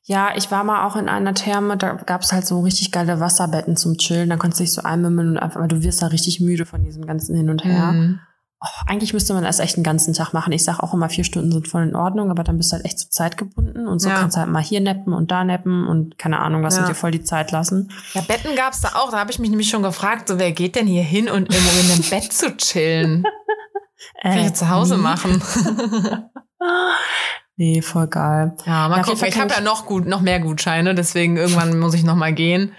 Ja, 0.05 0.31
ich 0.37 0.51
war 0.51 0.65
mal 0.65 0.87
auch 0.87 0.97
in 0.97 1.09
einer 1.09 1.35
Therme, 1.35 1.77
da 1.77 1.93
gab 1.95 2.23
es 2.23 2.33
halt 2.33 2.47
so 2.47 2.61
richtig 2.61 2.93
geile 2.93 3.21
Wasserbetten 3.21 3.77
zum 3.77 3.99
Chillen. 3.99 4.31
Da 4.31 4.37
konntest 4.37 4.61
du 4.61 4.65
dich 4.65 4.73
so 4.73 4.83
einmümmeln 4.83 5.29
und 5.31 5.39
einfach, 5.39 5.61
weil 5.61 5.69
du 5.69 5.83
wirst 5.83 6.01
da 6.03 6.07
richtig 6.07 6.41
müde 6.41 6.65
von 6.67 6.83
diesem 6.85 7.07
ganzen 7.07 7.37
Hin 7.37 7.51
und 7.51 7.65
Her. 7.65 7.93
Mhm. 7.93 8.21
Oh, 8.59 8.69
eigentlich 8.87 9.12
müsste 9.12 9.35
man 9.35 9.45
das 9.45 9.59
echt 9.59 9.77
einen 9.77 9.85
ganzen 9.85 10.15
Tag 10.15 10.33
machen. 10.33 10.51
Ich 10.53 10.65
sag 10.65 10.81
auch 10.81 10.95
immer, 10.95 11.11
vier 11.11 11.25
Stunden 11.25 11.53
sind 11.53 11.69
voll 11.69 11.83
in 11.83 11.95
Ordnung, 11.95 12.31
aber 12.31 12.43
dann 12.43 12.57
bist 12.57 12.73
du 12.73 12.77
halt 12.77 12.87
echt 12.87 12.99
zur 12.99 13.11
Zeit 13.11 13.37
gebunden 13.37 13.87
und 13.87 13.99
so 13.99 14.09
Ja. 14.09 14.15
kannst 14.19 14.35
du 14.37 14.41
halt 14.41 14.49
mal 14.51 14.62
hier 14.62 14.81
neppen 14.81 15.12
und 15.12 15.31
da 15.31 15.45
neppen 15.45 15.87
und 15.87 16.19
keine 16.19 16.39
Ahnung, 16.41 16.62
was 16.62 16.77
Ja. 16.77 16.81
und 16.83 16.89
dir 16.89 16.95
voll 16.95 17.11
die 17.11 17.23
Zeit 17.23 17.51
lassen. 17.53 17.91
Ja, 18.15 18.23
Betten 18.23 18.57
gab's 18.57 18.81
da 18.81 18.93
auch. 18.95 19.11
Da 19.11 19.19
habe 19.19 19.31
ich 19.31 19.39
mich 19.39 19.51
nämlich 19.51 19.69
schon 19.69 19.83
gefragt, 19.83 20.29
so 20.29 20.39
wer 20.39 20.53
geht 20.53 20.75
denn 20.75 20.87
hier 20.87 21.03
hin 21.03 21.29
und 21.29 21.53
irgendwo 21.53 21.81
in 21.81 21.93
einem 21.93 22.03
Bett 22.09 22.33
zu 22.33 22.57
chillen? 22.57 23.25
Kann 24.23 24.39
ich 24.39 24.55
zu 24.55 24.71
Hause 24.71 24.97
nie. 24.97 25.03
machen. 25.03 25.43
Nee, 27.57 27.81
voll 27.83 28.07
geil. 28.07 28.55
Ja, 28.66 28.88
mal 28.88 28.99
Ja, 28.99 29.03
gucken. 29.03 29.27
Ich 29.27 29.38
habe 29.40 29.53
ja 29.55 29.61
noch 29.61 29.87
gut, 29.87 30.07
noch 30.07 30.21
mehr 30.21 30.40
Gutscheine, 30.40 30.95
deswegen 30.95 31.37
irgendwann 31.37 31.79
muss 31.79 31.95
ich 31.95 32.05
noch 32.05 32.14
mal 32.14 32.33
gehen. 32.33 32.75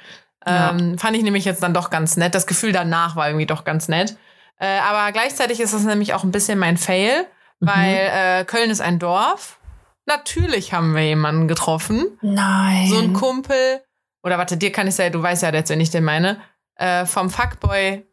Ja. 0.45 0.71
Ähm, 0.71 0.97
fand 0.97 1.17
ich 1.17 1.23
nämlich 1.23 1.45
jetzt 1.45 1.63
dann 1.63 1.73
doch 1.73 1.89
ganz 1.89 2.15
nett. 2.15 2.35
Das 2.35 2.47
Gefühl 2.47 2.71
danach 2.71 3.15
war 3.15 3.27
irgendwie 3.27 3.47
doch 3.47 3.63
ganz 3.65 3.87
nett. 3.87 4.15
Äh, 4.59 4.79
aber 4.79 5.11
gleichzeitig 5.11 5.59
ist 5.59 5.73
das 5.73 5.83
nämlich 5.83 6.13
auch 6.13 6.23
ein 6.23 6.31
bisschen 6.31 6.59
mein 6.59 6.77
Fail, 6.77 7.25
Mhm. 7.59 7.67
weil 7.67 7.95
äh, 7.95 8.45
Köln 8.45 8.69
ist 8.69 8.81
ein 8.81 8.99
Dorf. 8.99 9.59
Natürlich 10.05 10.73
haben 10.73 10.93
wir 10.95 11.03
jemanden 11.03 11.47
getroffen. 11.47 12.05
Nein. 12.21 12.87
So 12.87 12.99
ein 12.99 13.13
Kumpel. 13.13 13.81
Oder 14.23 14.37
warte, 14.37 14.57
dir 14.57 14.71
kann 14.71 14.87
ich 14.87 14.95
sagen, 14.95 15.11
du 15.11 15.21
weißt 15.21 15.41
ja 15.43 15.51
jetzt, 15.51 15.69
wen 15.71 15.81
ich 15.81 15.89
den 15.89 16.03
meine. 16.03 16.39
Äh, 16.75 17.05
vom 17.05 17.29
Fuckboy 17.31 18.05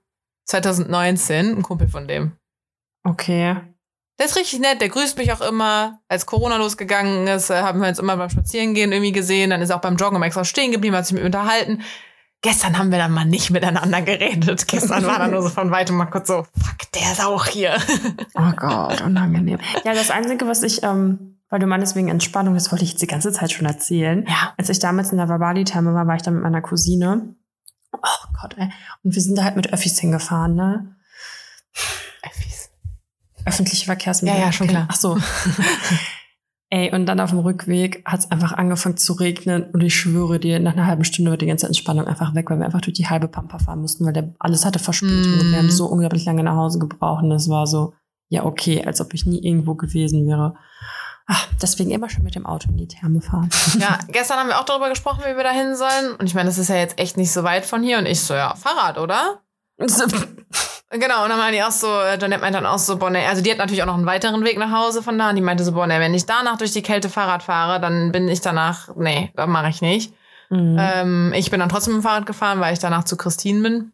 2019, 0.47 1.59
ein 1.59 1.63
Kumpel 1.63 1.89
von 1.89 2.09
dem. 2.09 2.33
Okay. 3.05 3.57
Der 4.19 4.27
ist 4.27 4.37
richtig 4.37 4.61
nett, 4.61 4.81
der 4.81 4.89
grüßt 4.89 5.19
mich 5.19 5.33
auch 5.33 5.41
immer. 5.41 6.01
Als 6.09 6.27
Corona 6.27 6.57
losgegangen 6.57 7.27
ist, 7.27 7.51
äh, 7.51 7.63
haben 7.63 7.81
wir 7.81 7.89
uns 7.89 7.99
immer 7.99 8.17
beim 8.17 8.31
Spazierengehen 8.31 8.93
irgendwie 8.93 9.13
gesehen. 9.13 9.51
Dann 9.51 9.61
ist 9.61 9.71
er 9.71 9.77
auch 9.77 9.81
beim 9.81 9.97
Joggen 9.97 10.17
immer 10.17 10.27
extra 10.27 10.45
stehen 10.45 10.71
geblieben, 10.71 10.95
hat 10.95 11.07
sich 11.07 11.15
mit 11.15 11.23
mir 11.23 11.27
unterhalten. 11.27 11.83
Gestern 12.41 12.79
haben 12.79 12.93
wir 12.93 12.99
dann 12.99 13.11
mal 13.11 13.25
nicht 13.25 13.51
miteinander 13.51 14.03
geredet. 14.03 14.67
Gestern 14.69 15.05
war 15.07 15.19
dann 15.19 15.31
nur 15.31 15.43
so 15.43 15.49
von 15.49 15.71
weitem 15.71 15.97
mal 15.97 16.07
kurz 16.07 16.29
so, 16.29 16.45
fuck, 16.45 16.93
der 16.95 17.13
ist 17.13 17.25
auch 17.25 17.47
hier. 17.47 17.77
Oh 18.37 18.53
Gott, 18.57 19.01
unangenehm. 19.01 19.59
Ja, 19.85 19.95
das 19.95 20.11
Einzige, 20.11 20.47
was 20.47 20.63
ich, 20.65 20.83
ähm, 20.83 21.41
weil 21.49 21.61
du 21.61 21.67
meinst 21.67 21.95
wegen 21.95 22.09
Entspannung, 22.09 22.55
das 22.55 22.71
wollte 22.73 22.85
ich 22.85 22.91
jetzt 22.91 23.03
die 23.03 23.07
ganze 23.07 23.33
Zeit 23.33 23.53
schon 23.53 23.65
erzählen. 23.65 24.27
Ja. 24.29 24.53
Als 24.57 24.69
ich 24.69 24.81
damals 24.81 25.13
in 25.13 25.19
der 25.19 25.29
Vabali-Therme 25.29 25.95
war, 25.95 26.07
war 26.07 26.17
ich 26.17 26.23
da 26.23 26.33
mit 26.33 26.43
meiner 26.43 26.61
Cousine. 26.61 27.35
Oh 27.93 28.29
Gott, 28.41 28.57
ey. 28.59 28.71
Und 29.05 29.15
wir 29.15 29.23
sind 29.23 29.39
da 29.39 29.45
halt 29.45 29.57
mit 29.57 29.73
Öffis 29.73 29.99
hingefahren, 29.99 30.57
ne? 30.57 30.97
Öffentliche 33.47 33.87
Verkehrsmittel. 33.87 34.39
Ja, 34.39 34.47
ja, 34.47 34.53
schon 34.53 34.69
klar. 34.69 34.87
Ach 34.91 34.97
so. 34.97 35.19
Ey, 36.71 36.93
und 36.93 37.07
dann 37.07 37.21
auf 37.21 37.31
dem 37.31 37.39
Rückweg 37.39 38.03
hat 38.05 38.21
es 38.21 38.31
einfach 38.33 38.53
angefangen 38.53 38.97
zu 38.97 39.13
regnen 39.13 39.65
und 39.73 39.81
ich 39.83 39.95
schwöre 39.95 40.41
dir, 40.41 40.59
nach 40.59 40.73
einer 40.73 40.87
halben 40.87 41.05
Stunde 41.05 41.31
war 41.31 41.39
die 41.39 41.47
ganze 41.47 41.67
Entspannung 41.67 42.07
einfach 42.07 42.35
weg, 42.35 42.51
weil 42.51 42.59
wir 42.59 42.65
einfach 42.67 42.81
durch 42.81 42.95
die 42.95 43.07
halbe 43.09 43.29
Pampa 43.29 43.59
fahren 43.59 43.81
mussten, 43.81 44.05
weil 44.05 44.13
der 44.13 44.35
alles 44.41 44.65
hatte 44.65 44.81
Verspätung 44.81 45.39
und 45.41 45.51
wir 45.53 45.59
haben 45.59 45.67
Mm. 45.67 45.71
so 45.71 45.87
unglaublich 45.87 46.25
lange 46.25 46.43
nach 46.43 46.57
Hause 46.57 46.81
gebraucht 46.81 47.23
und 47.23 47.31
das 47.31 47.49
war 47.49 47.67
so, 47.69 47.93
ja 48.29 48.45
okay, 48.45 48.85
als 48.85 49.01
ob 49.01 49.15
ich 49.15 49.25
nie 49.25 49.39
irgendwo 49.47 49.75
gewesen 49.75 50.27
wäre. 50.27 50.57
Ach, 51.27 51.47
deswegen 51.63 51.91
immer 51.91 52.09
schon 52.11 52.25
mit 52.25 52.35
dem 52.35 52.45
Auto 52.45 52.69
in 52.71 52.77
die 52.77 52.89
Therme 52.89 53.21
fahren. 53.21 53.51
Ja, 53.79 53.99
gestern 54.09 54.39
haben 54.39 54.49
wir 54.49 54.59
auch 54.59 54.65
darüber 54.65 54.89
gesprochen, 54.89 55.23
wie 55.25 55.37
wir 55.37 55.45
da 55.45 55.53
hin 55.53 55.77
sollen. 55.77 56.17
Und 56.19 56.27
ich 56.27 56.35
meine, 56.35 56.49
das 56.49 56.59
ist 56.59 56.69
ja 56.69 56.77
jetzt 56.77 56.99
echt 56.99 57.17
nicht 57.17 57.31
so 57.31 57.45
weit 57.45 57.65
von 57.67 57.83
hier. 57.85 57.99
Und 57.99 58.07
ich 58.07 58.21
so, 58.21 58.35
ja, 58.35 58.55
Fahrrad, 58.57 58.99
oder? 58.99 59.41
Genau, 60.95 61.25
und 61.25 61.29
dann 61.29 61.39
meinte 61.39 61.57
die 61.57 61.63
auch 61.63 61.73
so, 61.73 61.89
äh, 61.89 62.19
Janette 62.19 62.41
meinte 62.41 62.61
dann 62.61 62.67
auch 62.67 62.79
so, 62.79 62.97
boah, 62.99 63.11
nee, 63.11 63.27
also 63.27 63.43
die 63.43 63.51
hat 63.51 63.59
natürlich 63.59 63.83
auch 63.83 63.87
noch 63.87 63.97
einen 63.97 64.07
weiteren 64.07 64.45
Weg 64.45 64.59
nach 64.59 64.71
Hause 64.71 65.03
von 65.03 65.19
da 65.19 65.31
und 65.31 65.37
die 65.37 65.43
meinte 65.43 65.65
so, 65.65 65.73
boah, 65.73 65.87
nee, 65.87 65.99
wenn 65.99 66.15
ich 66.15 66.25
danach 66.25 66.57
durch 66.57 66.73
die 66.73 66.83
Kälte 66.83 67.09
Fahrrad 67.09 67.43
fahre, 67.43 67.81
dann 67.81 68.13
bin 68.13 68.29
ich 68.29 68.41
danach, 68.41 68.95
nee, 68.97 69.33
das 69.35 69.49
mache 69.49 69.69
ich 69.71 69.83
nicht. 69.83 70.15
Mhm. 70.51 70.77
Ähm, 70.79 71.33
ich 71.35 71.51
bin 71.51 71.59
dann 71.61 71.69
trotzdem 71.69 71.95
mit 71.95 72.03
dem 72.03 72.07
Fahrrad 72.07 72.27
gefahren, 72.27 72.61
weil 72.61 72.73
ich 72.73 72.79
danach 72.79 73.05
zu 73.05 73.17
Christine 73.17 73.63
bin. 73.63 73.93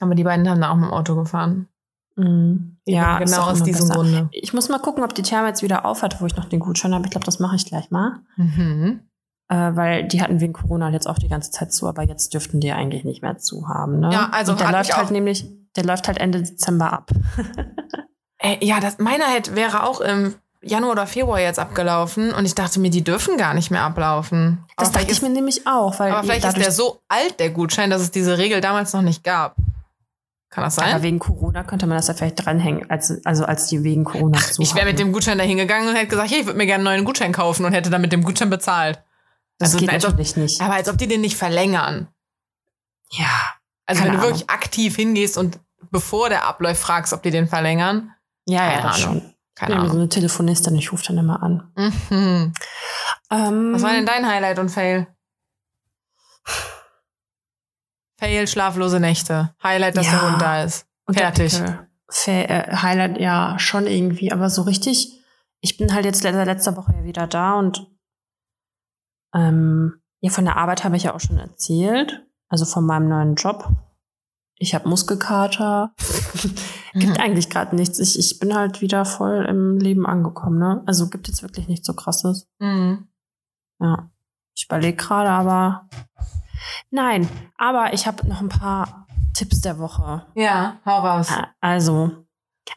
Aber 0.00 0.14
die 0.14 0.24
beiden 0.24 0.48
haben 0.48 0.60
da 0.60 0.70
auch 0.70 0.76
mit 0.76 0.86
dem 0.86 0.92
Auto 0.92 1.14
gefahren. 1.14 1.68
Mhm. 2.16 2.78
Ja, 2.86 3.18
genau 3.18 3.42
aus 3.42 3.62
diesem 3.62 3.88
besser. 3.88 3.94
Grunde. 3.94 4.28
Ich 4.32 4.54
muss 4.54 4.68
mal 4.68 4.78
gucken, 4.78 5.04
ob 5.04 5.14
die 5.14 5.22
Therme 5.22 5.48
jetzt 5.48 5.62
wieder 5.62 5.84
aufhat, 5.84 6.20
wo 6.20 6.26
ich 6.26 6.36
noch 6.36 6.46
den 6.46 6.60
Gutschein 6.60 6.94
habe. 6.94 7.04
Ich 7.04 7.10
glaube, 7.10 7.26
das 7.26 7.38
mache 7.38 7.56
ich 7.56 7.66
gleich 7.66 7.90
mal. 7.90 8.20
Mhm. 8.36 9.00
Äh, 9.48 9.76
weil 9.76 10.08
die 10.08 10.22
hatten 10.22 10.40
wegen 10.40 10.52
Corona 10.52 10.90
jetzt 10.90 11.06
auch 11.08 11.18
die 11.18 11.28
ganze 11.28 11.50
Zeit 11.50 11.72
zu, 11.72 11.86
aber 11.88 12.02
jetzt 12.02 12.32
dürften 12.32 12.60
die 12.60 12.72
eigentlich 12.72 13.04
nicht 13.04 13.20
mehr 13.20 13.36
zu 13.36 13.68
haben. 13.68 14.00
Ne? 14.00 14.10
Ja, 14.12 14.30
also 14.32 14.52
Und 14.52 14.60
der 14.60 14.68
hat 14.68 14.74
läuft 14.74 14.96
halt 14.96 15.10
nämlich, 15.10 15.44
der 15.80 15.86
läuft 15.86 16.06
halt 16.08 16.18
Ende 16.18 16.42
Dezember 16.42 16.92
ab. 16.92 17.10
Äh, 18.42 18.56
ja, 18.64 18.80
das, 18.80 18.98
meiner 18.98 19.26
hätte, 19.26 19.54
wäre 19.54 19.82
auch 19.82 20.00
im 20.00 20.34
Januar 20.62 20.92
oder 20.92 21.06
Februar 21.06 21.40
jetzt 21.40 21.58
abgelaufen 21.58 22.32
und 22.32 22.46
ich 22.46 22.54
dachte 22.54 22.80
mir, 22.80 22.88
die 22.88 23.04
dürfen 23.04 23.36
gar 23.36 23.52
nicht 23.52 23.70
mehr 23.70 23.82
ablaufen. 23.82 24.64
Das 24.78 24.88
aber 24.88 25.00
dachte 25.00 25.12
ich 25.12 25.20
mir 25.20 25.28
nämlich 25.28 25.66
auch, 25.66 25.98
weil 26.00 26.10
Aber 26.10 26.22
vielleicht 26.22 26.46
ist 26.46 26.56
der 26.56 26.72
so 26.72 27.02
alt, 27.08 27.38
der 27.38 27.50
Gutschein, 27.50 27.90
dass 27.90 28.00
es 28.00 28.10
diese 28.10 28.38
Regel 28.38 28.62
damals 28.62 28.94
noch 28.94 29.02
nicht 29.02 29.24
gab. 29.24 29.56
Kann 30.48 30.64
das 30.64 30.78
aber 30.78 30.90
sein? 30.90 31.02
wegen 31.02 31.18
Corona 31.18 31.64
könnte 31.64 31.86
man 31.86 31.98
das 31.98 32.08
ja 32.08 32.14
vielleicht 32.14 32.42
dranhängen, 32.44 32.88
als, 32.90 33.24
also 33.26 33.44
als 33.44 33.66
die 33.66 33.84
wegen 33.84 34.04
Corona 34.04 34.38
zu 34.38 34.62
Ich 34.62 34.74
wäre 34.74 34.86
mit 34.86 34.98
dem 34.98 35.12
Gutschein 35.12 35.36
da 35.36 35.44
hingegangen 35.44 35.90
und 35.90 35.94
hätte 35.94 36.08
gesagt, 36.08 36.30
hier, 36.30 36.40
ich 36.40 36.46
würde 36.46 36.56
mir 36.56 36.64
gerne 36.64 36.76
einen 36.88 36.96
neuen 36.96 37.04
Gutschein 37.04 37.32
kaufen 37.32 37.66
und 37.66 37.74
hätte 37.74 37.90
dann 37.90 38.00
mit 38.00 38.12
dem 38.12 38.24
Gutschein 38.24 38.48
bezahlt. 38.48 39.02
Das 39.58 39.74
also, 39.74 39.80
geht 39.80 39.90
als 39.90 40.04
ob- 40.06 40.12
natürlich 40.12 40.36
nicht. 40.36 40.62
Aber 40.62 40.76
als 40.76 40.88
ob 40.88 40.96
die 40.96 41.08
den 41.08 41.20
nicht 41.20 41.36
verlängern. 41.36 42.08
Ja. 43.10 43.26
Also 43.84 44.00
Keine 44.00 44.12
wenn 44.14 44.18
du 44.20 44.26
Ahnung. 44.26 44.38
wirklich 44.38 44.48
aktiv 44.50 44.96
hingehst 44.96 45.36
und 45.36 45.58
bevor 45.90 46.28
der 46.28 46.46
abläuft, 46.46 46.80
fragst, 46.82 47.12
ob 47.12 47.22
die 47.22 47.30
den 47.30 47.46
verlängern. 47.48 48.12
Ja, 48.46 48.60
Keine 48.68 48.72
ja, 48.74 48.80
Ahnung. 48.88 48.94
schon. 48.96 49.34
Keine 49.54 49.74
Ich 49.74 49.78
bin 49.78 49.86
so 49.86 49.90
Ahnung. 49.90 49.96
eine 50.02 50.08
Telefonistin, 50.08 50.74
ich 50.76 50.92
rufe 50.92 51.04
dann 51.06 51.18
immer 51.18 51.42
an. 51.42 51.72
Mhm. 51.76 52.52
Ähm, 53.30 53.72
Was 53.74 53.82
war 53.82 53.92
denn 53.92 54.06
dein 54.06 54.26
Highlight 54.26 54.58
und 54.58 54.70
Fail? 54.70 55.06
Fail, 58.18 58.46
schlaflose 58.46 59.00
Nächte. 59.00 59.54
Highlight, 59.62 59.96
dass 59.96 60.06
Ja. 60.06 60.12
der 60.12 60.30
Hund 60.30 60.42
da 60.42 60.62
ist. 60.62 60.86
Fertig. 61.10 61.60
Fe 62.08 62.48
äh, 62.48 62.76
Highlight 62.76 63.18
ja 63.18 63.58
schon 63.58 63.86
irgendwie, 63.86 64.32
aber 64.32 64.50
so 64.50 64.62
richtig. 64.62 65.12
Ich 65.60 65.76
bin 65.76 65.92
halt 65.94 66.04
jetzt 66.04 66.22
letzte, 66.22 66.44
letzte 66.44 66.76
Woche 66.76 66.92
ja 66.96 67.04
wieder 67.04 67.26
da 67.26 67.54
und 67.54 67.86
ähm, 69.34 70.00
ja, 70.20 70.30
von 70.30 70.44
der 70.44 70.56
Arbeit 70.56 70.84
habe 70.84 70.96
ich 70.96 71.04
ja 71.04 71.14
auch 71.14 71.20
schon 71.20 71.38
erzählt. 71.38 72.22
Also 72.48 72.64
von 72.64 72.84
meinem 72.84 73.08
neuen 73.08 73.34
Job. 73.36 73.68
Ich 74.62 74.74
habe 74.74 74.88
Muskelkater. 74.88 75.94
gibt 76.92 77.16
Mhm. 77.16 77.22
eigentlich 77.22 77.48
gerade 77.48 77.74
nichts. 77.74 77.98
Ich, 77.98 78.18
ich 78.18 78.38
bin 78.38 78.54
halt 78.54 78.80
wieder 78.82 79.04
voll 79.06 79.46
im 79.48 79.78
Leben 79.78 80.06
angekommen, 80.06 80.58
ne? 80.58 80.82
Also 80.86 81.08
gibt 81.08 81.28
jetzt 81.28 81.42
wirklich 81.42 81.66
nichts 81.66 81.86
so 81.86 81.94
krasses. 81.94 82.46
Mhm. 82.58 83.08
Ja. 83.80 84.10
Ich 84.54 84.66
überlege 84.66 84.96
gerade, 84.96 85.30
aber 85.30 85.88
nein. 86.90 87.26
Aber 87.56 87.94
ich 87.94 88.06
habe 88.06 88.26
noch 88.28 88.40
ein 88.40 88.50
paar 88.50 89.06
Tipps 89.34 89.62
der 89.62 89.78
Woche. 89.78 90.26
Ja, 90.34 90.78
hau 90.84 90.98
raus. 90.98 91.28
Also, 91.60 92.26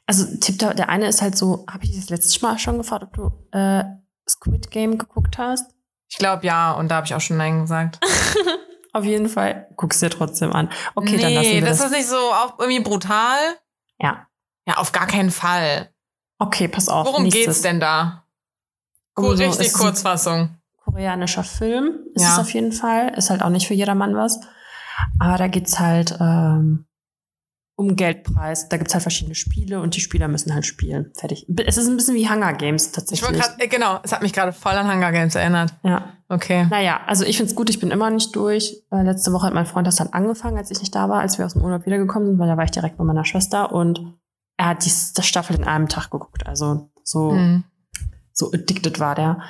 also 0.06 0.38
Tipp 0.38 0.60
der, 0.60 0.74
der 0.76 0.88
eine 0.88 1.08
ist 1.08 1.22
halt 1.22 1.38
so, 1.38 1.66
habe 1.70 1.84
ich 1.84 1.94
das 1.96 2.10
letztes 2.10 2.42
Mal 2.42 2.58
schon 2.60 2.78
gefragt, 2.78 3.04
ob 3.04 3.14
du 3.14 3.58
äh, 3.58 3.84
Squid 4.30 4.72
Game 4.72 4.98
geguckt 4.98 5.38
hast? 5.38 5.76
Ich 6.08 6.18
glaube 6.18 6.46
ja, 6.46 6.72
und 6.72 6.90
da 6.90 6.96
habe 6.96 7.08
ich 7.08 7.14
auch 7.14 7.20
schon 7.20 7.38
Nein 7.38 7.62
gesagt. 7.62 8.00
Auf 8.94 9.04
jeden 9.06 9.28
Fall, 9.28 9.68
guck's 9.76 10.00
dir 10.00 10.10
trotzdem 10.10 10.54
an. 10.54 10.70
Okay, 10.96 11.18
dann 11.18 11.34
lassen 11.34 11.48
nee, 11.50 11.54
wir 11.56 11.68
das 11.68 11.80
das. 11.80 11.88
ist 11.88 11.98
nicht 11.98 12.08
so 12.08 12.16
auch 12.16 12.60
irgendwie 12.60 12.80
brutal. 12.82 13.38
ja. 14.00 14.28
Ja, 14.66 14.76
auf 14.78 14.94
gar 14.94 15.08
keinen 15.08 15.30
Fall. 15.32 15.90
Okay, 16.40 16.70
pass 16.70 16.88
auf. 16.88 17.06
Worum 17.06 17.24
nächstes. 17.24 17.46
geht's 17.46 17.62
denn 17.64 17.82
da? 17.82 18.24
Um 19.16 19.26
Cool, 19.26 19.36
so- 19.38 19.44
richtig 19.44 19.74
Kurzfassung. 19.74 20.56
Koreanischer 20.86 21.44
Film 21.44 22.00
ist 22.16 22.22
Ja. 22.24 22.32
es 22.34 22.40
auf 22.40 22.54
jeden 22.54 22.72
Fall. 22.72 23.10
Ist 23.18 23.30
halt 23.30 23.42
auch 23.44 23.50
nicht 23.50 23.68
für 23.68 23.74
jedermann 23.74 24.16
was. 24.16 24.40
Aber 25.20 25.38
da 25.38 25.48
geht's 25.50 25.80
halt 25.80 26.16
ähm, 26.22 26.86
um 27.76 27.96
Geldpreis. 27.98 28.70
Da 28.70 28.78
gibt's 28.78 28.94
halt 28.94 29.02
verschiedene 29.02 29.36
Spiele 29.36 29.82
und 29.82 29.96
die 29.96 30.02
Spieler 30.02 30.30
müssen 30.30 30.54
halt 30.54 30.66
spielen. 30.66 31.12
Fertig. 31.18 31.46
Es 31.66 31.76
ist 31.78 31.88
ein 31.90 31.98
bisschen 31.98 32.16
wie 32.16 32.30
Hunger 32.30 32.54
Games 32.54 32.86
Ich 32.88 32.92
tatsächlich. 32.94 33.28
wollte 33.30 33.40
gerade, 33.46 33.68
genau, 33.68 34.00
es 34.04 34.14
hat 34.14 34.22
mich 34.22 34.32
gerade 34.32 34.54
voll 34.54 34.74
an 34.74 34.90
Hunger 34.90 35.12
Games 35.12 35.36
erinnert. 35.36 35.74
ja. 35.84 36.14
Okay. 36.34 36.68
Naja, 36.70 37.02
also 37.06 37.26
ich 37.26 37.38
find's 37.38 37.54
gut, 37.56 37.70
ich 37.70 37.80
bin 37.80 37.92
immer 37.92 38.10
nicht 38.10 38.36
durch. 38.36 38.84
Äh, 38.92 39.04
letzte 39.04 39.32
Woche 39.34 39.48
hat 39.48 39.54
mein 39.54 39.66
Freund 39.66 39.86
das 39.86 39.98
dann 39.98 40.10
angefangen, 40.10 40.58
als 40.58 40.72
ich 40.72 40.80
nicht 40.80 40.96
da 40.96 41.10
war, 41.10 41.20
als 41.22 41.38
wir 41.38 41.46
aus 41.46 41.54
dem 41.54 41.62
Urlaub 41.64 41.86
wiedergekommen 41.86 42.28
sind, 42.30 42.40
weil 42.40 42.48
da 42.48 42.58
war 42.58 42.64
ich 42.64 42.72
direkt 42.72 42.98
bei 42.98 43.04
meiner 43.04 43.26
Schwester 43.26 43.72
und 43.72 44.14
er 44.58 44.68
hat 44.68 44.86
die 44.86 44.90
Staffel 45.22 45.56
in 45.56 45.64
einem 45.64 45.88
Tag 45.90 46.10
geguckt. 46.12 46.46
Also 46.48 46.90
so, 47.04 47.32
Mhm. 47.32 47.64
so 48.32 48.52
addicted 48.52 49.00
war 49.00 49.16
der. 49.16 49.42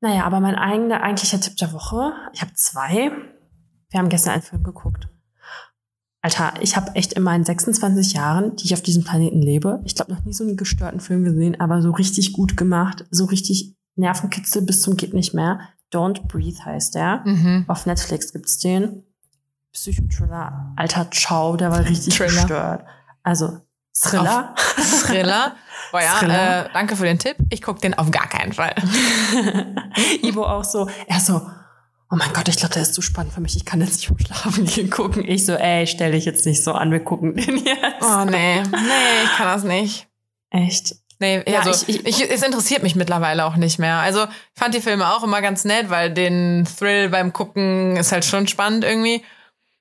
Naja, 0.00 0.24
aber 0.24 0.40
mein 0.40 0.54
eigener 0.54 1.02
eigentlicher 1.02 1.40
Tipp 1.40 1.56
der 1.56 1.72
Woche, 1.72 2.12
ich 2.32 2.40
habe 2.42 2.52
zwei. 2.54 3.12
Wir 3.90 3.98
haben 3.98 4.08
gestern 4.08 4.34
einen 4.34 4.42
Film 4.42 4.62
geguckt. 4.62 5.08
Alter, 6.22 6.52
ich 6.60 6.76
habe 6.76 6.94
echt 6.94 7.14
in 7.14 7.22
meinen 7.22 7.44
26 7.44 8.12
Jahren, 8.12 8.54
die 8.56 8.66
ich 8.66 8.74
auf 8.74 8.82
diesem 8.82 9.04
Planeten 9.04 9.40
lebe, 9.40 9.80
ich 9.84 9.94
glaube 9.94 10.12
noch 10.12 10.22
nie 10.24 10.34
so 10.34 10.44
einen 10.44 10.56
gestörten 10.58 11.00
Film 11.00 11.24
gesehen, 11.24 11.58
aber 11.60 11.80
so 11.80 11.90
richtig 11.92 12.32
gut 12.34 12.56
gemacht, 12.58 13.06
so 13.10 13.24
richtig 13.24 13.74
Nervenkitzel 13.96 14.62
bis 14.62 14.82
zum 14.82 14.96
geht 14.96 15.14
nicht 15.14 15.32
mehr. 15.34 15.60
Don't 15.92 16.26
Breathe 16.28 16.64
heißt 16.64 16.94
der. 16.94 17.22
Mhm. 17.24 17.64
Auf 17.68 17.86
Netflix 17.86 18.32
gibt's 18.32 18.58
den. 18.58 19.04
Psychothriller, 19.72 20.72
alter 20.76 21.10
Ciao, 21.12 21.56
der 21.56 21.70
war 21.70 21.84
richtig 21.84 22.16
Thriller. 22.16 22.40
gestört. 22.42 22.84
Also 23.22 23.60
Thriller. 23.96 24.54
Thriller. 25.04 25.54
Boah, 25.92 26.00
ja, 26.00 26.12
Thriller. 26.18 26.66
Äh, 26.66 26.68
danke 26.72 26.96
für 26.96 27.04
den 27.04 27.18
Tipp. 27.18 27.36
Ich 27.50 27.62
gucke 27.62 27.80
den 27.80 27.94
auf 27.94 28.10
gar 28.10 28.28
keinen 28.28 28.52
Fall. 28.52 28.74
Ivo 30.22 30.44
auch 30.44 30.64
so, 30.64 30.88
er 31.06 31.20
so, 31.20 31.34
oh 32.10 32.16
mein 32.16 32.32
Gott, 32.32 32.48
ich 32.48 32.56
glaube, 32.56 32.74
der 32.74 32.82
ist 32.82 32.94
zu 32.94 33.02
spannend 33.02 33.32
für 33.32 33.40
mich. 33.40 33.56
Ich 33.56 33.64
kann 33.64 33.80
jetzt 33.80 33.94
nicht 33.94 34.08
vom 34.08 34.18
Schlafen 34.18 34.64
gehen 34.64 34.90
gucken. 34.90 35.24
Ich 35.24 35.46
so, 35.46 35.52
ey, 35.54 35.86
stell 35.86 36.12
dich 36.12 36.24
jetzt 36.24 36.46
nicht 36.46 36.62
so 36.64 36.72
an, 36.72 36.90
wir 36.90 37.00
gucken 37.04 37.34
den 37.34 37.56
jetzt. 37.58 38.02
Oh 38.02 38.24
nee, 38.24 38.62
nee, 38.62 39.24
ich 39.24 39.36
kann 39.36 39.46
das 39.46 39.64
nicht. 39.64 40.08
Echt? 40.50 40.96
Nee, 41.20 41.44
Ja, 41.46 41.60
also 41.60 41.70
ich- 41.86 42.04
ich, 42.06 42.20
ich- 42.22 42.30
es 42.30 42.42
interessiert 42.42 42.82
mich 42.82 42.96
mittlerweile 42.96 43.44
auch 43.44 43.54
nicht 43.56 43.78
mehr. 43.78 43.98
Also 43.98 44.24
ich 44.24 44.58
fand 44.58 44.74
die 44.74 44.80
Filme 44.80 45.12
auch 45.12 45.22
immer 45.22 45.40
ganz 45.42 45.64
nett, 45.64 45.88
weil 45.90 46.10
den 46.10 46.66
Thrill 46.78 47.08
beim 47.10 47.32
Gucken 47.32 47.96
ist 47.96 48.10
halt 48.10 48.24
schon 48.24 48.48
spannend 48.48 48.82
irgendwie. 48.84 49.22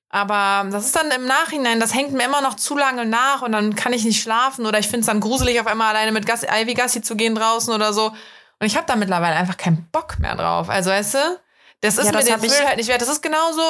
Aber 0.09 0.67
das 0.69 0.85
ist 0.87 0.95
dann 0.95 1.11
im 1.11 1.25
Nachhinein, 1.25 1.79
das 1.79 1.93
hängt 1.93 2.11
mir 2.13 2.23
immer 2.25 2.41
noch 2.41 2.55
zu 2.55 2.75
lange 2.77 3.05
nach 3.05 3.41
und 3.43 3.51
dann 3.51 3.75
kann 3.75 3.93
ich 3.93 4.03
nicht 4.03 4.21
schlafen 4.21 4.65
oder 4.65 4.79
ich 4.79 4.87
finde 4.87 5.01
es 5.01 5.05
dann 5.05 5.19
gruselig, 5.19 5.59
auf 5.61 5.67
einmal 5.67 5.89
alleine 5.95 6.11
mit 6.11 6.25
Gassi, 6.25 6.47
Ivy 6.51 6.73
Gassi 6.73 7.01
zu 7.01 7.15
gehen 7.15 7.35
draußen 7.35 7.71
oder 7.73 7.93
so. 7.93 8.07
Und 8.07 8.65
ich 8.67 8.75
habe 8.75 8.87
da 8.87 8.95
mittlerweile 8.95 9.35
einfach 9.35 9.55
keinen 9.55 9.87
Bock 9.91 10.17
mehr 10.19 10.35
drauf. 10.35 10.67
Also 10.67 10.89
weißt 10.89 11.13
du, 11.13 11.39
das 11.81 11.97
ist 11.99 12.05
Ja, 12.05 12.11
mir 12.11 12.17
das 12.17 12.25
den 12.25 12.33
hab 12.33 12.43
ich- 12.43 12.51
Thrill 12.51 12.67
halt 12.67 12.77
nicht 12.77 12.89
wert. 12.89 13.01
Das 13.01 13.07
ist 13.07 13.21
genauso, 13.21 13.61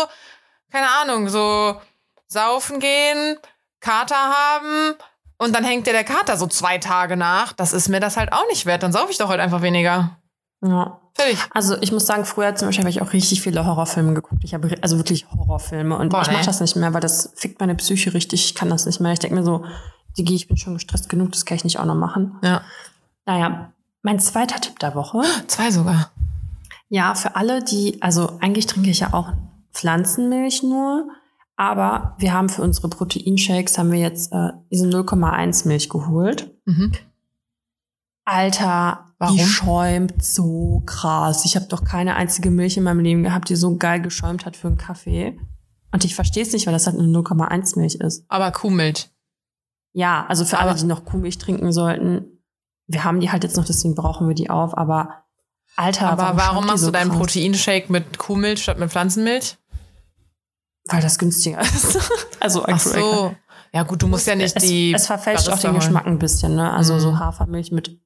keine 0.71 0.87
Ahnung, 1.01 1.27
so 1.29 1.79
saufen 2.27 2.79
gehen, 2.79 3.37
Kater 3.81 4.15
haben 4.15 4.95
und 5.39 5.55
dann 5.55 5.63
hängt 5.63 5.87
dir 5.87 5.93
der 5.93 6.03
Kater 6.03 6.37
so 6.37 6.47
zwei 6.47 6.77
Tage 6.77 7.17
nach. 7.17 7.53
Das 7.53 7.73
ist 7.73 7.87
mir 7.89 7.99
das 7.99 8.17
halt 8.17 8.33
auch 8.33 8.45
nicht 8.49 8.65
wert. 8.65 8.83
Dann 8.83 8.91
saufe 8.91 9.11
ich 9.11 9.17
doch 9.17 9.29
halt 9.29 9.39
einfach 9.39 9.61
weniger. 9.61 10.17
Ja. 10.61 10.99
Fertig. 11.15 11.39
Also 11.51 11.81
ich 11.81 11.91
muss 11.91 12.05
sagen, 12.05 12.25
früher 12.25 12.55
zum 12.55 12.67
Beispiel 12.67 12.83
habe 12.83 12.89
ich 12.89 13.01
auch 13.01 13.13
richtig 13.13 13.41
viele 13.41 13.65
Horrorfilme 13.65 14.13
geguckt. 14.13 14.43
Ich 14.43 14.53
habe 14.53 14.75
also 14.81 14.97
wirklich 14.97 15.25
Horrorfilme 15.31 15.97
und 15.97 16.09
Boah, 16.09 16.21
ich 16.21 16.27
mache 16.27 16.39
nee. 16.39 16.45
das 16.45 16.59
nicht 16.59 16.75
mehr, 16.75 16.93
weil 16.93 17.01
das 17.01 17.31
fickt 17.35 17.59
meine 17.61 17.75
Psyche 17.75 18.13
richtig. 18.13 18.45
Ich 18.45 18.55
kann 18.55 18.69
das 18.69 18.85
nicht 18.85 18.99
mehr. 18.99 19.13
Ich 19.13 19.19
denke 19.19 19.35
mir 19.35 19.43
so, 19.43 19.65
Digi, 20.17 20.35
ich 20.35 20.47
bin 20.47 20.57
schon 20.57 20.73
gestresst 20.73 21.09
genug, 21.09 21.31
das 21.31 21.45
kann 21.45 21.55
ich 21.55 21.63
nicht 21.63 21.79
auch 21.79 21.85
noch 21.85 21.95
machen. 21.95 22.37
Ja. 22.43 22.61
Naja, 23.25 23.71
mein 24.01 24.19
zweiter 24.19 24.59
Tipp 24.59 24.79
der 24.79 24.95
Woche. 24.95 25.21
Zwei 25.47 25.71
sogar. 25.71 26.11
Ja, 26.89 27.15
für 27.15 27.35
alle, 27.35 27.63
die, 27.63 28.01
also 28.01 28.37
eigentlich 28.41 28.65
trinke 28.65 28.89
ich 28.89 28.99
ja 28.99 29.13
auch 29.13 29.31
Pflanzenmilch 29.73 30.63
nur, 30.63 31.07
aber 31.59 32.15
wir 32.19 32.31
haben 32.33 32.47
für 32.47 32.61
unsere 32.61 32.87
Proteinshakes 32.87 33.77
haben 33.77 33.91
wir 33.91 33.99
jetzt 33.99 34.31
äh, 34.31 34.53
diese 34.71 34.87
0,1 34.87 35.67
Milch 35.67 35.89
geholt. 35.89 36.55
Mhm. 36.63 36.93
Alter, 38.25 39.05
Warum? 39.17 39.35
die 39.37 39.43
schäumt 39.43 40.23
so 40.23 40.83
krass. 40.85 41.43
Ich 41.45 41.55
habe 41.57 41.65
doch 41.65 41.83
keine 41.83 42.15
einzige 42.15 42.49
Milch 42.49 42.77
in 42.77 42.83
meinem 42.83 43.01
Leben 43.01 43.23
gehabt, 43.23 43.49
die 43.49 43.55
so 43.55 43.75
geil 43.75 44.01
geschäumt 44.01 44.45
hat 44.45 44.55
für 44.55 44.67
einen 44.67 44.77
Kaffee. 44.77 45.37
Und 45.91 46.05
ich 46.05 46.15
verstehe 46.15 46.43
es 46.43 46.53
nicht, 46.53 46.65
weil 46.65 46.73
das 46.73 46.85
halt 46.87 46.97
eine 46.97 47.07
0,1 47.07 47.77
Milch 47.77 47.95
ist. 47.95 48.23
Aber 48.29 48.51
Kuhmilch. 48.51 49.09
Ja, 49.91 50.25
also 50.27 50.45
für 50.45 50.59
Aber- 50.59 50.69
alle, 50.69 50.79
die 50.79 50.85
noch 50.85 51.03
Kuhmilch 51.03 51.39
trinken 51.39 51.71
sollten, 51.73 52.25
wir 52.87 53.03
haben 53.03 53.19
die 53.19 53.31
halt 53.31 53.43
jetzt 53.43 53.57
noch, 53.57 53.65
deswegen 53.65 53.95
brauchen 53.95 54.27
wir 54.29 54.35
die 54.35 54.49
auf. 54.49 54.77
Aber 54.77 55.23
Alter, 55.75 56.09
Aber 56.11 56.37
warum 56.37 56.63
die 56.63 56.67
machst 56.71 56.87
du 56.87 56.91
deinen? 56.91 57.11
Proteinshake 57.11 57.91
mit 57.91 58.17
Kuhmilch 58.17 58.63
statt 58.63 58.79
mit 58.79 58.91
Pflanzenmilch? 58.91 59.57
Weil 60.91 61.01
das 61.01 61.17
günstiger 61.19 61.61
ist. 61.61 61.97
also 62.39 62.63
Ach 62.65 62.79
so. 62.79 63.35
Ja 63.71 63.83
gut, 63.83 64.01
du 64.01 64.07
musst 64.07 64.25
ja 64.27 64.35
nicht 64.35 64.55
es, 64.55 64.63
die. 64.63 64.93
es 64.93 65.05
verfälscht 65.07 65.47
auch 65.49 65.59
den. 65.59 65.75
Geschmack 65.75 66.07
ein 66.07 66.17
bisschen, 66.19 66.55
ne? 66.55 66.71
Also 66.73 66.95
Mhm. 66.95 66.99
so 66.99 67.19
Hafermilch 67.19 67.71
mit 67.71 67.99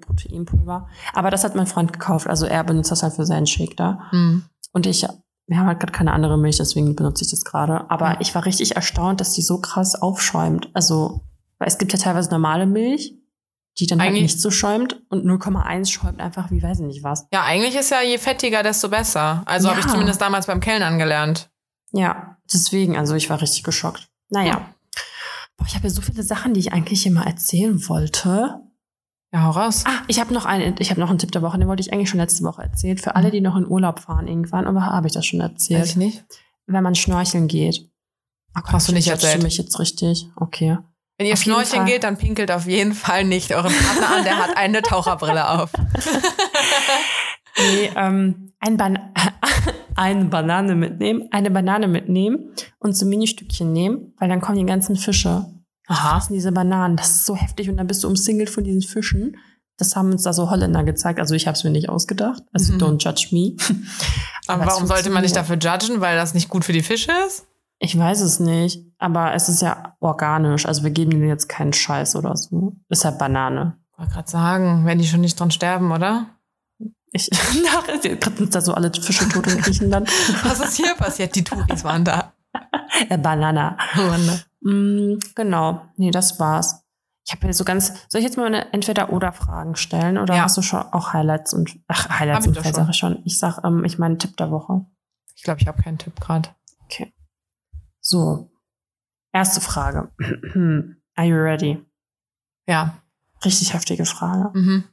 Proteinpulver. 0.00 0.88
Aber 1.12 1.30
das 1.30 1.44
hat 1.44 1.54
mein 1.54 1.66
Freund 1.66 1.92
gekauft. 1.92 2.26
Also 2.26 2.46
er 2.46 2.64
benutzt 2.64 2.90
das 2.90 3.02
halt 3.02 3.14
für 3.14 3.26
seinen 3.26 3.46
Shake 3.46 3.76
da. 3.76 4.00
Hm. 4.10 4.44
Und 4.72 4.86
ich, 4.86 5.06
wir 5.46 5.58
haben 5.58 5.66
halt 5.66 5.80
gerade 5.80 5.92
keine 5.92 6.12
andere 6.12 6.38
Milch, 6.38 6.56
deswegen 6.58 6.94
benutze 6.96 7.24
ich 7.24 7.30
das 7.30 7.44
gerade. 7.44 7.90
Aber 7.90 8.10
Mhm. 8.10 8.16
ich 8.20 8.34
war 8.34 8.44
richtig 8.44 8.76
erstaunt, 8.76 9.20
dass 9.20 9.32
die 9.32 9.42
so 9.42 9.60
krass 9.60 9.94
aufschäumt. 9.94 10.68
Also, 10.74 11.22
weil 11.58 11.68
es 11.68 11.78
gibt 11.78 11.92
ja 11.92 11.98
teilweise 11.98 12.30
normale 12.30 12.66
Milch, 12.66 13.14
die 13.78 13.86
dann 13.86 14.00
halt 14.00 14.10
Eigentlich- 14.10 14.22
nicht 14.22 14.40
so 14.40 14.50
schäumt. 14.50 15.02
Und 15.08 15.24
0,1 15.24 15.90
schäumt 15.90 16.20
einfach 16.20 16.50
wie 16.50 16.62
weiß 16.62 16.80
ich 16.80 16.86
nicht 16.86 17.04
was. 17.04 17.26
Ja, 17.32 17.42
eigentlich 17.44 17.76
ist 17.76 17.90
ja 17.90 18.00
je 18.02 18.18
fettiger, 18.18 18.62
desto 18.62 18.88
besser. 18.88 19.42
Also 19.46 19.68
habe 19.70 19.80
ich 19.80 19.86
Ja. 19.86 19.92
zumindest 19.92 20.20
damals 20.20 20.46
beim 20.46 20.60
Kellnern 20.60 20.98
gelernt. 20.98 21.50
Ja, 21.92 22.36
deswegen, 22.52 22.96
also 22.96 23.14
ich 23.14 23.30
war 23.30 23.40
richtig 23.40 23.62
geschockt. 23.64 24.08
Naja. 24.30 24.74
Boah, 25.56 25.66
ich 25.66 25.74
habe 25.74 25.84
ja 25.88 25.90
so 25.90 26.02
viele 26.02 26.22
Sachen, 26.22 26.54
die 26.54 26.60
ich 26.60 26.72
eigentlich 26.72 27.04
immer 27.06 27.26
erzählen 27.26 27.88
wollte. 27.88 28.60
Ja, 29.32 29.42
hau 29.42 29.50
raus. 29.50 29.84
Ah, 29.86 30.02
ich 30.06 30.20
habe 30.20 30.32
noch 30.32 30.46
einen, 30.46 30.76
ich 30.78 30.90
habe 30.90 31.00
noch 31.00 31.10
einen 31.10 31.18
Tipp 31.18 31.32
der 31.32 31.42
Woche, 31.42 31.58
den 31.58 31.68
wollte 31.68 31.80
ich 31.82 31.92
eigentlich 31.92 32.08
schon 32.08 32.20
letzte 32.20 32.44
Woche 32.44 32.62
erzählt. 32.62 33.00
Für 33.00 33.16
alle, 33.16 33.30
die 33.30 33.40
noch 33.40 33.56
in 33.56 33.66
Urlaub 33.66 34.00
fahren 34.00 34.26
irgendwann, 34.26 34.66
aber 34.66 34.86
habe 34.86 35.06
ich 35.06 35.12
das 35.12 35.26
schon 35.26 35.40
Weiß 35.40 35.50
erzählt. 35.50 35.86
ich 35.86 35.96
nicht. 35.96 36.24
Wenn 36.66 36.82
man 36.82 36.94
schnorcheln 36.94 37.48
geht. 37.48 37.90
Oh 38.56 38.60
Gott, 38.62 38.72
Hast 38.72 38.88
du 38.88 38.92
nicht 38.92 39.08
erzählt. 39.08 39.40
du 39.40 39.42
mich 39.44 39.58
jetzt 39.58 39.78
richtig? 39.78 40.28
Okay. 40.36 40.78
Wenn 41.18 41.26
ihr 41.26 41.32
Auf 41.34 41.40
schnorcheln 41.42 41.84
geht, 41.84 42.04
dann 42.04 42.16
pinkelt 42.16 42.50
auf 42.50 42.66
jeden 42.66 42.94
Fall 42.94 43.24
nicht 43.24 43.52
euren 43.54 43.72
Partner 43.72 44.16
an, 44.16 44.24
der 44.24 44.38
hat 44.38 44.56
eine 44.56 44.82
Taucherbrille 44.82 45.48
auf. 45.48 45.70
Nee, 47.60 47.90
ähm, 47.96 48.52
ein 48.60 48.76
Ban 48.76 49.12
eine 49.98 50.24
Banane 50.26 50.74
mitnehmen, 50.74 51.28
eine 51.30 51.50
Banane 51.50 51.88
mitnehmen 51.88 52.50
und 52.78 52.96
so 52.96 53.04
Ministückchen 53.06 53.72
nehmen, 53.72 54.14
weil 54.18 54.28
dann 54.28 54.40
kommen 54.40 54.58
die 54.58 54.64
ganzen 54.66 54.96
Fische. 54.96 55.46
Aha. 55.86 56.14
Fressen 56.20 56.34
diese 56.34 56.52
Bananen. 56.52 56.96
Das 56.96 57.10
ist 57.10 57.26
so 57.26 57.34
heftig 57.34 57.68
und 57.70 57.76
dann 57.78 57.86
bist 57.86 58.04
du 58.04 58.08
umsingelt 58.08 58.50
von 58.50 58.62
diesen 58.64 58.82
Fischen. 58.82 59.36
Das 59.76 59.96
haben 59.96 60.10
uns 60.12 60.22
da 60.22 60.32
so 60.32 60.50
Holländer 60.50 60.84
gezeigt. 60.84 61.18
Also 61.20 61.34
ich 61.34 61.46
habe 61.46 61.56
es 61.56 61.64
mir 61.64 61.70
nicht 61.70 61.88
ausgedacht. 61.88 62.42
Also 62.52 62.72
Mhm. 62.74 62.78
don't 62.78 63.02
judge 63.04 63.28
me. 63.32 63.56
Aber 64.46 64.62
es 64.64 64.68
warum 64.70 64.86
sollte 64.86 65.10
man 65.10 65.22
dich 65.22 65.32
funktioniert. 65.32 65.64
dafür 65.64 65.88
judgen? 65.88 66.00
Weil 66.00 66.16
das 66.16 66.34
nicht 66.34 66.48
gut 66.48 66.64
für 66.64 66.72
die 66.72 66.82
Fische 66.82 67.12
ist? 67.26 67.46
Ich 67.80 67.96
weiß 67.96 68.20
es 68.22 68.40
nicht, 68.40 68.84
aber 68.98 69.34
es 69.34 69.48
ist 69.48 69.62
ja 69.62 69.94
organisch. 70.00 70.66
Also 70.66 70.82
wir 70.82 70.90
geben 70.90 71.12
denen 71.12 71.28
jetzt 71.28 71.48
keinen 71.48 71.72
Scheiß 71.72 72.16
oder 72.16 72.34
so. 72.36 72.72
Ist 72.88 73.04
ja 73.04 73.12
Banane. 73.12 73.76
Ich 73.92 73.98
wollte 73.98 74.12
gerade 74.14 74.28
sagen, 74.30 74.84
wenn 74.84 74.98
die 74.98 75.06
schon 75.06 75.20
nicht 75.20 75.38
dran 75.38 75.52
sterben, 75.52 75.92
oder? 75.92 76.26
Ich 77.12 77.30
gerade 78.20 78.36
sind 78.36 78.54
da 78.54 78.60
so 78.60 78.74
alle 78.74 78.92
Fische 78.92 79.28
tot 79.28 79.46
in 79.46 79.60
Griechenland. 79.60 80.08
Was 80.44 80.60
ist 80.60 80.76
hier 80.76 80.94
passiert? 80.94 81.34
Die 81.34 81.44
Touris 81.44 81.84
waren 81.84 82.04
da. 82.04 82.32
äh, 83.08 83.16
Banana. 83.18 83.76
Ruanda. 83.96 84.38
Mm, 84.60 85.18
genau. 85.34 85.82
Nee, 85.96 86.10
das 86.10 86.38
war's. 86.38 86.84
Ich 87.26 87.32
habe 87.32 87.46
hier 87.46 87.54
so 87.54 87.64
ganz. 87.64 87.92
Soll 88.08 88.20
ich 88.20 88.24
jetzt 88.26 88.36
mal 88.36 88.46
eine 88.46 88.72
Entweder-Oder-Fragen 88.72 89.76
stellen 89.76 90.18
oder 90.18 90.34
Ja. 90.34 90.42
hast 90.44 90.56
du 90.56 90.62
schon 90.62 90.80
auch 90.80 91.12
Highlights 91.12 91.52
und 91.54 91.78
ach 91.88 92.04
Hab 92.08 92.20
Highlights 92.20 92.46
ich 92.46 92.56
und 92.56 92.64
schon. 92.74 92.90
ich 92.90 92.96
schon. 92.96 93.22
Ich 93.24 93.38
sag, 93.38 93.64
ähm, 93.64 93.84
ich 93.84 93.98
meine 93.98 94.18
Tipp 94.18 94.36
der 94.36 94.50
Woche. 94.50 94.86
Ich 95.36 95.42
glaube, 95.42 95.60
ich 95.60 95.66
habe 95.68 95.82
keinen 95.82 95.98
Tipp 95.98 96.18
gerade. 96.20 96.48
So. 98.00 98.50
Erste 99.32 99.60
Frage. 99.60 100.10
Are 101.14 101.26
you 101.26 101.36
ready? 101.36 101.84
Ja. 102.66 103.02
Richtig 103.44 103.74
heftige 103.74 104.06
Frage. 104.06 104.50
Mhm. 104.58 104.84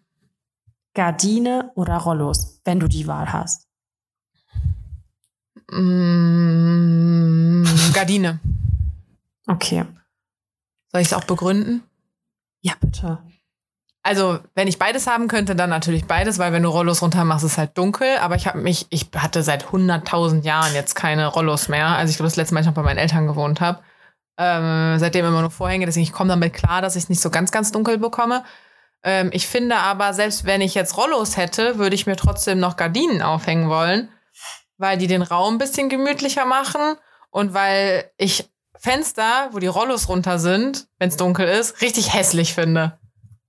Gardine 0.95 1.71
oder 1.75 1.97
Rollos, 1.97 2.61
wenn 2.63 2.79
du 2.79 2.87
die 2.87 3.05
Wahl 3.05 3.31
hast. 3.31 3.67
Mm, 5.71 7.63
Gardine. 7.93 8.39
Okay. 9.45 9.85
Soll 10.91 11.01
ich 11.01 11.07
es 11.07 11.13
auch 11.13 11.25
begründen? 11.25 11.83
Ja, 12.61 12.73
bitte. 12.79 13.19
Also, 14.01 14.39
wenn 14.53 14.67
ich 14.67 14.79
beides 14.79 15.07
haben 15.07 15.27
könnte, 15.27 15.55
dann 15.55 15.69
natürlich 15.69 16.05
beides, 16.05 16.37
weil 16.37 16.53
wenn 16.53 16.63
du 16.63 16.69
Rollos 16.69 17.01
runter 17.01 17.25
machst, 17.25 17.43
ist 17.43 17.53
es 17.53 17.57
halt 17.57 17.77
dunkel. 17.77 18.17
Aber 18.19 18.35
ich 18.35 18.47
habe 18.47 18.59
mich, 18.59 18.85
ich 18.89 19.09
hatte 19.15 19.43
seit 19.43 19.65
100.000 19.65 20.43
Jahren 20.43 20.73
jetzt 20.73 20.95
keine 20.95 21.27
Rollos 21.27 21.67
mehr. 21.67 21.87
Also 21.87 22.11
ich 22.11 22.17
glaube, 22.17 22.27
das 22.27 22.35
letzte 22.35 22.53
Mal, 22.53 22.61
ich 22.61 22.67
noch 22.67 22.73
bei 22.73 22.83
meinen 22.83 22.99
Eltern 22.99 23.27
gewohnt 23.27 23.61
habe. 23.61 23.79
Ähm, 24.37 24.99
seitdem 24.99 25.25
immer 25.25 25.41
nur 25.41 25.49
Vorhänge, 25.49 25.85
deswegen 25.85 26.03
ich 26.03 26.11
komme 26.11 26.29
damit 26.29 26.53
klar, 26.53 26.81
dass 26.81 26.95
ich 26.95 27.03
es 27.03 27.09
nicht 27.09 27.21
so 27.21 27.29
ganz, 27.29 27.51
ganz 27.51 27.71
dunkel 27.71 27.97
bekomme. 27.97 28.43
Ähm, 29.07 29.29
ich 29.31 29.47
finde 29.47 29.77
aber, 29.77 30.13
selbst 30.13 30.45
wenn 30.45 30.59
ich 30.61 30.73
jetzt 30.73 30.97
Rollos 30.97 31.37
hätte, 31.37 31.77
würde 31.77 31.95
ich 31.95 32.07
mir 32.07 32.15
trotzdem 32.15 32.59
noch 32.59 32.75
Gardinen 32.75 33.21
aufhängen 33.21 33.69
wollen, 33.69 34.09
weil 34.77 34.97
die 34.97 35.07
den 35.07 35.21
Raum 35.21 35.55
ein 35.55 35.57
bisschen 35.59 35.89
gemütlicher 35.89 36.45
machen 36.45 36.81
und 37.29 37.53
weil 37.53 38.09
ich 38.17 38.49
Fenster, 38.77 39.49
wo 39.51 39.59
die 39.59 39.67
Rollos 39.67 40.09
runter 40.09 40.39
sind, 40.39 40.87
wenn 40.99 41.09
es 41.09 41.17
dunkel 41.17 41.47
ist, 41.47 41.81
richtig 41.81 42.13
hässlich 42.13 42.53
finde. 42.53 42.97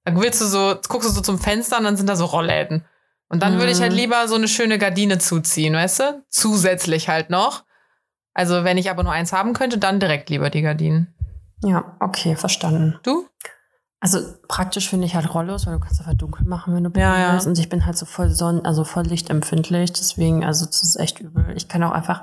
Dann 0.04 0.20
willst 0.20 0.40
du 0.40 0.44
so, 0.44 0.76
guckst 0.88 1.08
du 1.08 1.12
so 1.12 1.20
zum 1.22 1.38
Fenster 1.38 1.78
und 1.78 1.84
dann 1.84 1.96
sind 1.96 2.08
da 2.08 2.16
so 2.16 2.26
Rollläden. 2.26 2.84
Und 3.28 3.42
dann 3.42 3.58
würde 3.58 3.72
ich 3.72 3.80
halt 3.80 3.90
Mhm. 3.92 3.98
lieber 3.98 4.28
so 4.28 4.36
eine 4.36 4.46
schöne 4.46 4.78
Gardine 4.78 5.18
zuziehen, 5.18 5.74
weißt 5.74 5.98
du? 6.00 6.24
Zusätzlich 6.30 7.08
halt 7.08 7.28
noch. 7.30 7.64
Also 8.34 8.62
wenn 8.62 8.78
ich 8.78 8.88
aber 8.90 9.02
nur 9.02 9.12
eins 9.12 9.32
haben 9.32 9.52
könnte, 9.52 9.78
dann 9.78 9.98
direkt 9.98 10.30
lieber 10.30 10.48
die 10.50 10.62
Gardinen. 10.62 11.12
Ja, 11.64 11.96
okay, 12.00 12.36
verstanden. 12.36 13.00
Du? 13.02 13.26
Also 14.00 14.18
praktisch 14.48 14.88
finde 14.90 15.06
ich 15.06 15.14
halt 15.14 15.32
Rollos, 15.34 15.66
weil 15.66 15.74
du 15.74 15.80
kannst 15.80 16.00
einfach 16.00 16.14
dunkel 16.14 16.46
machen, 16.46 16.74
wenn 16.74 16.84
du 16.84 16.90
Ja, 17.00 17.18
ja. 17.18 17.32
willst. 17.32 17.46
Und 17.46 17.58
ich 17.58 17.68
bin 17.68 17.86
halt 17.86 17.96
so 17.96 18.04
voll 18.06 18.30
Sonnen, 18.30 18.64
also 18.64 18.84
voll 18.84 19.04
lichtempfindlich. 19.04 19.92
Deswegen, 19.92 20.44
also 20.44 20.66
das 20.66 20.82
ist 20.82 20.96
echt 20.96 21.18
übel. 21.20 21.46
Ich 21.56 21.68
kann 21.68 21.82
auch 21.82 21.92
einfach, 21.92 22.22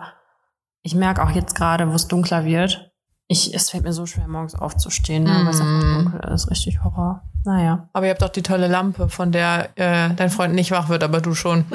ich 0.83 0.93
merke 0.95 1.23
auch 1.23 1.31
jetzt 1.31 1.55
gerade, 1.55 1.89
wo 1.91 1.95
es 1.95 2.07
dunkler 2.07 2.45
wird, 2.45 2.91
ich, 3.27 3.53
es 3.55 3.69
fällt 3.71 3.83
mir 3.85 3.93
so 3.93 4.05
schwer, 4.05 4.27
morgens 4.27 4.53
aufzustehen, 4.53 5.23
ne, 5.23 5.31
weil 5.43 5.47
es 5.53 5.61
einfach 5.61 5.87
Mm. 5.87 6.03
dunkel 6.11 6.33
ist. 6.33 6.51
Richtig 6.51 6.83
Horror. 6.83 7.23
Naja. 7.45 7.89
Aber 7.93 8.05
ihr 8.05 8.11
habt 8.11 8.21
doch 8.21 8.29
die 8.29 8.41
tolle 8.43 8.67
Lampe, 8.67 9.09
von 9.09 9.31
der 9.31 9.69
äh, 9.75 10.13
dein 10.13 10.29
Freund 10.29 10.53
nicht 10.53 10.71
wach 10.71 10.89
wird, 10.89 11.03
aber 11.03 11.21
du 11.21 11.33
schon. 11.33 11.65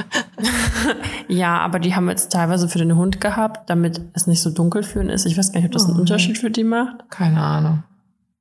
Ja, 1.29 1.59
aber 1.59 1.79
die 1.79 1.95
haben 1.95 2.07
wir 2.07 2.13
jetzt 2.13 2.33
teilweise 2.33 2.69
für 2.69 2.79
den 2.79 2.95
Hund 2.97 3.21
gehabt, 3.21 3.69
damit 3.69 4.01
es 4.15 4.27
nicht 4.27 4.41
so 4.41 4.51
dunkel 4.51 4.83
für 4.83 5.03
ihn 5.03 5.11
ist. 5.11 5.27
Ich 5.27 5.37
weiß 5.37 5.53
gar 5.53 5.61
nicht, 5.61 5.67
ob 5.67 5.73
das 5.73 5.85
einen 5.85 5.97
Oh. 5.97 6.01
Unterschied 6.01 6.39
für 6.39 6.51
die 6.51 6.65
macht. 6.65 7.11
Keine 7.11 7.41
Ahnung. 7.43 7.83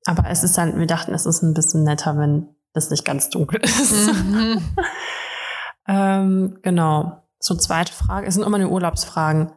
Aber 0.08 0.30
es 0.30 0.42
ist 0.42 0.58
dann, 0.58 0.80
wir 0.80 0.88
dachten, 0.88 1.14
es 1.14 1.26
ist 1.26 1.44
ein 1.44 1.54
bisschen 1.54 1.84
netter, 1.84 2.18
wenn 2.18 2.48
das 2.72 2.90
nicht 2.90 3.04
ganz 3.04 3.30
dunkel 3.30 3.60
ist. 3.62 4.08
Mhm. 4.08 4.62
ähm, 5.88 6.60
genau. 6.62 7.24
So, 7.40 7.56
zweite 7.56 7.92
Frage. 7.92 8.26
Es 8.26 8.36
sind 8.36 8.46
immer 8.46 8.58
nur 8.58 8.72
Urlaubsfragen. 8.72 9.52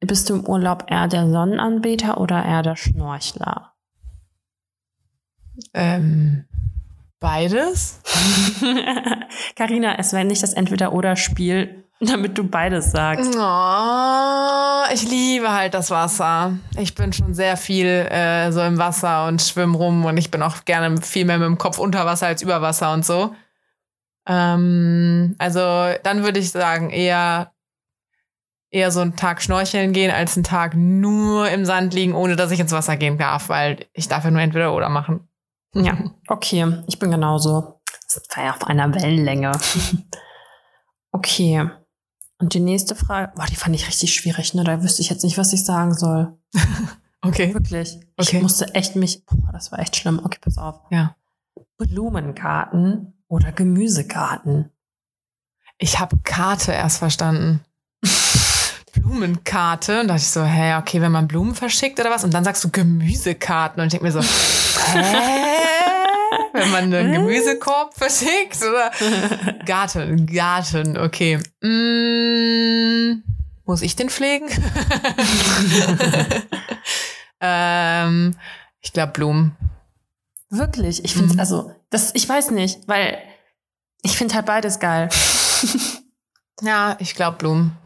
Bist 0.00 0.30
du 0.30 0.36
im 0.36 0.46
Urlaub 0.46 0.86
eher 0.88 1.06
der 1.06 1.30
Sonnenanbeter 1.30 2.18
oder 2.18 2.42
eher 2.42 2.62
der 2.62 2.76
Schnorchler? 2.76 3.74
ähm, 5.74 6.46
beides? 7.20 8.00
Carina, 9.56 9.98
es 9.98 10.14
wäre 10.14 10.24
nicht 10.24 10.42
das 10.42 10.54
Entweder-Oder-Spiel, 10.54 11.83
damit 12.00 12.36
du 12.36 12.44
beides 12.44 12.90
sagst. 12.90 13.34
Oh, 13.36 14.92
ich 14.92 15.08
liebe 15.08 15.52
halt 15.52 15.74
das 15.74 15.90
Wasser. 15.90 16.58
Ich 16.78 16.94
bin 16.94 17.12
schon 17.12 17.34
sehr 17.34 17.56
viel 17.56 17.86
äh, 17.86 18.50
so 18.52 18.60
im 18.60 18.78
Wasser 18.78 19.26
und 19.26 19.40
schwimm 19.40 19.74
rum 19.74 20.04
und 20.04 20.16
ich 20.16 20.30
bin 20.30 20.42
auch 20.42 20.64
gerne 20.64 21.00
viel 21.00 21.24
mehr 21.24 21.38
mit 21.38 21.46
dem 21.46 21.58
Kopf 21.58 21.78
unter 21.78 22.06
Wasser 22.06 22.26
als 22.26 22.42
über 22.42 22.62
Wasser 22.62 22.92
und 22.92 23.04
so. 23.04 23.34
Ähm, 24.26 25.34
also 25.38 25.60
dann 26.02 26.24
würde 26.24 26.40
ich 26.40 26.50
sagen 26.50 26.90
eher 26.90 27.52
eher 28.70 28.90
so 28.90 29.00
einen 29.00 29.14
Tag 29.14 29.40
schnorcheln 29.40 29.92
gehen, 29.92 30.10
als 30.10 30.36
einen 30.36 30.42
Tag 30.42 30.74
nur 30.74 31.48
im 31.48 31.64
Sand 31.64 31.94
liegen, 31.94 32.14
ohne 32.14 32.34
dass 32.34 32.50
ich 32.50 32.58
ins 32.58 32.72
Wasser 32.72 32.96
gehen 32.96 33.18
darf, 33.18 33.48
weil 33.48 33.86
ich 33.92 34.08
darf 34.08 34.24
ja 34.24 34.32
nur 34.32 34.40
entweder 34.40 34.74
oder 34.74 34.88
machen. 34.88 35.28
Ja, 35.74 35.96
okay, 36.28 36.82
ich 36.88 36.98
bin 36.98 37.12
genauso. 37.12 37.80
Das 38.06 38.20
war 38.36 38.44
ja 38.44 38.50
auf 38.50 38.64
einer 38.66 38.92
Wellenlänge. 38.92 39.52
okay. 41.12 41.70
Und 42.44 42.52
die 42.52 42.60
nächste 42.60 42.94
Frage, 42.94 43.32
boah, 43.34 43.46
die 43.46 43.56
fand 43.56 43.74
ich 43.74 43.88
richtig 43.88 44.12
schwierig, 44.12 44.52
ne? 44.52 44.64
Da 44.64 44.82
wüsste 44.82 45.00
ich 45.00 45.08
jetzt 45.08 45.24
nicht, 45.24 45.38
was 45.38 45.54
ich 45.54 45.64
sagen 45.64 45.94
soll. 45.94 46.36
Okay. 47.26 47.54
Wirklich. 47.54 47.96
Okay. 48.18 48.36
Ich 48.36 48.42
musste 48.42 48.74
echt 48.74 48.96
mich, 48.96 49.24
boah, 49.24 49.50
das 49.50 49.72
war 49.72 49.78
echt 49.78 49.96
schlimm. 49.96 50.20
Okay, 50.22 50.36
pass 50.42 50.58
auf. 50.58 50.80
Ja. 50.90 51.16
Blumengarten 51.78 53.14
oder 53.28 53.50
Gemüsegarten? 53.50 54.68
Ich 55.78 55.98
habe 55.98 56.18
Karte 56.22 56.72
erst 56.72 56.98
verstanden. 56.98 57.64
Blumenkarte. 58.92 60.02
Und 60.02 60.08
dachte 60.08 60.20
ich 60.20 60.28
so, 60.28 60.44
hä, 60.44 60.76
okay, 60.76 61.00
wenn 61.00 61.12
man 61.12 61.26
Blumen 61.26 61.54
verschickt 61.54 61.98
oder 61.98 62.10
was? 62.10 62.24
Und 62.24 62.34
dann 62.34 62.44
sagst 62.44 62.62
du 62.62 62.68
Gemüsekarten. 62.68 63.80
Und 63.80 63.86
ich 63.86 63.98
denke 63.98 64.04
mir 64.04 64.12
so, 64.12 64.20
hä? 64.92 65.63
Wenn 66.54 66.70
man 66.70 66.94
einen 66.94 67.12
Gemüsekorb 67.12 67.94
verschickt? 67.94 68.62
Oder 68.62 68.92
Garten, 69.66 70.24
Garten, 70.26 70.96
okay. 70.96 71.40
Mm, 71.60 73.22
muss 73.64 73.82
ich 73.82 73.96
den 73.96 74.08
pflegen? 74.08 74.48
ähm, 77.40 78.36
ich 78.80 78.92
glaube 78.92 79.12
Blumen. 79.12 79.56
Wirklich, 80.48 81.04
ich 81.04 81.14
finde 81.14 81.34
Mhm. 81.34 81.40
also, 81.40 81.72
das, 81.90 82.14
ich 82.14 82.28
weiß 82.28 82.52
nicht, 82.52 82.86
weil 82.86 83.18
ich 84.02 84.16
finde 84.16 84.34
halt 84.36 84.46
beides 84.46 84.78
geil. 84.78 85.08
Ja, 86.60 86.96
ich 87.00 87.16
glaube 87.16 87.36
Blumen. 87.38 87.76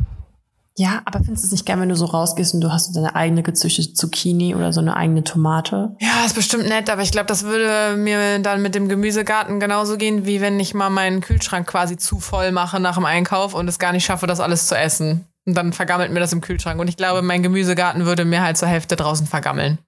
Ja, 0.79 1.03
aber 1.07 1.19
findest 1.25 1.43
du 1.43 1.47
es 1.49 1.53
nicht 1.53 1.67
geil, 1.67 1.81
wenn 1.81 1.89
du 1.89 1.97
so 1.97 2.05
rausgehst 2.05 2.55
und 2.55 2.61
du 2.61 2.71
hast 2.71 2.95
deine 2.95 3.17
eigene 3.17 3.43
gezüchtete 3.43 3.95
Zucchini 3.95 4.55
oder 4.55 4.73
so 4.73 4.81
eine 4.81 4.97
eigene 4.97 5.25
Tomate? 5.25 5.97
Ja, 5.99 6.25
ist 6.25 6.37
bestimmt 6.37 6.69
nett, 6.69 6.89
aber 6.89 7.03
ich 7.03 7.11
glaube, 7.11 7.27
das 7.27 7.43
würde 7.43 7.97
mir 7.97 8.39
dann 8.39 8.63
mit 8.63 8.77
dem 8.77 8.89
Gemüsegarten 8.89 9.59
genauso 9.59 9.97
gehen, 9.97 10.25
wie 10.25 10.41
wenn 10.41 10.61
ich 10.61 10.75
mal 10.75 10.89
meinen 10.89 11.21
Kühlschrank 11.21 11.67
quasi 11.67 11.97
zu 11.97 12.21
voll 12.21 12.53
mache 12.53 12.79
nach 12.79 12.95
dem 12.95 13.07
Einkauf 13.07 13.55
und 13.55 13.67
es 13.67 13.81
gar 13.81 13.91
nicht 13.91 14.05
schaffe, 14.05 14.29
das 14.29 14.39
alles 14.39 14.69
zu 14.69 14.79
essen. 14.79 15.27
Und 15.47 15.55
dann 15.55 15.73
vergammelt 15.73 16.13
mir 16.13 16.21
das 16.21 16.33
im 16.33 16.43
Kühlschrank. 16.43 16.81
Und 16.81 16.87
ich 16.87 16.97
glaube, 16.97 17.23
mein 17.23 17.43
Gemüsegarten 17.43 18.07
würde 18.07 18.25
mir 18.25 18.43
halt 18.43 18.57
zur 18.57 18.69
Hälfte 18.69 18.95
draußen 18.95 19.27
vergammeln. 19.27 19.79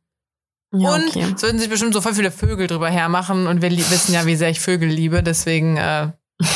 Ja, 0.73 0.93
und 0.97 1.07
okay. 1.07 1.33
es 1.37 1.43
würden 1.43 1.61
sich 1.61 1.71
bestimmt 1.71 1.95
so 1.95 2.01
voll 2.01 2.15
viele 2.15 2.33
Vögel 2.33 2.67
drüber 2.67 2.91
hermachen. 2.91 3.47
Und 3.47 3.63
wir 3.63 3.71
wissen 3.71 4.13
ja, 4.13 4.27
wie 4.27 4.35
sehr 4.35 4.51
ich 4.51 4.59
Vögel 4.59 4.89
liebe. 4.89 5.23
Deswegen, 5.23 5.77
äh, 5.77 6.09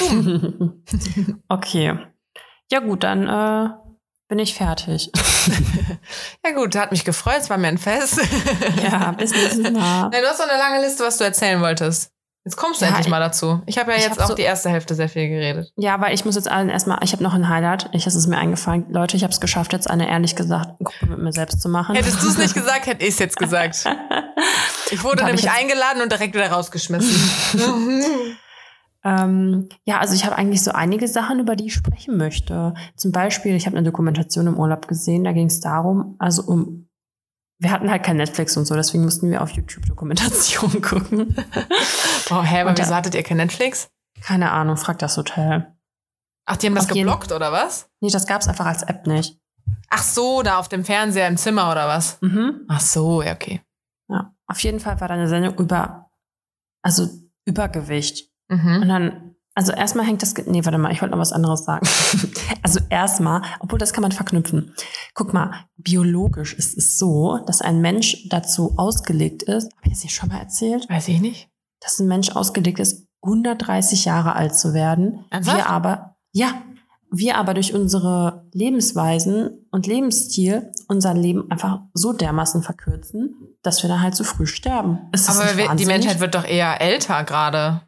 okay. 1.48 1.98
Ja 2.72 2.80
gut, 2.80 3.04
dann 3.04 3.28
äh, 3.28 3.83
bin 4.34 4.40
ich 4.42 4.54
fertig. 4.54 5.12
ja 6.44 6.50
gut, 6.56 6.74
hat 6.74 6.90
mich 6.90 7.04
gefreut. 7.04 7.36
Es 7.38 7.50
war 7.50 7.56
mir 7.56 7.68
ein 7.68 7.78
Fest. 7.78 8.18
ja, 8.82 9.12
bis 9.12 9.30
nächstes 9.30 9.58
Mal. 9.72 10.10
Ja, 10.12 10.20
du 10.20 10.26
hast 10.26 10.40
doch 10.40 10.48
eine 10.48 10.58
lange 10.58 10.84
Liste, 10.84 11.04
was 11.04 11.18
du 11.18 11.24
erzählen 11.24 11.60
wolltest. 11.60 12.10
Jetzt 12.44 12.56
kommst 12.56 12.80
du 12.80 12.84
Ja, 12.84 12.88
endlich 12.90 13.06
ich- 13.06 13.10
mal 13.12 13.20
dazu. 13.20 13.62
Ich 13.66 13.78
habe 13.78 13.92
ja 13.92 13.98
jetzt 13.98 14.10
hab 14.18 14.24
auch 14.24 14.28
so- 14.30 14.34
die 14.34 14.42
erste 14.42 14.70
Hälfte 14.70 14.96
sehr 14.96 15.08
viel 15.08 15.28
geredet. 15.28 15.70
Ja, 15.76 16.00
weil 16.00 16.12
ich 16.14 16.24
muss 16.24 16.34
jetzt 16.34 16.48
allen 16.50 16.68
erstmal, 16.68 16.98
ich 17.04 17.12
habe 17.12 17.22
noch 17.22 17.32
ein 17.32 17.48
Highlight. 17.48 17.88
Ich, 17.92 18.08
es 18.08 18.16
ist 18.16 18.26
mir 18.26 18.36
eingefallen. 18.36 18.86
Leute, 18.90 19.16
ich 19.16 19.22
habe 19.22 19.32
es 19.32 19.40
geschafft, 19.40 19.72
jetzt 19.72 19.88
eine 19.88 20.08
ehrlich 20.10 20.34
gesagt 20.34 20.80
Gruppe 20.80 21.06
mit 21.06 21.18
mir 21.20 21.32
selbst 21.32 21.62
zu 21.62 21.68
machen. 21.68 21.94
Hättest 21.94 22.20
du 22.20 22.26
es 22.26 22.36
nicht 22.36 22.54
gesagt, 22.54 22.86
hätte 22.86 23.04
ich 23.04 23.10
es 23.14 23.20
jetzt 23.20 23.36
gesagt. 23.36 23.84
Ich 24.90 25.04
wurde 25.04 25.24
nämlich 25.24 25.44
ich 25.44 25.50
eingeladen 25.52 26.02
und 26.02 26.10
direkt 26.10 26.34
wieder 26.34 26.50
rausgeschmissen. 26.50 28.36
Ähm, 29.04 29.68
ja, 29.84 29.98
also 30.00 30.14
ich 30.14 30.24
habe 30.24 30.36
eigentlich 30.36 30.62
so 30.62 30.72
einige 30.72 31.06
Sachen, 31.08 31.38
über 31.38 31.56
die 31.56 31.66
ich 31.66 31.74
sprechen 31.74 32.16
möchte. 32.16 32.72
Zum 32.96 33.12
Beispiel, 33.12 33.54
ich 33.54 33.66
habe 33.66 33.76
eine 33.76 33.84
Dokumentation 33.84 34.46
im 34.46 34.58
Urlaub 34.58 34.88
gesehen, 34.88 35.24
da 35.24 35.32
ging 35.32 35.46
es 35.46 35.60
darum, 35.60 36.16
also 36.18 36.42
um, 36.42 36.88
wir 37.60 37.70
hatten 37.70 37.90
halt 37.90 38.02
kein 38.02 38.16
Netflix 38.16 38.56
und 38.56 38.64
so, 38.64 38.74
deswegen 38.74 39.04
mussten 39.04 39.30
wir 39.30 39.42
auf 39.42 39.50
YouTube 39.50 39.86
Dokumentationen 39.86 40.80
gucken. 40.82 41.36
oh, 42.30 42.42
hä, 42.42 42.62
aber 42.62 42.76
wieso 42.76 42.94
hattet 42.94 43.14
ihr 43.14 43.22
kein 43.22 43.36
Netflix? 43.36 43.90
Keine 44.22 44.50
Ahnung, 44.52 44.76
frag 44.78 44.98
das 45.00 45.16
Hotel. 45.18 45.70
Ach, 46.46 46.56
die 46.56 46.66
haben 46.66 46.74
das 46.74 46.88
Auf 46.90 46.96
jeden- 46.96 47.06
geblockt, 47.08 47.32
oder 47.32 47.52
was? 47.52 47.90
Nee, 48.00 48.10
das 48.10 48.26
gab's 48.26 48.48
einfach 48.48 48.66
als 48.66 48.82
App 48.82 49.06
nicht. 49.06 49.38
Ach 49.90 50.02
so, 50.02 50.42
da 50.42 50.58
auf 50.58 50.68
dem 50.68 50.84
Fernseher 50.84 51.28
im 51.28 51.36
Zimmer, 51.36 51.70
oder 51.70 51.86
was? 51.88 52.18
Mhm. 52.22 52.64
Ach 52.68 52.80
so, 52.80 53.22
ja, 53.22 53.32
okay. 53.32 53.60
Ja. 54.08 54.34
Auf 54.46 54.60
jeden 54.60 54.80
Fall 54.80 55.00
war 55.00 55.08
da 55.08 55.14
eine 55.14 55.28
Sendung 55.28 55.54
über, 55.56 56.10
also 56.82 57.08
Übergewicht. 57.46 58.30
Mhm. 58.48 58.82
Und 58.82 58.88
dann, 58.88 59.34
also 59.54 59.72
erstmal 59.72 60.06
hängt 60.06 60.22
das, 60.22 60.34
nee, 60.46 60.64
warte 60.64 60.78
mal, 60.78 60.92
ich 60.92 61.00
wollte 61.00 61.12
noch 61.12 61.20
was 61.20 61.32
anderes 61.32 61.64
sagen. 61.64 61.86
also 62.62 62.80
erstmal, 62.90 63.42
obwohl 63.60 63.78
das 63.78 63.92
kann 63.92 64.02
man 64.02 64.12
verknüpfen. 64.12 64.74
Guck 65.14 65.32
mal, 65.32 65.66
biologisch 65.76 66.54
ist 66.54 66.76
es 66.76 66.98
so, 66.98 67.38
dass 67.46 67.62
ein 67.62 67.80
Mensch 67.80 68.28
dazu 68.28 68.74
ausgelegt 68.76 69.42
ist, 69.42 69.72
habe 69.76 69.86
ich 69.86 69.92
das 69.92 70.02
nicht 70.04 70.14
schon 70.14 70.28
mal 70.28 70.38
erzählt, 70.38 70.88
Weiß 70.88 71.08
ich 71.08 71.20
nicht. 71.20 71.48
dass 71.80 71.98
ein 72.00 72.08
Mensch 72.08 72.30
ausgelegt 72.30 72.80
ist, 72.80 73.06
130 73.22 74.04
Jahre 74.04 74.34
alt 74.36 74.54
zu 74.54 74.74
werden. 74.74 75.24
Ernsthaft? 75.30 75.58
Wir 75.58 75.70
aber, 75.70 76.16
ja, 76.32 76.62
wir 77.10 77.36
aber 77.36 77.54
durch 77.54 77.74
unsere 77.74 78.44
Lebensweisen 78.52 79.66
und 79.70 79.86
Lebensstil 79.86 80.72
unser 80.88 81.14
Leben 81.14 81.50
einfach 81.50 81.80
so 81.94 82.12
dermaßen 82.12 82.62
verkürzen, 82.62 83.56
dass 83.62 83.82
wir 83.82 83.88
dann 83.88 84.02
halt 84.02 84.14
zu 84.14 84.24
früh 84.24 84.46
sterben. 84.46 84.98
Aber 85.12 85.56
wir, 85.56 85.74
die? 85.76 85.86
Menschheit 85.86 86.20
wird 86.20 86.34
doch 86.34 86.44
eher 86.44 86.80
älter 86.80 87.24
gerade. 87.24 87.82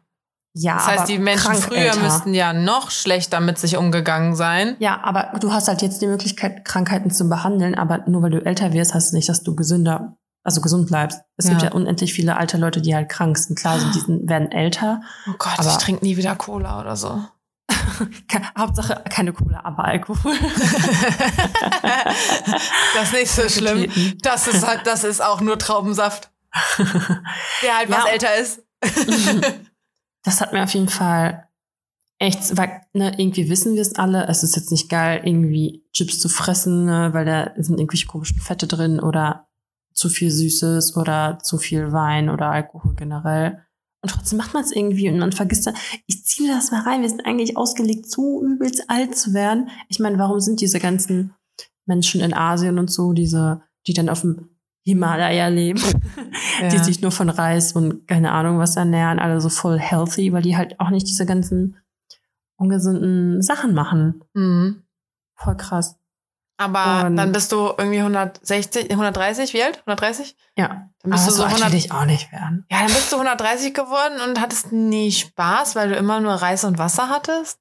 Ja, 0.53 0.75
Das 0.75 0.87
heißt, 0.87 1.07
die 1.09 1.19
Menschen 1.19 1.53
früher 1.55 1.77
älter. 1.77 1.99
müssten 1.99 2.33
ja 2.33 2.51
noch 2.53 2.89
schlechter 2.91 3.39
mit 3.39 3.57
sich 3.59 3.77
umgegangen 3.77 4.35
sein. 4.35 4.75
Ja, 4.79 4.99
aber 5.03 5.33
du 5.39 5.53
hast 5.53 5.67
halt 5.67 5.81
jetzt 5.81 6.01
die 6.01 6.07
Möglichkeit, 6.07 6.65
Krankheiten 6.65 7.11
zu 7.11 7.29
behandeln, 7.29 7.75
aber 7.75 8.03
nur 8.07 8.21
weil 8.23 8.31
du 8.31 8.43
älter 8.45 8.73
wirst, 8.73 8.93
heißt 8.93 9.07
es 9.07 9.13
nicht, 9.13 9.29
dass 9.29 9.43
du 9.43 9.55
gesünder, 9.55 10.17
also 10.43 10.61
gesund 10.61 10.87
bleibst. 10.87 11.19
Es 11.37 11.47
gibt 11.47 11.61
Ja. 11.61 11.67
ja 11.69 11.73
unendlich 11.75 12.13
viele 12.13 12.37
alte 12.37 12.57
Leute, 12.57 12.81
die 12.81 12.95
halt 12.95 13.09
krank 13.09 13.37
sind. 13.37 13.57
Klar, 13.59 13.79
sind, 13.79 13.93
die 13.95 13.99
sind, 13.99 14.27
werden 14.29 14.51
älter. 14.51 15.01
Oh 15.29 15.33
Gott, 15.37 15.59
ich 15.59 15.77
trinke 15.77 16.03
nie 16.03 16.17
wieder 16.17 16.35
Cola 16.35 16.79
oder 16.81 16.95
so. 16.95 17.21
Hauptsache 18.57 19.03
keine 19.09 19.33
Cola, 19.33 19.61
aber 19.63 19.85
Alkohol. 19.85 20.33
das 22.95 23.03
ist 23.03 23.13
nicht 23.13 23.31
so 23.31 23.47
schlimm. 23.49 23.91
Das 24.21 24.47
ist 24.47 24.65
halt, 24.65 24.87
das 24.87 25.03
ist 25.03 25.21
auch 25.23 25.41
nur 25.41 25.59
Traubensaft, 25.59 26.31
der 27.61 27.77
halt 27.77 27.89
Ja. 27.89 27.97
was 27.97 28.05
älter 28.11 28.35
ist. 28.35 28.61
Das 30.27 30.41
hat 30.41 30.51
mir 30.51 30.61
auf 30.61 30.73
jeden 30.73 30.89
Fall 30.89 31.47
echt, 32.19 32.57
weil 32.57 32.81
ne, 32.91 33.13
irgendwie 33.17 33.49
wissen 33.49 33.75
wir 33.75 33.81
es 33.81 33.95
alle, 33.95 34.27
es 34.27 34.43
ist 34.43 34.57
jetzt 34.57 34.71
nicht 34.71 34.89
geil, 34.89 35.21
irgendwie 35.23 35.85
Chips 35.93 36.19
zu 36.19 36.27
fressen, 36.27 36.83
ne, 36.83 37.13
weil 37.13 37.23
da 37.23 37.53
sind 37.55 37.79
irgendwelche 37.79 38.07
komischen 38.07 38.41
Fette 38.41 38.67
drin 38.67 38.99
oder 38.99 39.47
zu 39.93 40.09
viel 40.09 40.29
Süßes 40.29 40.97
oder 40.97 41.39
zu 41.41 41.57
viel 41.57 41.93
Wein 41.93 42.29
oder 42.29 42.51
Alkohol 42.51 42.93
generell. 42.95 43.63
Und 44.01 44.11
trotzdem 44.11 44.37
macht 44.37 44.53
man 44.53 44.65
es 44.65 44.73
irgendwie 44.73 45.09
und 45.09 45.17
man 45.17 45.31
vergisst 45.31 45.65
dann, 45.65 45.75
ich 46.07 46.25
ziehe 46.25 46.53
das 46.53 46.71
mal 46.71 46.81
rein, 46.81 47.03
wir 47.03 47.09
sind 47.09 47.25
eigentlich 47.25 47.55
ausgelegt, 47.55 48.11
so 48.11 48.43
übelst 48.43 48.89
alt 48.89 49.17
zu 49.17 49.33
werden. 49.33 49.69
Ich 49.87 49.99
meine, 49.99 50.19
warum 50.19 50.41
sind 50.41 50.59
diese 50.59 50.81
ganzen 50.81 51.35
Menschen 51.85 52.19
in 52.19 52.33
Asien 52.33 52.79
und 52.79 52.91
so, 52.91 53.13
diese, 53.13 53.61
die 53.87 53.93
dann 53.93 54.09
auf 54.09 54.19
dem 54.19 54.56
Himalaya 54.87 55.47
leben, 55.49 55.81
die 56.71 56.75
Ja. 56.77 56.83
sich 56.83 57.01
nur 57.01 57.11
von 57.11 57.29
Reis 57.29 57.73
und 57.73 58.07
keine 58.07 58.31
Ahnung 58.31 58.57
was 58.57 58.75
ernähren, 58.77 59.19
alle 59.19 59.41
so 59.41 59.49
voll 59.49 59.77
healthy, 59.79 60.31
weil 60.31 60.41
die 60.41 60.55
halt 60.57 60.79
auch 60.79 60.89
nicht 60.89 61.07
diese 61.07 61.25
ganzen 61.25 61.77
ungesunden 62.57 63.41
Sachen 63.41 63.73
machen. 63.73 64.23
Mhm. 64.33 64.83
Voll 65.35 65.57
krass. 65.57 65.97
Aber 66.59 67.05
Und- 67.05 67.17
dann 67.17 67.31
bist 67.31 67.51
du 67.51 67.71
irgendwie 67.77 68.01
160, 68.01 68.89
130, 68.89 69.53
wie 69.53 69.61
alt? 69.61 69.77
130? 69.85 70.35
Ja. 70.57 70.89
Dann 71.03 71.11
bist 71.11 71.23
Aber 71.23 71.31
du 71.31 71.31
so 71.31 71.37
so 71.37 71.43
alt 71.43 71.51
100, 71.53 71.71
will 71.71 71.77
ich 71.77 71.91
auch 71.91 72.05
nicht 72.05 72.31
werden. 72.31 72.65
ja, 72.71 72.77
dann 72.79 72.87
bist 72.87 73.11
du 73.11 73.17
130 73.17 73.73
geworden 73.75 74.15
und 74.27 74.41
hattest 74.41 74.71
nie 74.71 75.11
Spaß, 75.11 75.75
weil 75.75 75.89
du 75.89 75.95
immer 75.95 76.19
nur 76.19 76.33
Reis 76.33 76.63
und 76.63 76.79
Wasser 76.79 77.09
hattest? 77.09 77.59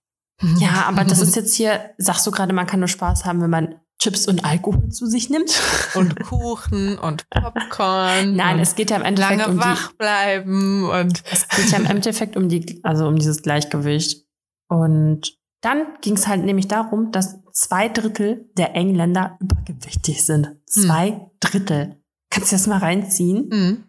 Ja, 0.59 0.85
aber 0.87 1.05
das 1.05 1.21
ist 1.23 1.37
jetzt 1.37 1.55
hier, 1.55 1.91
sagst 1.99 2.27
du 2.27 2.31
gerade, 2.31 2.55
man 2.55 2.67
kann 2.67 2.79
nur 2.81 2.89
Spaß 2.89 3.27
haben, 3.27 3.43
wenn 3.43 3.51
man 3.51 3.75
Chips 3.99 4.29
und 4.29 4.45
Alkohol 4.45 4.91
zu 4.91 5.07
sich 5.07 5.31
nimmt? 5.31 5.61
und 5.95 6.21
Kuchen 6.23 6.99
und 6.99 7.29
Popcorn. 7.31 8.37
Nein, 8.37 8.57
und 8.57 8.63
es 8.63 8.75
geht 8.75 8.91
ja 8.91 8.97
im 8.97 9.03
Endeffekt 9.03 9.39
lange 9.39 9.53
um 9.53 9.59
die, 9.59 9.65
wach 9.65 9.93
bleiben 9.93 10.89
und 10.89 11.23
es 11.31 11.49
geht 11.49 11.71
ja 11.71 11.79
im 11.79 11.87
Endeffekt 11.87 12.37
um 12.37 12.49
die, 12.49 12.81
also 12.83 13.07
um 13.07 13.17
dieses 13.17 13.43
Gleichgewicht. 13.43 14.27
Und 14.69 15.39
dann 15.63 15.87
ging 16.03 16.15
es 16.15 16.27
halt 16.27 16.45
nämlich 16.45 16.69
darum, 16.69 17.11
dass 17.13 17.43
zwei 17.53 17.89
Drittel 17.89 18.51
der 18.57 18.75
Engländer 18.75 19.39
übergewichtig 19.41 20.25
sind. 20.25 20.57
Zwei 20.67 21.31
Drittel. 21.41 22.03
Kannst 22.31 22.53
du 22.53 22.57
das 22.57 22.67
mal 22.67 22.79
reinziehen? 22.79 23.49
Mhm. 23.49 23.85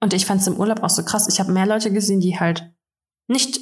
Und 0.00 0.12
ich 0.12 0.26
fand 0.26 0.40
es 0.40 0.46
im 0.46 0.56
Urlaub 0.56 0.82
auch 0.82 0.90
so 0.90 1.02
krass. 1.02 1.28
Ich 1.28 1.40
habe 1.40 1.52
mehr 1.52 1.66
Leute 1.66 1.92
gesehen, 1.92 2.20
die 2.20 2.38
halt 2.38 2.72
nicht 3.28 3.60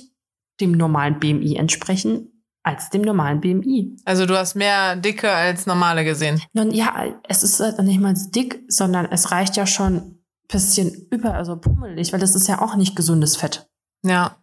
dem 0.60 0.72
normalen 0.72 1.18
BMI 1.18 1.56
entsprechen, 1.56 2.35
als 2.66 2.90
dem 2.90 3.02
normalen 3.02 3.40
BMI. 3.40 3.96
Also 4.04 4.26
du 4.26 4.36
hast 4.36 4.56
mehr 4.56 4.96
Dicke 4.96 5.30
als 5.30 5.66
normale 5.66 6.04
gesehen. 6.04 6.42
Nun, 6.52 6.72
ja, 6.72 6.92
es 7.28 7.42
ist 7.44 7.60
halt 7.60 7.78
nicht 7.80 8.00
mal 8.00 8.14
dick, 8.34 8.64
sondern 8.68 9.06
es 9.06 9.30
reicht 9.30 9.56
ja 9.56 9.66
schon 9.66 9.94
ein 9.96 10.18
bisschen 10.48 10.92
über, 11.10 11.34
also 11.34 11.56
pummelig, 11.56 12.12
weil 12.12 12.20
das 12.20 12.34
ist 12.34 12.48
ja 12.48 12.60
auch 12.60 12.74
nicht 12.76 12.96
gesundes 12.96 13.36
Fett. 13.36 13.68
Ja. 14.04 14.36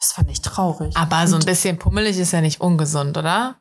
Das 0.00 0.12
fand 0.12 0.30
ich 0.30 0.42
traurig. 0.42 0.96
Aber 0.96 1.26
so 1.26 1.34
ein 1.36 1.40
Und- 1.40 1.46
bisschen 1.46 1.78
pummelig 1.78 2.18
ist 2.18 2.32
ja 2.32 2.40
nicht 2.40 2.60
ungesund, 2.60 3.16
oder? 3.16 3.56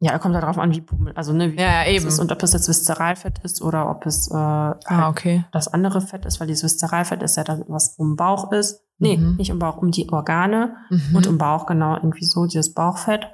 Ja, 0.00 0.18
kommt 0.18 0.34
halt 0.34 0.42
darauf 0.42 0.58
an, 0.58 0.72
wie 0.74 0.80
pummel, 0.80 1.12
also 1.14 1.32
ne, 1.32 1.52
wie 1.52 1.56
Ja, 1.60 1.62
ja, 1.62 1.82
es 1.84 1.88
eben. 1.96 2.08
ist 2.08 2.18
und 2.18 2.32
ob 2.32 2.42
es 2.42 2.52
jetzt 2.52 2.68
Viszeralfett 2.68 3.38
ist 3.44 3.62
oder 3.62 3.88
ob 3.88 4.04
es 4.06 4.28
äh, 4.28 4.34
Ah, 4.34 4.74
halt 4.88 5.06
okay. 5.08 5.44
das 5.52 5.68
andere 5.68 6.00
Fett 6.00 6.24
ist, 6.26 6.40
weil 6.40 6.48
dieses 6.48 6.64
Viszeralfett 6.64 7.22
ist 7.22 7.36
ja 7.36 7.44
das, 7.44 7.60
was 7.68 7.94
um 7.98 8.10
den 8.12 8.16
Bauch 8.16 8.50
ist. 8.50 8.80
Nee, 8.98 9.16
Mhm. 9.16 9.36
nicht 9.36 9.50
um 9.52 9.56
den 9.56 9.60
Bauch, 9.60 9.76
um 9.78 9.90
die 9.92 10.08
Organe 10.10 10.74
Mhm. 10.90 11.14
und 11.16 11.26
um 11.28 11.38
Bauch, 11.38 11.66
genau, 11.66 11.94
irgendwie 11.94 12.24
so, 12.24 12.46
dieses 12.46 12.74
Bauchfett. 12.74 13.26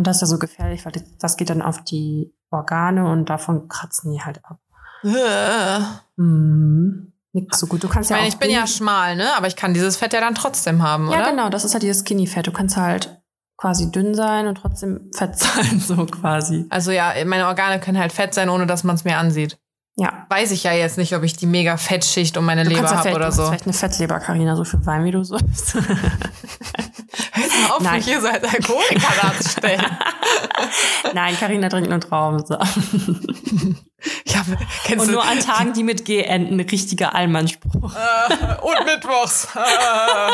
Und 0.00 0.06
das 0.06 0.16
ist 0.16 0.20
ja 0.22 0.26
so 0.28 0.38
gefährlich, 0.38 0.86
weil 0.86 0.92
das- 1.18 1.36
geht 1.36 1.50
dann 1.50 1.60
auf 1.60 1.84
die 1.84 2.32
Organe 2.50 3.06
und 3.06 3.28
davon 3.28 3.68
kratzen 3.68 4.10
die 4.14 4.22
halt 4.22 4.40
ab. 4.46 4.58
Äh. 5.04 5.80
Mhm. 6.16 7.12
Nicht 7.34 7.54
so 7.54 7.66
gut. 7.66 7.84
Du 7.84 7.88
kannst 7.88 8.10
Ich 8.10 8.14
meine, 8.14 8.22
ja 8.22 8.28
ich 8.28 8.36
auch 8.36 8.40
bin 8.40 8.50
ja 8.50 8.66
schmal, 8.66 9.14
ne? 9.14 9.26
Aber 9.36 9.46
ich 9.46 9.56
kann 9.56 9.74
dieses 9.74 9.98
Fett 9.98 10.14
ja 10.14 10.20
dann 10.20 10.34
trotzdem 10.34 10.82
haben, 10.82 11.08
oder? 11.08 11.18
Ja, 11.18 11.28
genau, 11.30 11.50
das 11.50 11.66
ist 11.66 11.74
halt 11.74 11.82
dieses 11.82 12.00
Skinny-Fett. 12.00 12.46
Du 12.46 12.50
kannst 12.50 12.78
halt 12.78 13.20
quasi 13.58 13.92
dünn 13.92 14.14
sein 14.14 14.46
und 14.46 14.54
trotzdem 14.54 15.10
fett 15.14 15.38
sein, 15.38 15.80
so 15.86 16.06
quasi. 16.06 16.64
Also 16.70 16.92
ja, 16.92 17.12
meine 17.26 17.46
Organe 17.46 17.78
können 17.78 17.98
halt 17.98 18.10
fett 18.12 18.32
sein, 18.32 18.48
ohne 18.48 18.66
dass 18.66 18.82
man 18.84 18.96
es 18.96 19.04
mir 19.04 19.18
ansieht. 19.18 19.58
Ja. 19.96 20.24
Weiß 20.30 20.50
ich 20.50 20.64
ja 20.64 20.72
jetzt 20.72 20.96
nicht, 20.96 21.14
ob 21.14 21.24
ich 21.24 21.36
die 21.36 21.44
mega 21.46 21.76
Fettschicht 21.76 22.38
um 22.38 22.46
meine 22.46 22.64
Du 22.64 22.70
Leber 22.70 22.84
ja 22.84 22.90
habe 22.90 23.00
vielleicht, 23.02 23.16
oder 23.16 23.32
so. 23.32 23.44
vielleicht 23.48 23.64
eine 23.64 23.74
Fettleber, 23.74 24.18
Carina, 24.18 24.56
so 24.56 24.64
viel 24.64 24.86
Wein, 24.86 25.04
wie 25.04 25.10
du 25.10 25.22
sollst. 25.24 25.76
Hör 27.40 27.48
jetzt 27.48 27.62
mal 27.62 27.76
auf, 27.76 27.82
Nein. 27.82 27.96
mich 27.96 28.04
hier 28.04 28.20
so 28.20 28.28
als 28.28 28.44
Alkoholiker 28.44 29.12
darzustellen. 29.20 29.86
Nein, 31.14 31.36
Carina 31.38 31.68
trinkt 31.68 31.90
nur 31.90 32.00
Traubensaft. 32.00 32.78
Ich 34.24 34.36
hab, 34.36 34.46
kennst 34.84 35.06
Und 35.06 35.12
nur 35.12 35.22
an 35.22 35.40
Tagen, 35.40 35.72
die 35.72 35.82
mit 35.82 36.04
G 36.04 36.22
enden, 36.22 36.58
ein 36.58 36.60
richtiger 36.60 37.14
Allmannspruch. 37.14 37.94
Äh, 37.94 38.56
und 38.62 38.84
Mittwochs. 38.86 39.48
Äh. 39.54 40.32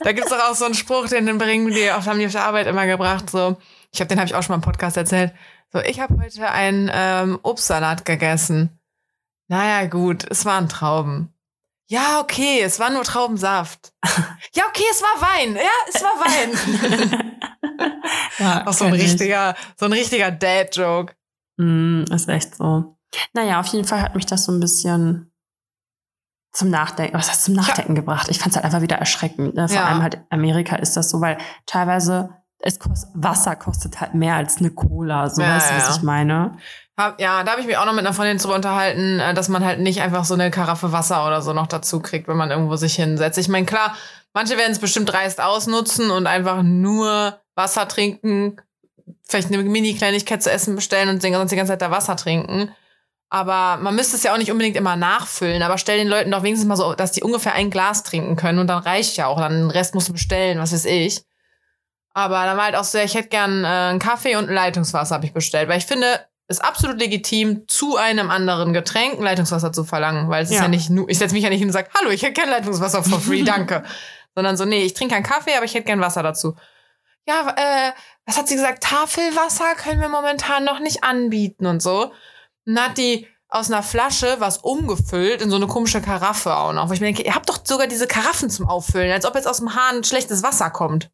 da 0.00 0.12
gibt's 0.12 0.30
doch 0.30 0.50
auch 0.50 0.54
so 0.54 0.64
einen 0.64 0.74
Spruch, 0.74 1.08
den 1.08 1.26
den 1.26 1.38
bringen 1.38 1.70
die, 1.70 1.90
auf, 1.90 2.06
haben 2.06 2.18
die 2.18 2.26
auf 2.26 2.32
der 2.32 2.44
Arbeit 2.44 2.66
immer 2.66 2.86
gebracht. 2.86 3.28
So, 3.30 3.56
ich 3.92 4.00
habe 4.00 4.08
den 4.08 4.18
habe 4.18 4.26
ich 4.26 4.34
auch 4.34 4.42
schon 4.42 4.54
mal 4.54 4.56
im 4.56 4.62
Podcast 4.62 4.96
erzählt. 4.96 5.32
So, 5.72 5.80
ich 5.80 6.00
habe 6.00 6.16
heute 6.22 6.48
einen 6.50 6.90
ähm, 6.92 7.38
Obstsalat 7.42 8.04
gegessen. 8.04 8.78
Naja, 9.48 9.86
gut, 9.86 10.24
es 10.30 10.44
waren 10.44 10.68
Trauben. 10.68 11.33
Ja, 11.86 12.20
okay, 12.20 12.60
es 12.62 12.78
war 12.80 12.90
nur 12.90 13.04
Traubensaft. 13.04 13.92
Ja, 14.54 14.62
okay, 14.68 14.84
es 14.90 15.02
war 15.02 15.20
Wein. 15.20 15.56
Ja, 15.56 15.62
es 15.88 16.00
war 16.02 16.12
Wein. 16.20 17.40
ja, 18.38 18.66
auch 18.66 18.72
so 18.72 18.84
ein 18.84 18.92
kenn 18.92 19.00
ich. 19.00 19.06
richtiger, 19.10 19.56
so 19.76 19.86
ein 19.86 19.92
richtiger 19.92 20.30
Dad-Joke. 20.30 21.14
Mm, 21.56 22.04
ist 22.12 22.28
echt 22.28 22.54
so. 22.54 22.96
Naja, 23.32 23.58
auf 23.58 23.66
jeden 23.68 23.84
Fall 23.84 24.00
hat 24.00 24.14
mich 24.14 24.26
das 24.26 24.44
so 24.44 24.52
ein 24.52 24.60
bisschen 24.60 25.32
zum 26.52 26.70
Nachdenken, 26.70 27.16
was 27.18 27.30
heißt 27.30 27.44
zum 27.44 27.54
Nachdenken 27.54 27.96
gebracht? 27.96 28.28
Ich 28.30 28.38
fand 28.38 28.50
es 28.52 28.56
halt 28.56 28.64
einfach 28.64 28.80
wieder 28.80 28.96
erschreckend. 28.96 29.54
Ne? 29.56 29.68
Vor 29.68 29.76
Ja. 29.76 29.86
allem 29.86 30.02
halt 30.02 30.20
Amerika 30.30 30.76
ist 30.76 30.96
das 30.96 31.10
so, 31.10 31.20
weil 31.20 31.36
teilweise 31.66 32.30
es 32.60 32.78
kost, 32.78 33.08
Wasser 33.14 33.56
kostet 33.56 34.00
halt 34.00 34.14
mehr 34.14 34.36
als 34.36 34.58
eine 34.58 34.70
Cola. 34.70 35.28
So 35.30 35.42
Ja, 35.42 35.56
weißt 35.56 35.70
du, 35.70 35.74
was 35.76 35.88
ja. 35.88 35.96
ich 35.96 36.02
meine? 36.02 36.56
Hab, 36.96 37.20
ja, 37.20 37.42
da 37.42 37.52
habe 37.52 37.60
ich 37.60 37.66
mich 37.66 37.76
auch 37.76 37.86
noch 37.86 37.92
mit 37.92 38.06
einer 38.06 38.14
Freundin 38.14 38.38
drüber 38.38 38.54
unterhalten, 38.54 39.18
äh, 39.18 39.34
dass 39.34 39.48
man 39.48 39.64
halt 39.64 39.80
nicht 39.80 40.00
einfach 40.00 40.24
so 40.24 40.34
eine 40.34 40.50
Karaffe 40.50 40.92
Wasser 40.92 41.26
oder 41.26 41.42
so 41.42 41.52
noch 41.52 41.66
dazu 41.66 42.00
kriegt, 42.00 42.28
wenn 42.28 42.36
man 42.36 42.50
irgendwo 42.50 42.76
sich 42.76 42.94
hinsetzt. 42.94 43.38
Ich 43.38 43.48
meine, 43.48 43.66
klar, 43.66 43.96
manche 44.32 44.56
werden 44.56 44.72
es 44.72 44.78
bestimmt 44.78 45.12
dreist 45.12 45.40
ausnutzen 45.40 46.10
und 46.10 46.26
einfach 46.28 46.62
nur 46.62 47.40
Wasser 47.56 47.88
trinken, 47.88 48.60
vielleicht 49.26 49.48
eine 49.48 49.62
Mini-Kleinigkeit 49.62 50.42
zu 50.42 50.50
essen 50.50 50.76
bestellen 50.76 51.08
und 51.08 51.20
sonst 51.20 51.50
die 51.50 51.56
ganze 51.56 51.72
Zeit 51.72 51.82
da 51.82 51.90
Wasser 51.90 52.16
trinken. 52.16 52.72
Aber 53.28 53.82
man 53.82 53.96
müsste 53.96 54.16
es 54.16 54.22
ja 54.22 54.32
auch 54.32 54.38
nicht 54.38 54.52
unbedingt 54.52 54.76
immer 54.76 54.94
nachfüllen, 54.94 55.62
aber 55.62 55.78
stell 55.78 55.98
den 55.98 56.06
Leuten 56.06 56.30
doch 56.30 56.44
wenigstens 56.44 56.68
mal 56.68 56.76
so, 56.76 56.94
dass 56.94 57.10
die 57.10 57.24
ungefähr 57.24 57.54
ein 57.54 57.70
Glas 57.70 58.04
trinken 58.04 58.36
können 58.36 58.60
und 58.60 58.68
dann 58.68 58.82
reicht 58.82 59.16
ja 59.16 59.26
auch. 59.26 59.38
Dann 59.38 59.52
den 59.52 59.70
Rest 59.70 59.96
musst 59.96 60.08
du 60.08 60.12
bestellen, 60.12 60.60
was 60.60 60.72
weiß 60.72 60.84
ich. 60.84 61.24
Aber 62.12 62.44
dann 62.44 62.56
war 62.56 62.66
halt 62.66 62.76
auch 62.76 62.84
so, 62.84 62.98
ich 62.98 63.14
hätte 63.14 63.30
gern 63.30 63.64
äh, 63.64 63.66
einen 63.66 63.98
Kaffee 63.98 64.36
und 64.36 64.48
ein 64.48 64.54
Leitungswasser 64.54 65.16
habe 65.16 65.26
ich 65.26 65.32
bestellt, 65.32 65.68
weil 65.68 65.78
ich 65.78 65.86
finde, 65.86 66.20
ist 66.48 66.62
absolut 66.64 66.98
legitim, 66.98 67.66
zu 67.68 67.96
einem 67.96 68.30
anderen 68.30 68.72
Getränk 68.72 69.14
ein 69.18 69.22
Leitungswasser 69.22 69.72
zu 69.72 69.84
verlangen, 69.84 70.28
weil 70.28 70.42
es 70.44 70.50
ist 70.50 70.56
Ja. 70.56 70.62
ja 70.62 70.68
nicht 70.68 70.90
nur, 70.90 71.08
ich 71.08 71.18
setze 71.18 71.34
mich 71.34 71.42
ja 71.42 71.48
nicht 71.50 71.60
hin 71.60 71.68
und 71.68 71.72
sage, 71.72 71.88
hallo, 71.98 72.10
ich 72.10 72.22
hätte 72.22 72.34
gern 72.34 72.50
Leitungswasser 72.50 73.02
for 73.02 73.20
free, 73.20 73.42
danke. 73.44 73.82
Sondern 74.34 74.56
so, 74.56 74.64
nee, 74.64 74.82
ich 74.82 74.94
trinke 74.94 75.14
keinen 75.14 75.22
Kaffee, 75.24 75.54
aber 75.56 75.64
ich 75.64 75.74
hätte 75.74 75.86
gern 75.86 76.00
Wasser 76.00 76.22
dazu. 76.22 76.54
Ja, 77.26 77.54
äh, 77.56 77.92
was 78.26 78.36
hat 78.36 78.48
sie 78.48 78.56
gesagt? 78.56 78.82
Tafelwasser 78.82 79.74
können 79.76 80.00
wir 80.00 80.08
momentan 80.10 80.64
noch 80.64 80.80
nicht 80.80 81.04
anbieten 81.04 81.66
und 81.66 81.80
so. 81.80 82.12
Und 82.66 82.74
dann 82.74 82.90
hat 82.90 82.98
die 82.98 83.26
aus 83.48 83.70
einer 83.70 83.82
Flasche 83.82 84.36
was 84.40 84.58
umgefüllt 84.58 85.40
in 85.40 85.48
so 85.48 85.56
eine 85.56 85.66
komische 85.68 86.02
Karaffe 86.02 86.54
auch 86.56 86.72
noch. 86.72 86.88
Wo 86.88 86.92
ich 86.92 87.00
mir 87.00 87.06
denke, 87.06 87.22
ihr 87.22 87.34
habt 87.34 87.48
doch 87.48 87.60
sogar 87.64 87.86
diese 87.86 88.06
Karaffen 88.08 88.50
zum 88.50 88.68
Auffüllen, 88.68 89.12
als 89.12 89.24
ob 89.24 89.34
jetzt 89.36 89.46
aus 89.46 89.58
dem 89.58 89.74
Hahn 89.74 90.02
schlechtes 90.04 90.42
Wasser 90.42 90.70
kommt. 90.70 91.10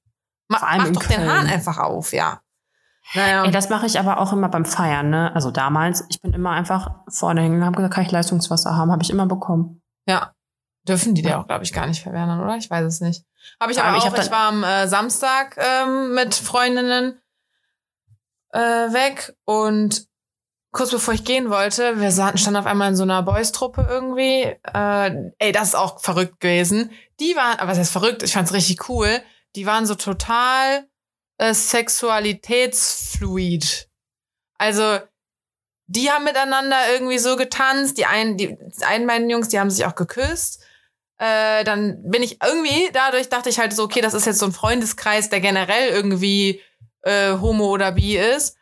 Ma 0.49 0.59
Vor 0.59 0.69
allem 0.69 0.79
mach 0.81 0.87
in 0.89 0.95
doch 0.95 1.03
den 1.05 1.17
Köln. 1.17 1.31
Hahn 1.31 1.47
einfach 1.47 1.79
auf, 1.79 2.13
ja. 2.13 2.41
Naja. 3.15 3.45
Ey, 3.45 3.51
das 3.51 3.69
mache 3.69 3.87
ich 3.87 3.99
aber 3.99 4.19
auch 4.21 4.33
immer 4.33 4.49
beim 4.49 4.65
Feiern, 4.65 5.11
ne? 5.11 5.33
Also 5.35 5.51
damals, 5.51 6.05
ich 6.11 6.21
bin 6.21 6.33
immer 6.33 6.51
einfach 6.51 6.91
vorne 7.09 7.41
hingegangen, 7.43 7.67
habe 7.67 7.77
gesagt, 7.77 7.95
kann 7.95 8.05
ich 8.05 8.13
Leistungswasser 8.13 8.77
haben? 8.77 8.93
Habe 8.93 9.03
ich 9.03 9.11
immer 9.11 9.27
bekommen. 9.27 9.83
Ja. 10.07 10.33
Dürfen 10.87 11.15
die 11.15 11.23
dir 11.23 11.39
auch, 11.39 11.47
glaube 11.47 11.65
ich, 11.65 11.73
gar 11.73 11.87
nicht 11.87 12.03
verwehren, 12.03 12.41
oder? 12.41 12.57
Ich 12.57 12.71
weiß 12.71 12.85
es 12.87 13.01
nicht. 13.01 13.25
Habe 13.61 13.73
ich 13.73 13.79
Aber 13.79 13.89
aber 13.89 13.99
ich 13.99 14.05
auch. 14.05 14.13
dann- 14.15 14.25
Ich 14.25 14.31
war 14.31 14.49
am 14.49 14.63
äh, 14.65 14.87
Samstag 14.89 15.57
ähm, 15.59 16.15
mit 16.15 16.35
Freundinnen 16.35 17.21
äh, 18.53 18.59
weg 18.61 19.35
und 19.45 20.07
kurz 20.73 20.91
bevor 20.91 21.15
ich 21.15 21.25
gehen 21.25 21.51
wollte, 21.51 22.01
wir 22.01 22.13
sahen, 22.13 22.39
standen 22.39 22.61
auf 22.61 22.67
einmal 22.67 22.89
in 22.91 22.97
so 22.97 23.03
einer 23.03 23.23
Boys-Truppe 23.23 23.87
irgendwie. 23.89 24.57
Äh, 24.73 25.31
ey, 25.39 25.53
das 25.53 25.69
ist 25.69 25.75
auch 25.75 26.01
verrückt 26.01 26.41
gewesen. 26.41 26.91
Die 27.19 27.35
waren, 27.37 27.59
aber 27.59 27.71
was 27.73 27.79
heißt 27.79 27.93
verrückt? 27.93 28.23
Ich 28.23 28.33
fand's 28.33 28.53
richtig 28.53 28.89
cool. 28.89 29.21
Die 29.57 29.67
waren 29.67 29.85
so 29.87 29.95
total 29.97 30.87
äh, 31.41 31.55
sexualitätsfluid. 31.55 33.89
Also, 34.59 34.99
die 35.87 36.11
haben 36.11 36.25
miteinander 36.25 36.77
irgendwie 36.93 37.19
so 37.19 37.37
getanzt. 37.37 37.97
Die 37.97 38.05
einen, 38.05 38.37
die, 38.37 38.59
die 38.59 38.85
einen 38.85 39.07
beiden 39.07 39.31
Jungs, 39.31 39.49
die 39.49 39.59
haben 39.59 39.71
sich 39.71 39.87
auch 39.87 39.95
geküsst. 39.95 40.63
Äh, 41.19 41.65
dann 41.65 42.03
bin 42.03 42.23
ich 42.23 42.43
irgendwie, 42.43 42.91
dadurch 42.93 43.31
dachte 43.31 43.49
ich 43.49 43.59
halt 43.59 43.73
so, 43.73 43.85
okay, 43.85 44.03
das 44.03 44.13
ist 44.15 44.27
jetzt 44.27 44.39
so 44.39 44.47
ein 44.47 44.53
Freundeskreis, 44.53 45.31
der 45.31 45.41
generell 45.41 45.89
irgendwie 45.89 46.61
äh, 47.03 47.33
homo 47.33 47.71
oder 47.71 47.93
bi 47.93 48.19
ist. 48.19 48.59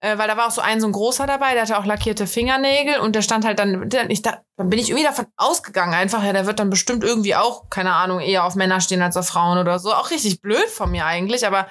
Äh, 0.00 0.16
weil 0.16 0.28
da 0.28 0.38
war 0.38 0.46
auch 0.46 0.52
so 0.52 0.62
ein 0.62 0.80
so 0.80 0.86
ein 0.86 0.92
großer 0.92 1.26
dabei, 1.26 1.52
der 1.52 1.62
hatte 1.62 1.78
auch 1.78 1.84
lackierte 1.84 2.26
Fingernägel 2.26 2.98
und 3.00 3.14
der 3.14 3.22
stand 3.22 3.44
halt 3.44 3.58
dann, 3.58 3.90
ich 4.08 4.22
da, 4.22 4.42
dann 4.56 4.70
bin 4.70 4.78
ich 4.78 4.88
irgendwie 4.90 5.06
davon 5.06 5.26
ausgegangen 5.36 5.94
einfach, 5.94 6.22
ja, 6.22 6.32
der 6.32 6.46
wird 6.46 6.60
dann 6.60 6.70
bestimmt 6.70 7.04
irgendwie 7.04 7.34
auch, 7.34 7.68
keine 7.70 7.92
Ahnung, 7.92 8.20
eher 8.20 8.44
auf 8.44 8.54
Männer 8.56 8.80
stehen 8.80 9.02
als 9.02 9.16
auf 9.16 9.28
Frauen 9.28 9.58
oder 9.58 9.78
so. 9.78 9.92
Auch 9.92 10.10
richtig 10.10 10.40
blöd 10.40 10.68
von 10.68 10.90
mir 10.90 11.06
eigentlich, 11.06 11.46
aber 11.46 11.66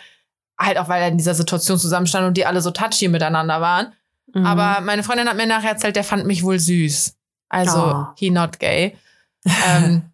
halt 0.58 0.78
auch, 0.78 0.88
weil 0.88 1.02
er 1.02 1.08
in 1.10 1.18
dieser 1.18 1.36
Situation 1.36 1.78
zusammenstand 1.78 2.28
und 2.28 2.36
die 2.38 2.46
alle 2.46 2.62
so 2.62 2.72
touchy 2.72 3.08
miteinander 3.08 3.62
waren. 3.62 3.94
Mhm. 4.34 4.46
Aber 4.46 4.82
meine 4.82 5.04
Freundin 5.04 5.28
hat 5.28 5.38
mir 5.38 5.48
nachher 5.48 5.72
erzählt, 5.72 5.96
der 5.96 6.04
fand 6.04 6.26
mich 6.26 6.44
wohl 6.44 6.60
süß. 6.60 7.16
Also, 7.50 7.78
Oh. 7.78 8.06
he 8.18 8.30
not 8.30 8.60
gay. 8.60 8.98
ähm, 9.68 10.12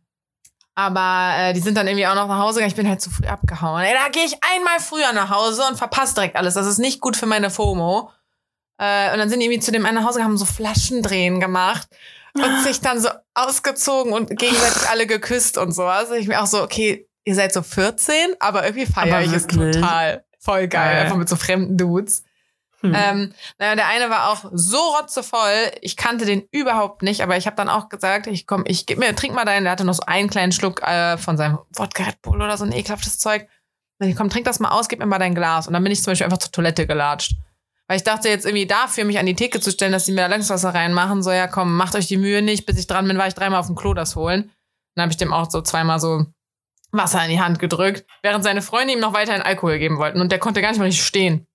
aber 0.75 1.33
äh, 1.37 1.53
die 1.53 1.59
sind 1.59 1.75
dann 1.77 1.87
irgendwie 1.87 2.07
auch 2.07 2.15
noch 2.15 2.27
nach 2.27 2.39
Hause 2.39 2.55
gegangen. 2.55 2.71
Ich 2.71 2.75
bin 2.75 2.87
halt 2.87 3.01
zu 3.01 3.09
früh 3.09 3.27
abgehauen. 3.27 3.83
Ey, 3.83 3.93
da 3.93 4.09
gehe 4.09 4.25
ich 4.25 4.37
einmal 4.55 4.79
früher 4.79 5.13
nach 5.13 5.29
Hause 5.29 5.63
und 5.69 5.77
verpasse 5.77 6.15
direkt 6.15 6.35
alles. 6.35 6.53
Das 6.53 6.65
ist 6.65 6.79
nicht 6.79 7.01
gut 7.01 7.15
für 7.15 7.25
meine 7.25 7.49
FOMO. 7.49 8.09
Äh, 8.77 9.11
und 9.13 9.19
dann 9.19 9.29
sind 9.29 9.39
die 9.41 9.45
irgendwie 9.45 9.61
zu 9.61 9.71
dem 9.71 9.85
einen 9.85 9.95
nach 9.95 10.03
Hause 10.05 10.15
gegangen, 10.19 10.31
haben 10.31 10.37
so 10.37 10.45
Flaschendrehen 10.45 11.39
gemacht 11.39 11.87
und 12.33 12.59
sich 12.63 12.81
dann 12.81 12.99
so 12.99 13.09
ausgezogen 13.33 14.11
und 14.13 14.29
gegenseitig 14.29 14.89
alle 14.89 15.07
geküsst 15.07 15.57
und 15.57 15.71
sowas. 15.73 16.09
Und 16.09 16.17
ich 16.17 16.27
mir 16.27 16.41
auch 16.41 16.47
so, 16.47 16.63
okay, 16.63 17.07
ihr 17.25 17.35
seid 17.35 17.53
so 17.53 17.61
14, 17.61 18.15
aber 18.39 18.65
irgendwie 18.65 18.85
feiere 18.85 19.21
ich 19.21 19.31
es 19.33 19.47
total. 19.47 20.23
Voll 20.41 20.67
geil, 20.67 20.97
einfach 20.97 21.17
mit 21.17 21.29
so 21.29 21.35
fremden 21.35 21.77
Dudes. 21.77 22.23
Hm. 22.81 22.95
Ähm, 22.97 23.33
naja, 23.59 23.75
der 23.75 23.87
eine 23.87 24.09
war 24.09 24.29
auch 24.29 24.49
so 24.51 24.77
rotzevoll, 24.77 25.71
ich 25.81 25.95
kannte 25.95 26.25
den 26.25 26.47
überhaupt 26.51 27.03
nicht, 27.03 27.21
aber 27.21 27.37
ich 27.37 27.45
habe 27.45 27.55
dann 27.55 27.69
auch 27.69 27.89
gesagt, 27.89 28.25
ich 28.25 28.47
komm, 28.47 28.63
ich 28.65 28.87
geb 28.87 28.97
mir, 28.97 29.15
trink 29.15 29.35
mal 29.35 29.45
deinen, 29.45 29.63
der 29.63 29.71
hatte 29.71 29.85
noch 29.85 29.93
so 29.93 30.03
einen 30.07 30.29
kleinen 30.29 30.51
Schluck 30.51 30.81
äh, 30.81 31.17
von 31.17 31.37
seinem 31.37 31.59
Wodka 31.75 32.03
Red 32.03 32.21
Bull 32.23 32.41
oder 32.41 32.57
so 32.57 32.65
ein 32.65 32.71
ekelhaftes 32.71 33.19
Zeug. 33.19 33.47
Und 33.99 34.07
ich 34.07 34.15
komm, 34.15 34.31
trink 34.31 34.45
das 34.45 34.59
mal 34.59 34.69
aus, 34.69 34.87
gib 34.87 34.97
mir 34.97 35.05
mal 35.05 35.19
dein 35.19 35.35
Glas. 35.35 35.67
Und 35.67 35.73
dann 35.73 35.83
bin 35.83 35.91
ich 35.91 36.01
zum 36.01 36.11
Beispiel 36.11 36.25
einfach 36.25 36.39
zur 36.39 36.51
Toilette 36.51 36.87
gelatscht. 36.87 37.35
Weil 37.87 37.97
ich 37.97 38.03
dachte 38.03 38.29
jetzt 38.29 38.45
irgendwie 38.45 38.65
dafür, 38.65 39.05
mich 39.05 39.19
an 39.19 39.27
die 39.27 39.35
Theke 39.35 39.59
zu 39.59 39.69
stellen, 39.69 39.91
dass 39.91 40.05
die 40.05 40.11
mir 40.11 40.21
da 40.21 40.27
Leitungswasser 40.27 40.73
reinmachen, 40.73 41.21
so 41.21 41.31
ja 41.31 41.47
komm, 41.47 41.75
macht 41.75 41.93
euch 41.95 42.07
die 42.07 42.17
Mühe 42.17 42.41
nicht, 42.41 42.65
bis 42.65 42.79
ich 42.79 42.87
dran 42.87 43.07
bin, 43.07 43.17
war 43.19 43.27
ich 43.27 43.35
dreimal 43.35 43.59
auf 43.59 43.67
dem 43.67 43.75
Klo 43.75 43.93
das 43.93 44.15
holen. 44.15 44.49
Dann 44.95 45.03
habe 45.03 45.11
ich 45.11 45.17
dem 45.17 45.31
auch 45.31 45.51
so 45.51 45.61
zweimal 45.61 45.99
so 45.99 46.25
Wasser 46.91 47.23
in 47.23 47.29
die 47.31 47.41
Hand 47.41 47.59
gedrückt, 47.59 48.05
während 48.21 48.43
seine 48.43 48.61
Freunde 48.61 48.93
ihm 48.93 48.99
noch 48.99 49.13
weiterhin 49.13 49.41
Alkohol 49.41 49.79
geben 49.79 49.97
wollten. 49.97 50.19
Und 50.21 50.31
der 50.31 50.39
konnte 50.39 50.61
gar 50.61 50.69
nicht 50.69 50.79
mehr 50.79 50.87
richtig 50.87 51.05
stehen. 51.05 51.47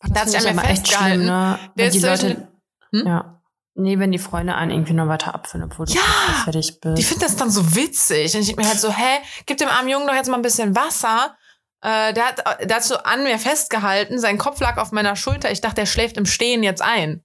das 0.00 0.10
da 0.12 0.20
hat 0.20 0.28
sich 0.30 0.48
an 0.48 0.56
mir 0.56 0.62
festgehalten. 0.62 1.14
schlimm, 1.22 1.26
ne? 1.26 1.58
Der 1.76 1.86
ist 1.86 1.94
die 1.94 2.00
Leute, 2.00 2.48
Hm? 2.92 3.06
ja. 3.06 3.36
Nee, 3.76 3.98
wenn 4.00 4.10
die 4.12 4.18
Freunde 4.18 4.56
einen 4.56 4.72
irgendwie 4.72 4.92
noch 4.94 5.06
weiter 5.06 5.32
abfüllen, 5.34 5.70
obwohl 5.70 5.86
du 5.86 5.92
Ja! 5.92 6.00
fertig 6.44 6.80
bist. 6.80 6.98
Die 6.98 7.04
finden 7.04 7.22
das 7.22 7.36
dann 7.36 7.50
so 7.50 7.74
witzig. 7.76 8.34
Und 8.34 8.40
ich 8.40 8.46
denk 8.48 8.58
mir 8.58 8.66
halt 8.68 8.80
so, 8.80 8.90
hä, 8.92 9.18
gib 9.46 9.58
dem 9.58 9.68
armen 9.68 9.88
Jungen 9.88 10.06
doch 10.08 10.14
jetzt 10.14 10.28
mal 10.28 10.36
ein 10.36 10.42
bisschen 10.42 10.74
Wasser. 10.74 11.36
Äh, 11.82 12.12
der, 12.12 12.26
hat, 12.26 12.44
der 12.68 12.76
hat 12.76 12.84
so 12.84 12.96
an 12.98 13.22
mir 13.22 13.38
festgehalten, 13.38 14.18
sein 14.18 14.36
Kopf 14.38 14.60
lag 14.60 14.76
auf 14.76 14.92
meiner 14.92 15.14
Schulter. 15.16 15.50
Ich 15.52 15.60
dachte, 15.62 15.76
der 15.76 15.86
schläft 15.86 16.16
im 16.18 16.26
Stehen 16.26 16.62
jetzt 16.62 16.82
ein. 16.82 17.22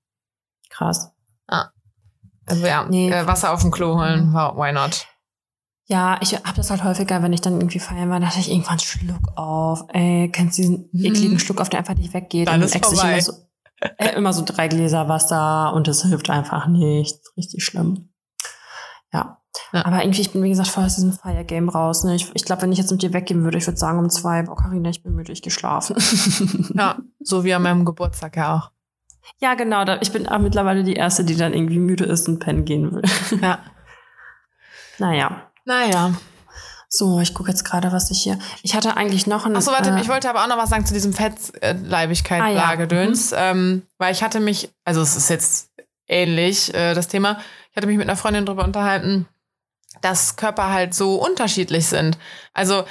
Krass. 0.69 1.11
Also 2.47 2.65
ja, 2.67 2.85
Nee. 2.87 3.09
äh, 3.11 3.25
Wasser 3.25 3.51
auf 3.51 3.61
dem 3.61 3.71
Klo 3.71 3.97
holen, 3.99 4.31
why 4.33 4.71
not? 4.71 5.07
Ja, 5.87 6.17
ich 6.21 6.33
habe 6.33 6.55
das 6.55 6.71
halt 6.71 6.83
häufiger, 6.83 7.21
wenn 7.21 7.33
ich 7.33 7.41
dann 7.41 7.53
irgendwie 7.53 7.79
feiern 7.79 8.09
war, 8.09 8.19
dachte 8.19 8.39
ich 8.39 8.49
irgendwann 8.49 8.79
Schluck 8.79 9.37
auf. 9.37 9.85
Ey, 9.89 10.29
kennst 10.31 10.57
du 10.57 10.63
diesen 10.63 10.89
mhm. 10.91 11.05
ekligen 11.05 11.39
Schluck 11.39 11.61
auf, 11.61 11.69
der 11.69 11.79
einfach 11.79 11.95
nicht 11.95 12.13
weggeht? 12.13 12.47
Dann 12.47 12.61
ist 12.63 12.75
vorbei. 12.83 13.13
Immer 13.13 13.21
so, 13.21 13.33
äh, 13.97 14.15
immer 14.15 14.33
so 14.33 14.43
drei 14.43 14.67
Gläser 14.67 15.07
Wasser 15.09 15.73
und 15.73 15.87
es 15.87 16.01
hilft 16.01 16.29
einfach 16.31 16.67
nicht. 16.67 17.19
Richtig 17.37 17.63
schlimm. 17.63 18.09
Ja. 19.13 19.41
ja. 19.73 19.85
Aber 19.85 20.01
irgendwie, 20.01 20.21
ich 20.21 20.31
bin, 20.31 20.41
wie 20.41 20.49
gesagt, 20.49 20.69
voll 20.69 20.85
aus 20.85 20.95
diesem 20.95 21.13
Fire-Game 21.13 21.69
raus. 21.69 22.03
Ne? 22.03 22.15
Ich, 22.15 22.31
ich 22.33 22.45
glaube, 22.45 22.63
wenn 22.63 22.71
ich 22.71 22.79
jetzt 22.79 22.91
mit 22.91 23.03
dir 23.03 23.13
weggehen 23.13 23.43
würde, 23.43 23.59
ich 23.59 23.67
würde 23.67 23.77
sagen 23.77 23.99
um 23.99 24.09
zwei, 24.09 24.41
boah, 24.41 24.55
Carina, 24.55 24.89
ich 24.89 25.03
bin 25.03 25.13
müde, 25.13 25.33
geschlafen. 25.33 25.95
ja, 26.75 26.97
so 27.19 27.43
wie 27.43 27.53
an 27.53 27.61
meinem 27.61 27.85
Geburtstag 27.85 28.37
ja 28.37 28.57
auch. 28.57 28.71
Ja, 29.39 29.53
genau. 29.53 29.85
Ich 30.01 30.11
bin 30.11 30.27
auch 30.27 30.39
mittlerweile 30.39 30.83
die 30.83 30.93
Erste, 30.93 31.23
die 31.23 31.35
dann 31.35 31.53
irgendwie 31.53 31.79
müde 31.79 32.05
ist 32.05 32.27
und 32.27 32.39
pennen 32.39 32.65
gehen 32.65 32.91
will. 32.91 33.03
Ja. 33.39 33.59
naja. 34.97 35.51
Naja. 35.65 36.13
So, 36.87 37.19
ich 37.19 37.33
gucke 37.33 37.49
jetzt 37.49 37.65
gerade, 37.65 37.91
was 37.91 38.09
ich 38.11 38.21
hier. 38.21 38.39
Ich 38.63 38.75
hatte 38.75 38.95
eigentlich 38.95 39.27
noch 39.27 39.45
ein. 39.45 39.55
Achso, 39.55 39.71
warte, 39.71 39.89
äh, 39.89 40.01
ich 40.01 40.07
wollte 40.07 40.29
aber 40.29 40.43
auch 40.43 40.47
noch 40.47 40.57
was 40.57 40.69
sagen 40.69 40.85
zu 40.85 40.93
diesem 40.93 41.13
Fettleibigkeit 41.13 42.41
ah, 42.41 42.49
ja. 42.49 42.75
mhm. 42.75 43.13
ähm, 43.35 43.81
weil 43.97 44.13
ich 44.13 44.23
hatte 44.23 44.39
mich, 44.39 44.69
also 44.85 45.01
es 45.01 45.15
ist 45.15 45.29
jetzt 45.29 45.71
ähnlich, 46.07 46.73
äh, 46.73 46.93
das 46.93 47.07
Thema. 47.07 47.39
Ich 47.71 47.77
hatte 47.77 47.87
mich 47.87 47.97
mit 47.97 48.07
einer 48.07 48.15
Freundin 48.15 48.45
darüber 48.45 48.63
unterhalten, 48.63 49.27
dass 50.01 50.37
Körper 50.37 50.71
halt 50.71 50.93
so 50.93 51.15
unterschiedlich 51.15 51.87
sind. 51.87 52.17
Also, 52.53 52.85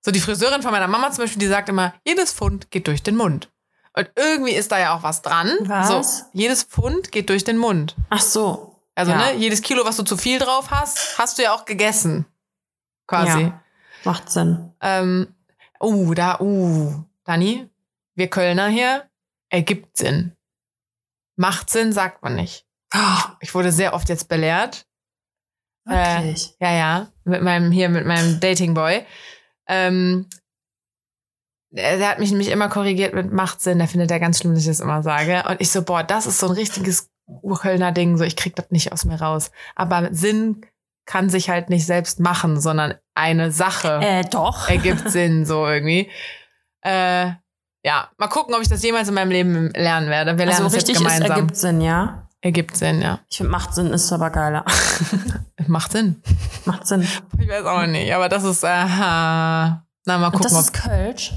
so 0.00 0.12
die 0.12 0.20
Friseurin 0.20 0.62
von 0.62 0.70
meiner 0.70 0.86
Mama 0.86 1.10
zum 1.10 1.24
Beispiel, 1.24 1.40
die 1.40 1.48
sagt 1.48 1.68
immer, 1.68 1.94
jedes 2.06 2.32
Pfund 2.32 2.70
geht 2.70 2.86
durch 2.86 3.02
den 3.02 3.16
Mund. 3.16 3.50
Und 3.94 4.10
irgendwie 4.14 4.52
ist 4.52 4.70
da 4.70 4.78
ja 4.78 4.96
auch 4.96 5.02
was 5.02 5.22
dran. 5.22 5.50
Was? 5.62 5.88
So, 5.88 6.28
jedes 6.32 6.62
Pfund 6.62 7.10
geht 7.10 7.30
durch 7.30 7.42
den 7.42 7.56
Mund. 7.56 7.96
Ach 8.10 8.20
so. 8.20 8.77
Also, 8.98 9.12
ja. 9.12 9.18
ne, 9.18 9.36
jedes 9.36 9.62
Kilo, 9.62 9.84
was 9.84 9.96
du 9.96 10.02
zu 10.02 10.16
viel 10.16 10.40
drauf 10.40 10.72
hast, 10.72 11.16
hast 11.18 11.38
du 11.38 11.42
ja 11.44 11.54
auch 11.54 11.64
gegessen. 11.64 12.26
Quasi. 13.06 13.42
Ja, 13.42 13.62
macht 14.02 14.28
Sinn. 14.28 14.72
Ähm, 14.80 15.36
uh, 15.80 16.14
da, 16.14 16.40
uh, 16.40 17.04
Dani, 17.22 17.70
wir 18.16 18.28
Kölner 18.28 18.66
hier, 18.66 19.08
ergibt 19.50 19.96
Sinn. 19.96 20.32
Macht 21.36 21.70
Sinn, 21.70 21.92
sagt 21.92 22.24
man 22.24 22.34
nicht. 22.34 22.66
Ich 23.38 23.54
wurde 23.54 23.70
sehr 23.70 23.94
oft 23.94 24.08
jetzt 24.08 24.28
belehrt. 24.28 24.84
Wirklich? 25.84 26.56
Äh, 26.58 26.64
ja, 26.64 26.72
ja. 26.76 27.12
Mit 27.22 27.42
meinem, 27.42 27.70
hier, 27.70 27.90
mit 27.90 28.04
meinem 28.04 28.40
Datingboy. 28.40 29.06
Ähm, 29.68 30.28
der 31.70 32.08
hat 32.08 32.18
mich 32.18 32.32
nämlich 32.32 32.48
immer 32.48 32.68
korrigiert 32.68 33.14
mit 33.14 33.32
macht 33.32 33.60
Sinn. 33.60 33.78
Der 33.78 33.86
findet 33.86 34.10
er 34.10 34.18
ganz 34.18 34.40
schlimm, 34.40 34.54
dass 34.54 34.62
ich 34.62 34.68
das 34.68 34.80
immer 34.80 35.04
sage. 35.04 35.44
Und 35.48 35.60
ich 35.60 35.70
so, 35.70 35.82
boah, 35.82 36.02
das 36.02 36.26
ist 36.26 36.40
so 36.40 36.48
ein 36.48 36.52
richtiges 36.52 37.10
Urkölner 37.42 37.92
Ding, 37.92 38.16
so 38.16 38.24
ich 38.24 38.36
krieg 38.36 38.56
das 38.56 38.70
nicht 38.70 38.92
aus 38.92 39.04
mir 39.04 39.20
raus. 39.20 39.50
Aber 39.76 40.08
Sinn 40.12 40.62
kann 41.06 41.30
sich 41.30 41.48
halt 41.48 41.70
nicht 41.70 41.86
selbst 41.86 42.20
machen, 42.20 42.60
sondern 42.60 42.94
eine 43.14 43.50
Sache 43.50 44.00
äh, 44.02 44.24
doch. 44.24 44.68
ergibt 44.68 45.10
Sinn, 45.10 45.44
so 45.44 45.66
irgendwie. 45.66 46.10
Äh, 46.82 47.32
ja, 47.84 48.08
mal 48.18 48.28
gucken, 48.28 48.54
ob 48.54 48.62
ich 48.62 48.68
das 48.68 48.82
jemals 48.82 49.08
in 49.08 49.14
meinem 49.14 49.30
Leben 49.30 49.70
lernen 49.74 50.10
werde. 50.10 50.32
Wir 50.38 50.46
lernen 50.46 50.64
also 50.64 50.76
das 50.76 50.86
jetzt 50.86 50.98
gemeinsam. 50.98 51.22
Ist, 51.22 51.30
ergibt 51.30 51.56
Sinn, 51.56 51.80
ja? 51.80 52.28
Ergibt 52.40 52.76
Sinn, 52.76 53.02
ja. 53.02 53.20
Ich 53.28 53.38
finde, 53.38 53.50
macht 53.50 53.74
Sinn 53.74 53.88
ist 53.88 54.12
aber 54.12 54.30
geiler. 54.30 54.64
macht 55.66 55.92
Sinn. 55.92 56.22
Macht 56.64 56.86
Sinn. 56.86 57.06
Ich 57.38 57.48
weiß 57.48 57.64
auch 57.64 57.86
nicht, 57.86 58.12
aber 58.12 58.28
das 58.28 58.44
ist, 58.44 58.62
äh, 58.62 58.68
na, 58.68 59.82
mal 60.06 60.30
gucken. 60.30 60.36
Und 60.36 60.44
das 60.44 60.60
ist 60.60 60.72
Kölsch? 60.72 61.32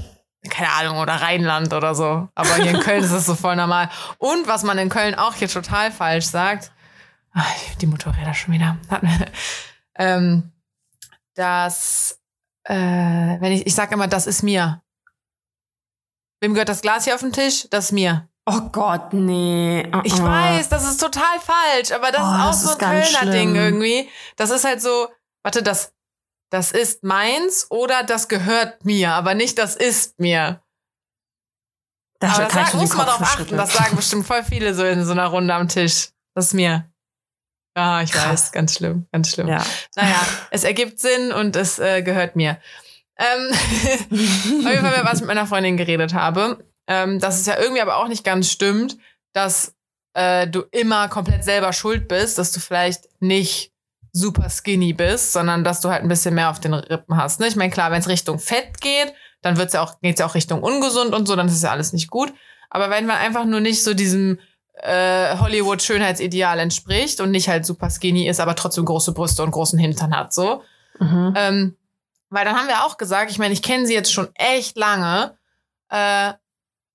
Keine 0.50 0.70
Ahnung, 0.70 0.98
oder 0.98 1.14
Rheinland 1.14 1.72
oder 1.72 1.94
so. 1.94 2.28
Aber 2.34 2.54
hier 2.56 2.72
in 2.72 2.80
Köln 2.80 3.04
ist 3.04 3.12
das 3.12 3.26
so 3.26 3.34
voll 3.34 3.56
normal. 3.56 3.88
Und 4.18 4.46
was 4.46 4.62
man 4.64 4.78
in 4.78 4.88
Köln 4.88 5.14
auch 5.14 5.34
hier 5.34 5.48
total 5.48 5.92
falsch 5.92 6.26
sagt, 6.26 6.72
ach, 7.32 7.46
die 7.80 7.86
Motorräder 7.86 8.34
schon 8.34 8.54
wieder, 8.54 8.76
ähm, 9.94 10.52
dass, 11.34 12.20
äh, 12.64 12.74
wenn 12.74 13.52
ich, 13.52 13.66
ich 13.66 13.74
sag 13.74 13.92
immer, 13.92 14.08
das 14.08 14.26
ist 14.26 14.42
mir. 14.42 14.82
Wem 16.40 16.54
gehört 16.54 16.68
das 16.68 16.82
Glas 16.82 17.04
hier 17.04 17.14
auf 17.14 17.20
dem 17.20 17.32
Tisch? 17.32 17.68
Das 17.70 17.86
ist 17.86 17.92
mir. 17.92 18.28
Oh 18.44 18.60
Gott, 18.72 19.12
nee. 19.12 19.86
Uh 19.86 19.98
-uh. 19.98 20.00
Ich 20.02 20.20
weiß, 20.20 20.68
das 20.68 20.90
ist 20.90 21.00
total 21.00 21.38
falsch, 21.38 21.92
aber 21.92 22.10
das 22.10 22.22
oh, 22.22 22.34
ist 22.34 22.40
auch 22.40 22.46
das 22.46 22.62
so 22.62 22.70
ein 22.70 22.78
Kölner 22.78 23.32
Ding 23.32 23.54
irgendwie. 23.54 24.08
Das 24.36 24.50
ist 24.50 24.64
halt 24.64 24.82
so, 24.82 25.08
warte, 25.44 25.62
das 25.62 25.91
das 26.52 26.70
ist 26.70 27.02
meins 27.02 27.66
oder 27.70 28.02
das 28.02 28.28
gehört 28.28 28.84
mir, 28.84 29.12
aber 29.12 29.34
nicht 29.34 29.58
das 29.58 29.74
ist 29.74 30.20
mir. 30.20 30.62
Das 32.20 32.38
aber 32.38 32.48
das 32.48 32.74
muss 32.74 32.94
man 32.94 33.06
darauf 33.06 33.22
achten. 33.22 33.56
Das 33.56 33.72
sagen 33.72 33.96
bestimmt 33.96 34.26
voll 34.26 34.44
viele 34.44 34.74
so 34.74 34.84
in 34.84 35.02
so 35.04 35.12
einer 35.12 35.26
Runde 35.28 35.54
am 35.54 35.66
Tisch. 35.68 36.10
Das 36.34 36.48
ist 36.48 36.52
mir. 36.52 36.92
Ja, 37.74 38.02
ich 38.02 38.12
Krass. 38.12 38.26
weiß, 38.26 38.52
ganz 38.52 38.74
schlimm, 38.74 39.06
ganz 39.10 39.30
schlimm. 39.30 39.48
Ja. 39.48 39.64
Naja, 39.96 40.20
es 40.50 40.64
ergibt 40.64 41.00
Sinn 41.00 41.32
und 41.32 41.56
es 41.56 41.78
äh, 41.78 42.02
gehört 42.02 42.36
mir. 42.36 42.60
Ähm, 43.16 43.50
auf 43.50 44.10
jeden 44.10 44.86
Fall, 44.86 45.04
was 45.04 45.14
ich 45.14 45.20
mit 45.20 45.28
meiner 45.28 45.46
Freundin 45.46 45.78
geredet 45.78 46.12
habe, 46.12 46.62
ähm, 46.86 47.18
dass 47.18 47.40
es 47.40 47.46
ja 47.46 47.58
irgendwie 47.58 47.80
aber 47.80 47.96
auch 47.96 48.08
nicht 48.08 48.24
ganz 48.24 48.50
stimmt, 48.50 48.98
dass 49.32 49.74
äh, 50.12 50.46
du 50.46 50.64
immer 50.70 51.08
komplett 51.08 51.44
selber 51.44 51.72
schuld 51.72 52.08
bist, 52.08 52.36
dass 52.36 52.52
du 52.52 52.60
vielleicht 52.60 53.08
nicht 53.20 53.71
super 54.12 54.50
skinny 54.50 54.92
bist, 54.92 55.32
sondern 55.32 55.64
dass 55.64 55.80
du 55.80 55.88
halt 55.88 56.02
ein 56.02 56.08
bisschen 56.08 56.34
mehr 56.34 56.50
auf 56.50 56.60
den 56.60 56.74
Rippen 56.74 57.16
hast. 57.16 57.40
Ne? 57.40 57.48
Ich 57.48 57.56
meine, 57.56 57.72
klar, 57.72 57.90
wenn 57.90 58.00
es 58.00 58.08
Richtung 58.08 58.38
Fett 58.38 58.80
geht, 58.80 59.12
dann 59.40 59.56
wird's 59.56 59.72
ja 59.72 59.82
auch, 59.82 60.00
geht's 60.00 60.20
ja 60.20 60.26
auch 60.26 60.34
Richtung 60.34 60.62
ungesund 60.62 61.14
und 61.14 61.26
so, 61.26 61.34
dann 61.34 61.48
ist 61.48 61.62
ja 61.62 61.70
alles 61.70 61.92
nicht 61.92 62.10
gut. 62.10 62.32
Aber 62.70 62.90
wenn 62.90 63.06
man 63.06 63.16
einfach 63.16 63.44
nur 63.44 63.60
nicht 63.60 63.82
so 63.82 63.94
diesem 63.94 64.38
äh, 64.74 65.36
Hollywood-Schönheitsideal 65.38 66.58
entspricht 66.58 67.20
und 67.20 67.30
nicht 67.30 67.48
halt 67.48 67.66
super 67.66 67.90
skinny 67.90 68.28
ist, 68.28 68.40
aber 68.40 68.54
trotzdem 68.54 68.84
große 68.84 69.12
Brüste 69.12 69.42
und 69.42 69.50
großen 69.50 69.78
Hintern 69.78 70.16
hat, 70.16 70.32
so. 70.32 70.62
Mhm. 70.98 71.34
Ähm, 71.36 71.76
weil 72.30 72.44
dann 72.44 72.56
haben 72.56 72.68
wir 72.68 72.84
auch 72.84 72.96
gesagt, 72.96 73.30
ich 73.30 73.38
meine, 73.38 73.52
ich 73.52 73.62
kenne 73.62 73.86
sie 73.86 73.94
jetzt 73.94 74.12
schon 74.12 74.28
echt 74.34 74.76
lange. 74.76 75.36
Äh, 75.90 76.32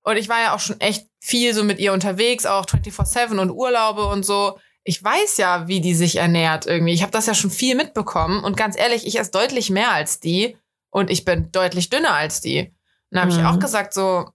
und 0.03 0.17
ich 0.17 0.29
war 0.29 0.41
ja 0.41 0.55
auch 0.55 0.59
schon 0.59 0.79
echt 0.79 1.07
viel 1.19 1.53
so 1.53 1.63
mit 1.63 1.79
ihr 1.79 1.93
unterwegs, 1.93 2.45
auch 2.45 2.65
24-7 2.65 3.37
und 3.37 3.51
Urlaube 3.51 4.05
und 4.05 4.25
so 4.25 4.57
ich 4.87 5.03
weiß 5.03 5.35
ja, 5.35 5.67
wie 5.67 5.81
die 5.81 5.93
sich 5.93 6.15
ernährt 6.15 6.65
irgendwie. 6.65 6.93
Ich 6.93 7.01
habe 7.01 7.11
das 7.11 7.25
ja 7.25 7.33
schon 7.33 7.51
viel 7.51 7.75
mitbekommen 7.75 8.45
und 8.45 8.55
ganz 8.55 8.77
ehrlich, 8.77 9.05
ich 9.05 9.19
esse 9.19 9.31
deutlich 9.31 9.69
mehr 9.69 9.91
als 9.91 10.21
die 10.21 10.55
und 10.91 11.09
ich 11.09 11.25
bin 11.25 11.51
deutlich 11.51 11.89
dünner 11.89 12.13
als 12.13 12.39
die. 12.39 12.61
Und 12.61 12.71
da 13.11 13.21
habe 13.21 13.33
mhm. 13.33 13.39
ich 13.39 13.45
auch 13.45 13.59
gesagt 13.59 13.93
so, 13.93 14.29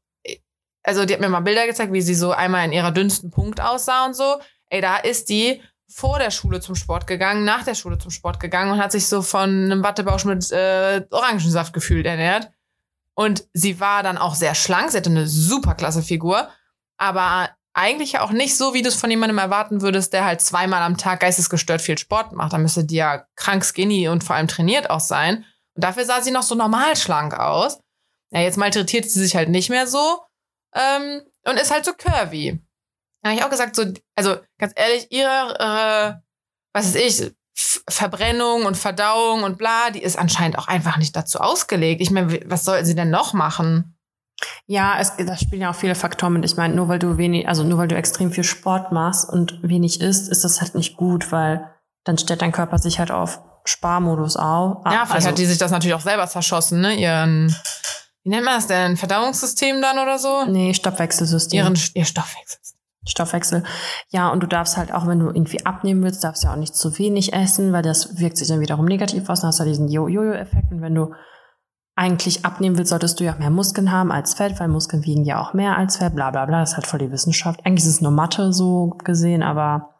also 0.82 1.07
die 1.07 1.14
hat 1.14 1.20
mir 1.20 1.30
mal 1.30 1.40
Bilder 1.40 1.66
gezeigt, 1.66 1.94
wie 1.94 2.03
sie 2.03 2.14
so 2.14 2.32
einmal 2.32 2.66
in 2.66 2.72
ihrer 2.72 2.92
dünnsten 2.92 3.30
Punkt 3.30 3.62
aussah 3.62 4.05
und 4.05 4.14
so. 4.14 4.40
Ey, 4.68 4.82
da 4.82 4.98
ist 4.98 5.30
die 5.30 5.62
vor 5.88 6.18
der 6.18 6.30
Schule 6.30 6.61
zum 6.61 6.74
Sport 6.74 7.07
gegangen, 7.07 7.44
nach 7.44 7.64
der 7.64 7.74
Schule 7.74 7.96
zum 7.96 8.11
Sport 8.11 8.38
gegangen 8.38 8.72
und 8.72 8.78
hat 8.78 8.92
sich 8.92 9.07
so 9.07 9.22
von 9.22 9.48
einem 9.48 9.82
Wattebausch 9.82 10.26
mit 10.26 10.53
äh, 10.53 11.07
Orangensaft 11.11 11.72
gefühlt 11.72 12.05
ernährt. 12.05 12.50
Und 13.14 13.48
sie 13.55 13.80
war 13.80 14.03
dann 14.03 14.18
auch 14.18 14.34
sehr 14.34 14.55
schlank, 14.55 14.90
sie 14.90 14.98
hatte 14.98 15.09
eine 15.09 15.26
super 15.26 15.74
klasse 15.74 16.03
Figur, 16.03 16.50
aber 16.98 17.48
eigentlich 17.75 18.18
auch 18.18 18.31
nicht 18.31 18.57
so, 18.57 18.75
wie 18.75 18.83
du 18.83 18.89
es 18.89 18.97
von 18.97 19.11
jemandem 19.11 19.39
erwarten 19.39 19.81
würdest, 19.81 20.12
der 20.12 20.25
halt 20.25 20.41
zweimal 20.41 20.83
am 20.83 20.99
Tag 20.99 21.20
geistesgestört 21.20 21.81
viel 21.81 21.99
Sport 21.99 22.33
macht. 22.33 22.53
Da 22.53 22.59
müsste 22.59 22.85
die 22.85 22.97
ja 22.97 23.27
krank 23.37 23.64
skinny 23.64 24.09
und 24.09 24.25
vor 24.25 24.37
allem 24.37 24.49
trainiert 24.49 24.91
auch 24.91 25.01
sein. 25.01 25.45
Und 25.75 25.85
dafür 25.85 26.05
sah 26.05 26.20
sie 26.20 26.31
noch 26.31 26.43
so 26.43 26.55
normal 26.55 26.97
schlank 26.97 27.35
aus. 27.39 27.81
Ja, 28.31 28.41
jetzt 28.41 28.59
malträtiert 28.59 29.09
sie 29.09 29.20
sich 29.20 29.37
halt 29.37 29.49
nicht 29.49 29.70
mehr 29.70 29.87
so 29.87 30.20
ähm, 30.75 31.23
und 31.45 31.59
ist 31.59 31.70
halt 31.70 31.85
so 31.85 31.93
curvy. 31.93 32.61
Da 33.23 33.31
habe 33.31 33.39
ich 33.39 33.45
auch 33.45 33.51
gesagt, 33.51 33.77
so, 33.77 33.85
also 34.16 34.37
ganz 34.59 34.73
ehrlich, 34.77 35.07
ihre, 35.11 35.55
äh, 35.59 36.20
was 36.75 36.87
weiß 36.87 36.95
ich, 36.97 37.33
Verbrennung 37.89 38.64
und 38.64 38.77
Verdauung 38.77 39.45
und 39.45 39.59
bla, 39.59 39.91
die 39.91 40.03
ist 40.03 40.18
anscheinend 40.18 40.59
auch 40.59 40.68
einfach 40.68 40.97
nicht 40.97 41.14
dazu 41.14 41.39
ausgelegt. 41.39 42.01
Ich 42.01 42.11
meine, 42.11 42.41
was 42.51 42.64
soll 42.64 42.85
sie 42.85 42.95
denn 42.95 43.11
noch 43.11 43.35
machen? 43.35 43.97
Ja, 44.66 44.97
es, 44.99 45.12
da 45.16 45.37
spielen 45.37 45.62
ja 45.62 45.70
auch 45.70 45.74
viele 45.74 45.95
Faktoren 45.95 46.35
mit. 46.35 46.45
Ich 46.45 46.57
meine, 46.57 46.74
nur 46.74 46.89
weil 46.89 46.99
du 46.99 47.16
wenig, 47.16 47.49
also 47.49 47.62
nur 47.64 47.78
weil 47.78 47.89
du 47.89 47.97
extrem 47.97 48.33
viel 48.33 48.45
Sport 48.45 48.93
machst 48.93 49.28
und 49.28 49.61
wenig 49.62 50.01
isst, 50.01 50.28
ist 50.28 50.45
das 50.45 50.61
halt 50.61 50.74
nicht 50.74 50.97
gut, 50.97 51.33
weil 51.33 51.68
dann 52.05 52.18
stellt 52.18 52.43
dein 52.43 52.53
Körper 52.53 52.78
sich 52.78 52.99
halt 52.99 53.11
auf 53.11 53.41
Sparmodus 53.64 54.37
auf. 54.37 54.78
Ja, 54.85 55.05
vielleicht 55.05 55.12
also, 55.12 55.28
hat 55.28 55.39
die 55.39 55.47
sich 55.47 55.59
das 55.59 55.70
natürlich 55.70 55.95
auch 55.95 56.01
selber 56.01 56.26
zerschossen, 56.26 56.80
ne? 56.80 56.95
Ihren, 56.95 57.55
wie 58.24 58.30
nennt 58.30 58.45
man 58.45 58.55
das 58.55 58.66
denn? 58.66 58.97
Verdauungssystem 58.97 59.80
dann 59.80 59.99
oder 59.99 60.18
so? 60.18 60.45
Nee, 60.47 60.74
Stoffwechselsystem. 60.74 61.59
Ihren, 61.59 61.78
ihr 61.95 62.05
Stoffwechselsystem. 62.05 62.78
Stoffwechsel. 63.05 63.64
Ja, 64.11 64.30
und 64.30 64.43
du 64.43 64.47
darfst 64.47 64.76
halt 64.76 64.93
auch, 64.93 65.07
wenn 65.07 65.18
du 65.18 65.26
irgendwie 65.26 65.66
abnehmen 65.66 66.03
willst, 66.05 66.22
darfst 66.22 66.43
du 66.43 66.47
ja 66.47 66.53
auch 66.53 66.59
nicht 66.59 66.74
zu 66.74 66.99
wenig 66.99 67.33
essen, 67.33 67.72
weil 67.72 67.83
das 67.83 68.18
wirkt 68.18 68.37
sich 68.37 68.49
dann 68.49 68.61
wiederum 68.61 68.85
negativ 68.85 69.28
aus. 69.28 69.41
Dann 69.41 69.49
hast 69.49 69.59
du 69.59 69.64
diesen 69.64 69.89
Jojo-Effekt. 69.89 70.70
Und 70.70 70.83
wenn 70.83 70.95
du 70.95 71.12
eigentlich 71.95 72.45
abnehmen 72.45 72.78
willst, 72.78 72.90
solltest 72.90 73.20
du 73.20 73.24
ja 73.24 73.34
mehr 73.34 73.51
Muskeln 73.51 73.93
haben 73.93 74.11
als 74.11 74.34
Fett, 74.34 74.59
weil 74.59 74.68
Muskeln 74.68 75.05
wiegen 75.05 75.24
ja 75.24 75.40
auch 75.40 75.53
mehr 75.53 75.76
als 75.76 75.99
Fett, 75.99 76.14
bla 76.14 76.30
bla 76.30 76.47
bla. 76.47 76.61
Das 76.61 76.70
ist 76.70 76.76
halt 76.76 76.86
voll 76.86 77.01
die 77.01 77.11
Wissenschaft. 77.11 77.61
Eigentlich 77.64 77.84
ist 77.84 77.95
es 77.95 78.01
nur 78.01 78.12
Mathe 78.12 78.53
so 78.53 78.97
gesehen, 79.05 79.43
aber 79.43 79.93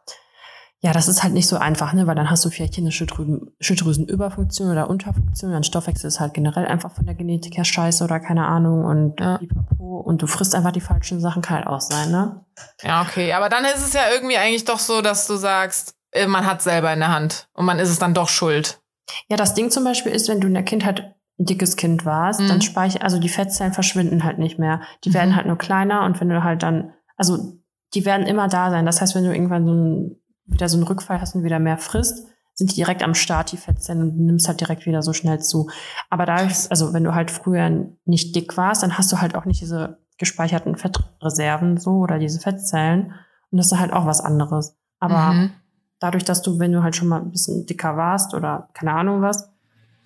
ja, 0.83 0.91
das 0.91 1.07
ist 1.07 1.23
halt 1.23 1.33
nicht 1.33 1.47
so 1.47 1.57
einfach, 1.57 1.93
ne? 1.93 2.07
Weil 2.07 2.15
dann 2.15 2.29
hast 2.29 2.43
du 2.43 2.49
vielleicht 2.49 2.75
hier 2.75 2.83
eine 2.83 2.91
Schilddrüsen, 2.91 3.55
Schilddrüsenüberfunktion 3.61 4.69
oder 4.69 4.89
Unterfunktion. 4.89 5.51
Dein 5.53 5.63
Stoffwechsel 5.63 6.09
ist 6.09 6.19
halt 6.19 6.33
generell 6.33 6.65
einfach 6.65 6.91
von 6.91 7.05
der 7.05 7.15
Genetik 7.15 7.55
her 7.55 7.63
scheiße 7.63 8.03
oder 8.03 8.19
keine 8.19 8.45
Ahnung 8.47 8.83
und 8.83 9.21
ja. 9.21 9.39
und 9.77 10.21
du 10.21 10.27
frisst 10.27 10.53
einfach 10.55 10.73
die 10.73 10.81
falschen 10.81 11.21
Sachen, 11.21 11.41
kann 11.41 11.57
halt 11.57 11.67
auch 11.67 11.79
sein, 11.79 12.11
ne? 12.11 12.43
Ja, 12.81 13.01
okay. 13.01 13.31
Aber 13.31 13.47
dann 13.47 13.63
ist 13.63 13.85
es 13.85 13.93
ja 13.93 14.01
irgendwie 14.13 14.35
eigentlich 14.35 14.65
doch 14.65 14.79
so, 14.79 15.01
dass 15.01 15.25
du 15.25 15.37
sagst, 15.37 15.95
äh, 16.11 16.27
man 16.27 16.45
hat 16.45 16.61
selber 16.61 16.91
in 16.91 16.99
der 16.99 17.13
Hand 17.13 17.47
und 17.53 17.65
man 17.65 17.79
ist 17.79 17.89
es 17.89 17.99
dann 17.99 18.13
doch 18.13 18.27
schuld. 18.27 18.81
Ja, 19.29 19.37
das 19.37 19.53
Ding 19.53 19.71
zum 19.71 19.85
Beispiel 19.85 20.11
ist, 20.11 20.27
wenn 20.27 20.41
du 20.41 20.47
in 20.47 20.53
der 20.53 20.63
Kindheit 20.63 21.12
ein 21.39 21.45
dickes 21.45 21.75
Kind 21.77 22.05
warst, 22.05 22.41
Mhm. 22.41 22.47
dann 22.47 22.61
speicher, 22.61 23.01
also 23.03 23.19
die 23.19 23.29
Fettzellen 23.29 23.73
verschwinden 23.73 24.23
halt 24.23 24.37
nicht 24.39 24.59
mehr. 24.59 24.81
Die 25.03 25.09
Mhm. 25.09 25.13
werden 25.15 25.35
halt 25.35 25.47
nur 25.47 25.57
kleiner 25.57 26.05
und 26.05 26.19
wenn 26.21 26.29
du 26.29 26.43
halt 26.43 26.61
dann, 26.63 26.93
also 27.17 27.57
die 27.93 28.05
werden 28.05 28.25
immer 28.27 28.47
da 28.47 28.69
sein. 28.71 28.85
Das 28.85 29.01
heißt, 29.01 29.15
wenn 29.15 29.23
du 29.23 29.33
irgendwann 29.33 29.65
so 29.65 29.73
ein, 29.73 30.15
wieder 30.45 30.67
so 30.69 30.77
einen 30.77 30.85
Rückfall 30.87 31.21
hast 31.21 31.35
und 31.35 31.43
wieder 31.43 31.59
mehr 31.59 31.77
frisst, 31.77 32.27
sind 32.55 32.69
die 32.71 32.75
direkt 32.75 33.01
am 33.03 33.15
Start, 33.15 33.51
die 33.51 33.57
Fettzellen, 33.57 34.01
und 34.03 34.17
du 34.17 34.23
nimmst 34.23 34.47
halt 34.47 34.59
direkt 34.61 34.85
wieder 34.85 35.01
so 35.01 35.11
schnell 35.13 35.39
zu. 35.39 35.69
Aber 36.11 36.25
da 36.27 36.41
ist, 36.41 36.69
also 36.69 36.93
wenn 36.93 37.03
du 37.03 37.15
halt 37.15 37.31
früher 37.31 37.87
nicht 38.05 38.35
dick 38.35 38.55
warst, 38.57 38.83
dann 38.83 38.97
hast 38.97 39.11
du 39.11 39.21
halt 39.21 39.33
auch 39.35 39.45
nicht 39.45 39.59
diese 39.61 39.97
gespeicherten 40.19 40.75
Fettreserven 40.75 41.77
so 41.77 41.97
oder 41.97 42.19
diese 42.19 42.39
Fettzellen. 42.39 43.13
Und 43.51 43.57
das 43.57 43.71
ist 43.71 43.79
halt 43.79 43.91
auch 43.93 44.05
was 44.05 44.21
anderes. 44.21 44.75
Aber 44.99 45.33
Mhm. 45.33 45.51
dadurch, 45.99 46.23
dass 46.23 46.41
du, 46.43 46.59
wenn 46.59 46.71
du 46.71 46.83
halt 46.83 46.95
schon 46.95 47.07
mal 47.07 47.21
ein 47.21 47.31
bisschen 47.31 47.65
dicker 47.65 47.97
warst 47.97 48.33
oder 48.35 48.69
keine 48.73 48.93
Ahnung 48.93 49.21
was, 49.21 49.49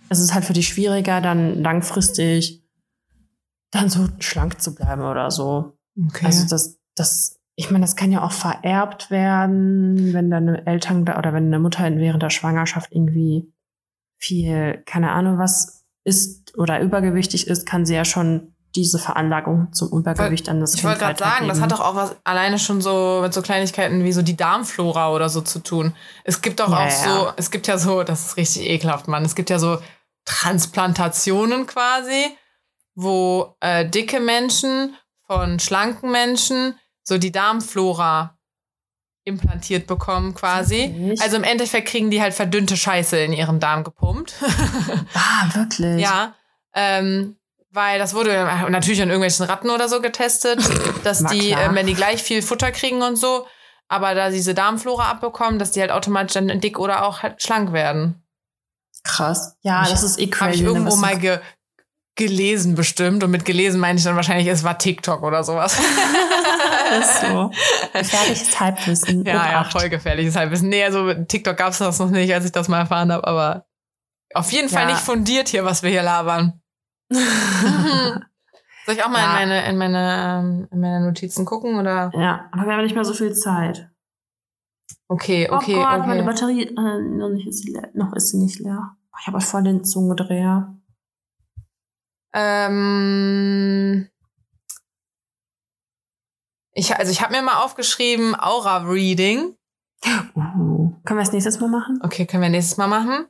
es 0.10 0.20
ist 0.20 0.34
halt 0.34 0.46
für 0.46 0.54
dich 0.54 0.68
schwieriger, 0.68 1.22
dann 1.22 1.62
langfristig 1.62 2.64
dann 3.72 3.90
so 3.90 4.08
schlank 4.20 4.62
zu 4.62 4.74
bleiben 4.76 5.02
oder 5.02 5.30
so. 5.32 5.78
Okay. 6.08 6.26
Also 6.26 6.48
das, 6.48 6.80
das, 6.96 7.40
ich 7.56 7.72
meine, 7.72 7.84
das 7.84 7.96
kann 7.96 8.12
ja 8.12 8.24
auch 8.24 8.32
vererbt 8.32 9.12
werden, 9.12 10.14
wenn 10.14 10.30
deine 10.30 10.66
Eltern 10.66 11.06
da 11.06 11.18
oder 11.18 11.34
wenn 11.34 11.52
deine 11.52 11.60
Mutter 11.60 11.84
während 11.98 12.24
der 12.24 12.30
Schwangerschaft 12.30 12.92
irgendwie 12.92 13.52
viel, 14.20 14.82
keine 14.86 15.12
Ahnung 15.12 15.38
was 15.38 15.86
ist 16.04 16.58
oder 16.58 16.80
übergewichtig 16.80 17.48
ist, 17.48 17.66
kann 17.66 17.86
sie 17.86 17.96
ja 17.96 18.06
schon 18.06 18.54
diese 18.76 19.00
Veranlagung 19.00 19.74
zum 19.74 19.90
Übergewicht 19.92 20.50
an 20.50 20.60
das 20.60 20.76
ich 20.76 20.84
wollte 20.84 21.00
gerade 21.00 21.18
sagen, 21.18 21.48
das 21.48 21.60
hat 21.62 21.72
doch 21.72 21.80
auch 21.80 21.96
was 21.96 22.16
alleine 22.24 22.60
schon 22.60 22.80
so 22.80 23.20
mit 23.24 23.34
so 23.34 23.42
Kleinigkeiten 23.42 24.04
wie 24.04 24.12
so 24.12 24.22
die 24.22 24.38
Darmflora 24.38 25.12
oder 25.14 25.30
so 25.30 25.42
zu 25.42 25.60
tun. 25.60 25.94
Es 26.24 26.42
gibt 26.42 26.60
doch 26.60 26.70
Ja, 26.70 26.78
auch 26.78 26.86
ja. 26.86 26.90
so, 26.92 27.32
es 27.38 27.50
gibt 27.50 27.68
ja 27.68 27.78
so, 27.78 28.04
das 28.04 28.28
ist 28.28 28.38
richtig 28.38 28.70
ekelhaft, 28.70 29.08
Mann. 29.08 29.26
Es 29.26 29.36
gibt 29.36 29.50
ja 29.50 29.58
so 29.58 29.80
Transplantationen 30.28 31.66
quasi, 31.66 32.38
wo 32.96 33.56
äh, 33.62 33.88
dicke 33.90 34.20
Menschen 34.20 34.96
von 35.26 35.60
schlanken 35.60 36.12
Menschen 36.12 36.78
so 37.04 37.18
die 37.18 37.32
Darmflora 37.32 38.38
implantiert 39.24 39.88
bekommen 39.88 40.36
quasi. 40.36 41.16
Also 41.22 41.38
im 41.38 41.44
Endeffekt 41.44 41.88
kriegen 41.90 42.12
die 42.12 42.22
halt 42.22 42.34
verdünnte 42.34 42.78
Scheiße 42.78 43.18
in 43.18 43.34
ihren 43.34 43.60
Darm 43.60 43.84
gepumpt. 43.84 44.36
Ah, 45.14 45.50
wirklich? 45.54 46.02
Ja, 46.02 46.36
ähm, 46.74 47.38
weil 47.72 48.00
das 48.00 48.14
wurde 48.14 48.34
natürlich 48.70 49.02
an 49.02 49.10
irgendwelchen 49.10 49.46
Ratten 49.46 49.70
oder 49.70 49.88
so 49.90 50.02
getestet, 50.02 50.60
dass 51.04 51.24
die, 51.26 51.52
ähm, 51.52 51.76
wenn 51.76 51.88
die 51.88 51.94
gleich 51.94 52.22
viel 52.24 52.42
Futter 52.42 52.72
kriegen 52.72 53.02
und 53.02 53.16
so, 53.16 53.46
aber 53.88 54.16
da 54.16 54.30
diese 54.30 54.54
Darmflora 54.54 55.10
abbekommen, 55.10 55.60
dass 55.60 55.72
die 55.72 55.82
halt 55.82 55.92
automatisch 55.92 56.34
dann 56.34 56.60
dick 56.60 56.80
oder 56.80 57.06
auch 57.06 57.24
halt 57.24 57.42
schlank 57.42 57.72
werden. 57.72 58.22
Krass. 59.04 59.56
Ja, 59.62 59.84
Ich- 59.84 59.90
das 59.90 60.04
ist 60.04 60.20
eh 60.20 60.28
crazy. 60.28 60.44
Habe 60.46 60.56
ich 60.56 60.62
irgendwo 60.62 60.96
mal 60.96 61.18
ge 61.18 61.40
gelesen 62.16 62.74
bestimmt 62.74 63.24
und 63.24 63.30
mit 63.30 63.46
gelesen 63.46 63.80
meine 63.80 64.00
ich 64.00 64.04
dann 64.04 64.16
wahrscheinlich, 64.16 64.48
es 64.48 64.64
war 64.64 64.80
TikTok 64.80 65.22
oder 65.22 65.44
sowas. 65.44 65.78
ist 67.00 67.22
so. 67.22 67.52
Gefährliches 67.94 68.60
Halbwissen. 68.60 69.24
ja, 69.24 69.52
ja, 69.52 69.64
voll 69.66 69.88
gefährliches 69.90 70.36
Halbwissen. 70.36 70.70
Nee, 70.70 70.84
also 70.84 71.04
mit 71.04 71.30
TikTok 71.30 71.56
gab 71.58 71.74
es 71.74 71.78
das 71.78 72.00
noch 72.00 72.10
nicht, 72.10 72.34
als 72.34 72.44
ich 72.46 72.52
das 72.52 72.70
mal 72.70 72.80
erfahren 72.80 73.12
habe, 73.12 73.28
aber 73.28 73.66
auf 74.34 74.52
jeden 74.52 74.68
Fall 74.68 74.84
Ja. 74.88 74.94
nicht 74.94 75.00
fundiert 75.02 75.48
hier, 75.50 75.64
was 75.64 75.84
wir 75.84 75.92
hier 75.92 76.02
labern. 76.02 76.60
Soll 77.12 78.96
ich 78.96 79.04
auch 79.04 79.10
mal 79.10 79.20
Ja. 79.20 79.40
in, 79.40 79.50
meine, 79.50 79.70
in, 79.70 79.78
meine, 79.78 80.40
ähm, 80.40 80.68
in 80.72 80.80
meine 80.80 81.06
Notizen 81.06 81.46
gucken 81.46 81.78
oder? 81.80 82.10
ja, 82.16 82.50
aber 82.52 82.66
wir 82.66 82.74
haben 82.74 82.84
nicht 82.84 82.96
mehr 82.96 83.06
so 83.06 83.14
viel 83.14 83.34
Zeit. 83.34 83.90
Okay, 85.08 85.50
okay, 85.50 85.76
oh 85.76 85.84
Gott, 85.84 86.08
meine 86.08 86.22
okay. 86.22 86.26
Batterie, 86.26 86.64
äh, 86.64 87.02
noch, 87.02 87.30
nicht 87.30 87.48
ist 87.48 87.64
sie 87.64 87.72
leer. 87.72 87.90
noch 87.94 88.14
ist 88.14 88.30
sie 88.30 88.38
nicht 88.38 88.60
leer. 88.60 88.96
Oh, 89.12 89.18
Ich 89.20 89.28
habe 89.28 89.42
voll 89.42 89.64
den 89.64 89.84
Zungendreher. 89.84 90.76
Ähm, 92.34 94.10
ich, 96.74 96.96
also 96.96 97.12
ich 97.12 97.22
habe 97.22 97.34
mir 97.34 97.42
mal 97.42 97.64
aufgeschrieben, 97.64 98.36
Aura 98.38 98.78
Reading. 98.78 99.56
Uh. 100.36 100.94
Können 101.06 101.20
wir 101.20 101.24
das 101.24 101.32
nächstes 101.32 101.60
Mal 101.60 101.70
machen? 101.70 102.00
Okay, 102.04 102.26
können 102.26 102.44
wir 102.44 102.50
nächstes 102.50 102.78
Mal 102.78 102.88
machen. 102.88 103.28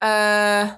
Äh, 0.00 0.68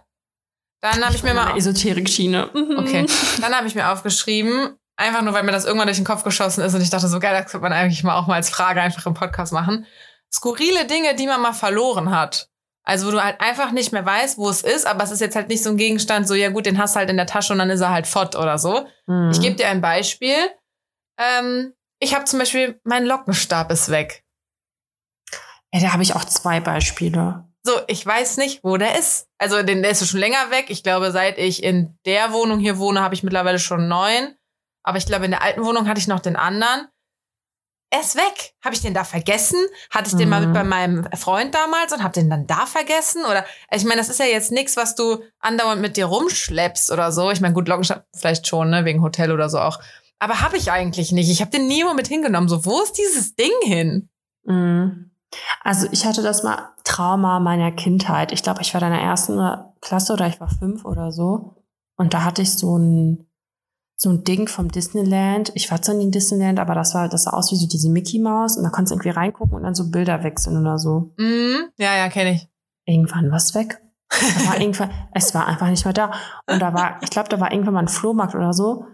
dann 0.81 1.03
habe 1.03 1.15
ich 1.15 1.23
mir 1.23 1.35
mal 1.35 1.57
Esoterik-Schiene. 1.57 2.51
Mhm. 2.53 2.79
Okay. 2.79 3.07
Dann 3.41 3.55
habe 3.55 3.67
ich 3.67 3.75
mir 3.75 3.91
aufgeschrieben, 3.91 4.77
einfach 4.97 5.23
nur, 5.23 5.35
weil 5.35 5.43
mir 5.43 5.53
das 5.53 5.65
irgendwann 5.65 5.89
durch 5.89 5.99
den 5.99 6.07
Kopf 6.07 6.25
geschossen 6.25 6.63
ist 6.63 6.75
und 6.75 6.81
ich 6.81 6.91
dachte, 6.91 7.09
so 7.09 7.21
geil, 7.21 7.35
das 7.35 7.51
könnte 7.51 7.63
man 7.63 7.73
eigentlich 7.73 8.05
mal 8.05 8.17
auch 8.17 8.27
mal 8.27 8.37
als 8.37 8.51
Frage 8.51 8.81
einfach 8.81 9.07
im 9.07 9.15
Podcast 9.15 9.53
machen. 9.53 9.87
Skurrile 10.33 10.87
Dinge, 10.87 11.15
die 11.15 11.27
man 11.27 11.41
mal 11.41 11.53
verloren 11.53 12.11
hat. 12.11 12.49
Also, 12.87 13.07
wo 13.07 13.13
du 13.13 13.25
halt 13.25 13.41
einfach 13.41 13.71
nicht 13.71 13.93
mehr 13.93 14.05
weißt, 14.05 14.37
wo 14.37 14.49
es 14.51 14.63
ist, 14.63 14.87
aber 14.87 15.05
es 15.05 15.11
ist 15.11 15.21
jetzt 15.21 15.37
halt 15.37 15.49
nicht 15.49 15.63
so 15.63 15.71
ein 15.71 15.79
Gegenstand, 15.79 16.29
so, 16.29 16.35
ja 16.35 16.51
gut, 16.51 16.67
den 16.67 16.79
hast 16.79 16.95
du 16.95 16.99
halt 16.99 17.09
in 17.09 17.17
der 17.17 17.27
Tasche 17.27 17.55
und 17.55 17.59
dann 17.59 17.71
ist 17.71 17.81
er 17.81 17.91
halt 17.91 18.07
fort 18.07 18.37
oder 18.37 18.59
so. 18.59 18.87
Mhm. 19.07 19.31
Ich 19.33 19.41
gebe 19.41 19.57
dir 19.57 19.69
ein 19.69 19.81
Beispiel. 19.81 20.37
Ähm, 21.19 21.73
ich 21.99 22.15
habe 22.15 22.27
zum 22.27 22.39
Beispiel, 22.39 22.79
mein 22.85 23.07
Lockenstab 23.07 23.73
ist 23.73 23.91
weg. 23.91 24.23
Ja, 25.73 25.81
da 25.81 25.93
habe 25.93 26.03
ich 26.03 26.15
auch 26.15 26.25
zwei 26.25 26.61
Beispiele. 26.61 27.49
So, 27.63 27.73
ich 27.87 28.05
weiß 28.05 28.37
nicht, 28.37 28.63
wo 28.63 28.77
der 28.77 28.99
ist. 28.99 29.29
Also, 29.39 29.63
den, 29.63 29.81
der 29.81 29.93
ist 29.93 30.07
schon 30.07 30.21
länger 30.21 30.51
weg. 30.51 30.67
Ich 30.69 30.83
glaube, 30.83 31.11
seit 31.11 31.39
ich 31.39 31.63
in 31.63 31.99
der 32.05 32.33
Wohnung 32.33 32.59
hier 32.59 32.77
wohne, 32.77 33.01
habe 33.01 33.15
ich 33.15 33.23
mittlerweile 33.23 33.59
schon 33.59 33.89
neun. 33.89 34.37
Aber 34.85 34.99
ich 34.99 35.07
glaube, 35.07 35.25
in 35.25 35.33
der 35.33 35.43
alten 35.43 35.65
Wohnung 35.65 35.89
hatte 35.89 35.99
ich 35.99 36.07
noch 36.09 36.21
den 36.21 36.37
anderen. 36.37 36.89
Er 37.91 38.01
ist 38.01 38.17
weg. 38.17 38.55
Habe 38.65 38.75
ich 38.75 38.83
den 38.83 38.93
da 38.95 39.05
vergessen? 39.05 39.59
Hatte 39.91 40.09
ich 40.11 40.17
den 40.17 40.29
mal 40.29 40.41
Mhm. 40.41 40.47
mit 40.49 40.55
bei 40.55 40.65
meinem 40.65 41.09
Freund 41.17 41.55
damals 41.55 41.93
und 41.93 42.03
habe 42.03 42.13
den 42.15 42.29
dann 42.29 42.47
da 42.47 42.67
vergessen? 42.67 43.25
Oder 43.25 43.45
ich 43.71 43.85
meine, 43.85 43.97
das 44.01 44.09
ist 44.09 44.19
ja 44.19 44.27
jetzt 44.27 44.51
nichts, 44.53 44.77
was 44.77 44.95
du 44.97 45.23
andauernd 45.39 45.81
mit 45.81 45.97
dir 45.97 46.07
rumschleppst 46.07 46.91
oder 46.91 47.13
so. 47.13 47.31
Ich 47.31 47.41
meine, 47.41 47.55
gut, 47.55 47.69
Lockenstab 47.69 48.05
vielleicht 48.17 48.47
schon, 48.49 48.71
ne, 48.71 48.85
wegen 48.85 49.01
Hotel 49.03 49.31
oder 49.33 49.49
so 49.49 49.59
auch. 49.61 49.81
Aber 50.19 50.41
habe 50.41 50.57
ich 50.57 50.71
eigentlich 50.73 51.13
nicht. 51.13 51.31
Ich 51.31 51.41
habe 51.41 51.51
den 51.51 51.67
nie 51.67 51.85
mal 51.85 51.95
mit 51.95 52.09
hingenommen. 52.09 52.49
So, 52.49 52.65
wo 52.65 52.81
ist 52.83 52.95
dieses 52.99 53.37
Ding 53.37 53.53
hin? 53.63 54.09
Mhm. 54.45 55.11
Also 55.63 55.87
ich 55.93 56.05
hatte 56.07 56.23
das 56.23 56.43
mal 56.43 56.71
Trauma 56.85 57.39
meiner 57.41 57.73
Kindheit. 57.73 58.33
Ich 58.33 58.43
glaube, 58.43 58.63
ich 58.63 58.73
war 58.75 58.83
in 58.83 58.91
der 58.91 59.01
ersten 59.01 59.39
Klasse 59.81 60.13
oder 60.15 60.27
ich 60.27 60.41
war 60.41 60.49
fünf 60.49 60.85
oder 60.85 61.13
so. 61.13 61.63
Und 61.97 62.13
da 62.15 62.25
hatte 62.25 62.43
ich 62.43 62.53
so 62.57 62.77
ein, 62.79 63.29
so 63.97 64.11
ein 64.11 64.25
Ding 64.25 64.49
vom 64.49 64.71
Disneyland. 64.71 65.53
Ich 65.55 65.71
war 65.71 65.81
zwar 65.81 65.95
nie 65.95 66.05
in 66.05 66.11
Disneyland, 66.11 66.59
aber 66.59 66.75
das 66.75 66.95
war, 66.95 67.09
das 67.09 67.25
sah 67.25 67.31
aus 67.31 67.53
wie 67.53 67.57
so 67.57 67.67
diese 67.67 67.89
Mickey 67.89 68.19
Maus. 68.19 68.57
Und 68.57 68.65
da 68.65 68.71
konntest 68.71 68.91
du 68.91 68.95
irgendwie 68.97 69.11
reingucken 69.11 69.55
und 69.57 69.63
dann 69.63 69.75
so 69.75 69.91
Bilder 69.91 70.23
wechseln 70.25 70.57
oder 70.59 70.79
so. 70.79 71.15
Mhm. 71.19 71.69
Ja, 71.79 71.97
ja, 71.97 72.09
kenne 72.09 72.35
ich. 72.35 72.49
Irgendwann 72.87 73.31
war 73.31 73.37
es 73.39 73.55
weg. 73.55 73.81
Da 74.11 74.47
war 74.51 74.61
irgendwann, 74.61 74.91
es 75.13 75.35
war 75.35 75.47
einfach 75.47 75.69
nicht 75.69 75.85
mehr 75.85 75.95
da. 75.95 76.13
Und 76.47 76.61
da 76.61 76.75
war, 76.75 76.99
ich 77.03 77.11
glaube, 77.11 77.29
da 77.29 77.41
war 77.41 77.53
irgendwann 77.53 77.75
mal 77.75 77.81
ein 77.81 77.89
Flohmarkt 77.89 78.35
oder 78.35 78.53
so. 78.53 78.87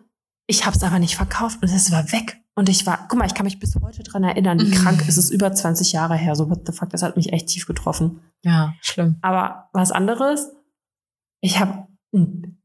Ich 0.46 0.66
habe 0.66 0.76
es 0.76 0.82
aber 0.82 0.98
nicht 0.98 1.16
verkauft 1.16 1.62
und 1.62 1.68
es 1.70 1.90
war 1.92 2.12
weg. 2.12 2.36
Und 2.56 2.68
ich 2.68 2.84
war, 2.84 3.06
guck 3.08 3.18
mal, 3.18 3.26
ich 3.26 3.34
kann 3.34 3.44
mich 3.44 3.58
bis 3.58 3.74
heute 3.80 4.02
dran 4.02 4.24
erinnern, 4.24 4.60
wie 4.60 4.64
Mhm. 4.66 4.72
krank 4.72 5.04
es 5.08 5.16
ist 5.16 5.30
über 5.30 5.52
20 5.54 5.92
Jahre 5.92 6.14
her. 6.16 6.34
So, 6.34 6.50
what 6.50 6.66
the 6.66 6.72
fuck, 6.72 6.90
das 6.90 7.02
hat 7.02 7.16
mich 7.16 7.32
echt 7.32 7.46
tief 7.48 7.64
getroffen. 7.66 8.20
Ja, 8.42 8.74
schlimm. 8.82 9.16
Aber 9.22 9.68
was 9.72 9.92
anderes, 9.92 10.50
ich 11.40 11.58
habe 11.58 11.86
ein, 12.12 12.59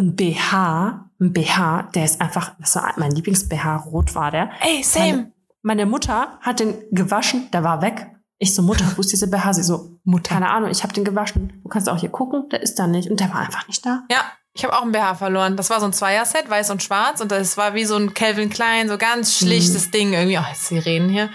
ein 0.00 0.16
BH, 0.16 1.10
ein 1.20 1.32
BH, 1.32 1.90
der 1.94 2.04
ist 2.04 2.20
einfach, 2.20 2.52
das 2.58 2.74
war 2.76 2.92
mein 2.96 3.12
Lieblings-BH, 3.12 3.76
rot 3.76 4.14
war 4.14 4.30
der. 4.30 4.50
Ey, 4.60 4.84
Meine, 4.96 5.32
meine 5.62 5.86
Mutter 5.86 6.38
hat 6.40 6.60
den 6.60 6.74
gewaschen, 6.90 7.50
der 7.52 7.62
war 7.64 7.82
weg. 7.82 8.06
Ich 8.38 8.54
so, 8.54 8.62
Mutter, 8.62 8.86
wo 8.96 9.02
ist 9.02 9.12
diese 9.12 9.28
BH? 9.28 9.52
Sie 9.54 9.62
so, 9.62 9.98
Mutter. 10.04 10.34
keine 10.34 10.50
Ahnung, 10.50 10.70
ich 10.70 10.82
habe 10.82 10.94
den 10.94 11.04
gewaschen. 11.04 11.60
Du 11.62 11.68
kannst 11.68 11.88
auch 11.90 11.98
hier 11.98 12.08
gucken, 12.08 12.48
der 12.50 12.62
ist 12.62 12.78
da 12.78 12.86
nicht. 12.86 13.10
Und 13.10 13.20
der 13.20 13.28
war 13.34 13.40
einfach 13.40 13.68
nicht 13.68 13.84
da. 13.84 14.04
Ja, 14.10 14.22
ich 14.54 14.64
habe 14.64 14.74
auch 14.74 14.82
ein 14.82 14.92
BH 14.92 15.16
verloren. 15.16 15.58
Das 15.58 15.68
war 15.68 15.78
so 15.78 15.84
ein 15.86 15.92
Zweier-Set, 15.92 16.48
weiß 16.48 16.70
und 16.70 16.82
schwarz. 16.82 17.20
Und 17.20 17.30
das 17.30 17.58
war 17.58 17.74
wie 17.74 17.84
so 17.84 17.96
ein 17.96 18.14
Calvin 18.14 18.48
Klein, 18.48 18.88
so 18.88 18.96
ganz 18.96 19.36
schlichtes 19.36 19.90
Ding. 19.90 20.14
Irgendwie, 20.14 20.38
oh, 20.38 20.44
jetzt 20.48 20.68
Sirenen 20.68 21.10
hier. 21.10 21.28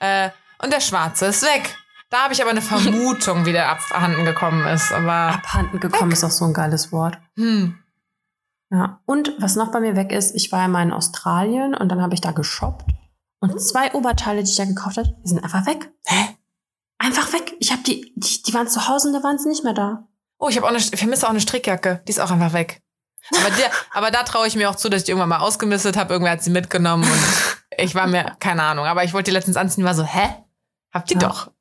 Äh, 0.00 0.30
und 0.60 0.72
der 0.72 0.80
schwarze 0.80 1.26
ist 1.26 1.42
weg. 1.44 1.76
Da 2.10 2.24
habe 2.24 2.34
ich 2.34 2.42
aber 2.42 2.50
eine 2.50 2.62
Vermutung, 2.72 3.46
wie 3.46 3.52
der 3.52 3.68
abhanden 3.70 4.24
gekommen 4.24 4.66
ist. 4.66 4.92
Aber, 4.92 5.12
Abhanden 5.12 5.78
gekommen 5.78 6.10
ist 6.10 6.24
auch 6.24 6.30
so 6.32 6.44
ein 6.46 6.52
geiles 6.52 6.90
Wort. 6.90 7.16
hm. 7.36 7.78
Ja. 8.74 9.00
Und 9.06 9.32
was 9.38 9.54
noch 9.54 9.70
bei 9.70 9.78
mir 9.78 9.94
weg 9.94 10.10
ist, 10.10 10.34
ich 10.34 10.50
war 10.50 10.62
ja 10.62 10.68
mal 10.68 10.82
in 10.82 10.92
Australien 10.92 11.74
und 11.76 11.88
dann 11.90 12.02
habe 12.02 12.14
ich 12.14 12.20
da 12.20 12.32
geshoppt. 12.32 12.90
Und 13.38 13.60
zwei 13.60 13.92
Oberteile, 13.94 14.42
die 14.42 14.50
ich 14.50 14.56
da 14.56 14.64
gekauft 14.64 14.96
habe, 14.96 15.14
die 15.24 15.28
sind 15.28 15.44
einfach 15.44 15.64
weg. 15.66 15.92
Hä? 16.06 16.36
Einfach 16.98 17.32
weg. 17.32 17.54
Ich 17.60 17.70
habe 17.70 17.82
die, 17.82 18.12
die, 18.16 18.42
die 18.42 18.52
waren 18.54 18.66
zu 18.66 18.88
Hause 18.88 19.08
und 19.08 19.14
da 19.14 19.22
waren 19.22 19.38
sie 19.38 19.48
nicht 19.48 19.62
mehr 19.62 19.74
da. 19.74 20.08
Oh, 20.38 20.48
ich 20.48 20.56
habe 20.56 20.66
auch 20.66 20.70
eine, 20.70 20.78
ich 20.78 20.90
vermisse 20.96 21.24
auch 21.26 21.30
eine 21.30 21.40
Strickjacke. 21.40 22.02
Die 22.08 22.10
ist 22.10 22.18
auch 22.18 22.30
einfach 22.32 22.52
weg. 22.52 22.82
Aber, 23.30 23.50
der, 23.54 23.70
aber 23.92 24.10
da 24.10 24.24
traue 24.24 24.48
ich 24.48 24.56
mir 24.56 24.68
auch 24.68 24.74
zu, 24.74 24.88
dass 24.88 25.02
ich 25.02 25.04
die 25.04 25.12
irgendwann 25.12 25.28
mal 25.28 25.38
ausgemistet 25.38 25.96
habe. 25.96 26.12
Irgendwer 26.12 26.32
hat 26.32 26.42
sie 26.42 26.50
mitgenommen 26.50 27.04
und 27.04 27.22
ich 27.78 27.94
war 27.94 28.08
mir, 28.08 28.36
keine 28.40 28.64
Ahnung. 28.64 28.86
Aber 28.86 29.04
ich 29.04 29.12
wollte 29.14 29.30
die 29.30 29.34
letztens 29.36 29.56
anziehen, 29.56 29.84
war 29.84 29.94
so, 29.94 30.02
hä? 30.04 30.34
Habt 30.92 31.10
ihr 31.12 31.20
Ja. 31.20 31.28
doch? 31.28 31.52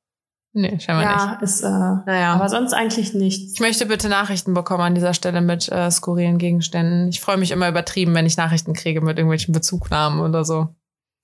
Nee, 0.55 0.79
scheinbar 0.79 1.13
nicht. 1.13 1.25
Ja, 1.25 1.39
ist, 1.41 1.61
äh, 1.63 1.67
Naja. 1.67 2.33
aber 2.33 2.47
sonst 2.47 2.73
eigentlich 2.73 3.15
nichts. 3.15 3.53
Ich 3.53 3.59
möchte 3.59 3.87
bitte 3.87 4.07
Nachrichten 4.07 4.53
bekommen 4.53 4.83
an 4.83 4.95
dieser 4.95 5.15
Stelle 5.15 5.41
mit 5.41 5.67
äh, 5.69 5.89
skurrilen 5.89 6.37
Gegenständen. 6.37 7.09
Ich 7.09 7.21
freue 7.21 7.37
mich 7.37 7.49
immer 7.49 7.67
übertrieben, 7.67 8.13
wenn 8.13 8.27
ich 8.27 8.37
Nachrichten 8.37 8.73
kriege 8.73 9.01
mit 9.01 9.17
irgendwelchen 9.17 9.51
Bezugnahmen 9.51 10.19
oder 10.19 10.45
so. 10.45 10.67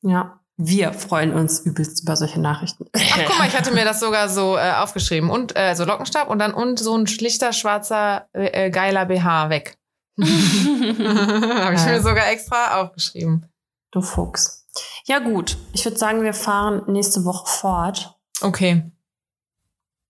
Ja. 0.02 0.40
Wir 0.62 0.92
freuen 0.92 1.34
uns 1.34 1.62
übelst 1.62 2.02
über 2.04 2.18
solche 2.18 2.42
Nachrichten. 2.42 2.86
Ach, 2.94 3.20
guck 3.28 3.40
mal, 3.40 3.48
ich 3.48 3.58
hatte 3.58 3.72
mir 3.72 3.86
das 3.86 4.02
sogar 4.02 4.28
so 4.28 4.58
äh, 4.58 4.74
aufgeschrieben. 4.74 5.30
Und 5.30 5.56
äh, 5.56 5.74
so 5.76 5.86
Lockenstab 5.86 6.30
und 6.30 6.40
dann 6.40 6.54
und 6.54 6.80
so 6.80 6.98
ein 6.98 7.08
schlichter, 7.08 7.54
schwarzer, 7.54 8.28
äh, 8.34 8.70
geiler 8.70 9.06
BH 9.06 9.50
weg. 9.50 9.78
Habe 10.20 11.76
ich 11.76 11.86
mir 11.86 12.02
sogar 12.02 12.30
extra 12.30 12.82
aufgeschrieben. 12.82 13.46
Du 13.92 14.02
Fuchs. 14.02 14.68
Ja, 15.06 15.20
gut. 15.20 15.58
Ich 15.72 15.86
würde 15.86 15.98
sagen, 15.98 16.24
wir 16.24 16.34
fahren 16.34 16.82
nächste 16.88 17.24
Woche 17.24 17.48
fort. 17.48 18.18
Okay. 18.42 18.92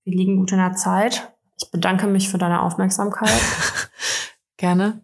Wir 0.10 0.18
liegen 0.18 0.38
gut 0.38 0.52
in 0.52 0.58
der 0.58 0.74
Zeit. 0.74 1.32
Ich 1.62 1.70
bedanke 1.72 2.08
mich 2.08 2.30
für 2.30 2.38
deine 2.40 2.62
Aufmerksamkeit. 2.64 3.30
Gerne. 4.58 5.02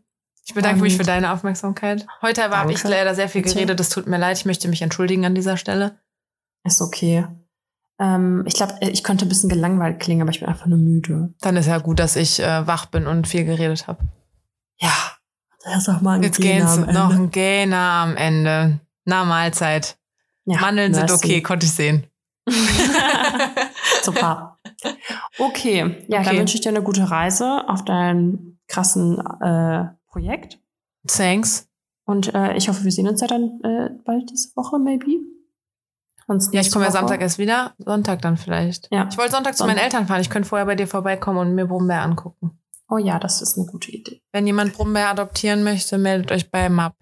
Ich 0.47 0.53
bedanke 0.55 0.77
Und- 0.77 0.81
mich 0.83 0.97
für 0.97 1.03
deine 1.03 1.31
Aufmerksamkeit. 1.31 2.05
Heute 2.21 2.43
habe 2.49 2.71
ich 2.71 2.83
leider 2.83 3.13
sehr 3.13 3.29
viel 3.29 3.41
geredet. 3.43 3.79
Es 3.79 3.89
tut 3.89 4.07
mir 4.07 4.17
leid. 4.17 4.37
Ich 4.37 4.45
möchte 4.45 4.67
mich 4.67 4.81
entschuldigen 4.81 5.25
an 5.25 5.35
dieser 5.35 5.57
Stelle. 5.57 5.99
Ist 6.63 6.81
okay. 6.81 7.27
Ähm, 7.99 8.43
ich 8.47 8.55
glaube, 8.55 8.73
ich 8.81 9.03
könnte 9.03 9.25
ein 9.25 9.29
bisschen 9.29 9.49
gelangweilt 9.49 9.99
klingen, 9.99 10.21
aber 10.23 10.31
ich 10.31 10.39
bin 10.39 10.49
einfach 10.49 10.65
nur 10.65 10.79
müde. 10.79 11.33
Dann 11.41 11.55
ist 11.55 11.67
ja 11.67 11.77
gut, 11.77 11.99
dass 11.99 12.15
ich 12.15 12.39
äh, 12.41 12.65
wach 12.67 12.87
bin 12.87 13.05
und 13.07 13.27
viel 13.27 13.45
geredet 13.45 13.87
habe. 13.87 14.03
Ja. 14.79 14.91
Das 15.63 15.77
ist 15.77 15.89
auch 15.89 16.01
mal 16.01 16.17
ein 16.17 16.23
Jetzt 16.23 16.39
geht's 16.41 16.77
am 16.77 16.81
noch 16.93 17.11
Ende. 17.11 17.23
ein 17.23 17.31
Gena 17.31 18.03
am 18.03 18.17
Ende. 18.17 18.79
Na, 19.05 19.23
Mahlzeit. 19.25 19.97
Ja, 20.45 20.59
Mandeln 20.59 20.93
sind 20.93 21.11
okay, 21.11 21.41
konnte 21.41 21.65
ich 21.67 21.71
sehen. 21.73 22.07
Super. 24.05 24.57
Okay, 25.37 26.05
ja, 26.07 26.19
dann 26.19 26.27
Okay. 26.27 26.39
wünsche 26.39 26.55
ich 26.55 26.61
dir 26.61 26.69
eine 26.69 26.81
gute 26.83 27.09
Reise 27.09 27.67
auf 27.67 27.83
dein 27.85 28.57
krassen 28.67 29.19
äh, 29.41 29.85
Projekt. 30.07 30.59
Thanks. 31.07 31.67
Und 32.05 32.33
äh, 32.33 32.55
ich 32.55 32.69
hoffe, 32.69 32.83
wir 32.83 32.91
sehen 32.91 33.07
uns 33.07 33.21
ja 33.21 33.27
dann 33.27 33.59
äh, 33.63 33.89
bald 34.05 34.29
diese 34.29 34.55
Woche, 34.55 34.77
maybe. 34.79 35.05
Sonst 36.27 36.53
Ja, 36.53 36.61
ich 36.61 36.71
komme 36.71 36.85
ja. 36.85 36.91
Samstag 36.91 37.21
erst 37.21 37.37
wieder. 37.37 37.73
Sonntag 37.77 38.21
dann 38.21 38.37
vielleicht. 38.37 38.87
Ja. 38.91 39.07
Ich 39.11 39.17
wollte 39.17 39.31
Sonntag 39.33 39.53
zu 39.53 39.59
Sonntag. 39.59 39.75
meinen 39.75 39.83
Eltern 39.83 40.07
fahren. 40.07 40.21
Ich 40.21 40.29
könnte 40.29 40.47
vorher 40.49 40.65
bei 40.65 40.75
dir 40.75 40.87
vorbeikommen 40.87 41.37
und 41.39 41.53
mir 41.55 41.65
Brummbär 41.67 42.01
angucken. 42.01 42.59
Oh 42.89 42.97
ja, 42.97 43.19
das 43.19 43.41
ist 43.41 43.57
eine 43.57 43.65
gute 43.67 43.91
Idee. 43.91 44.21
Wenn 44.31 44.45
jemand 44.47 44.73
Brummbär 44.73 45.09
adoptieren 45.09 45.63
möchte, 45.63 45.97
meldet 45.97 46.31
euch 46.31 46.49
bei 46.51 46.69
MAP. 46.69 46.95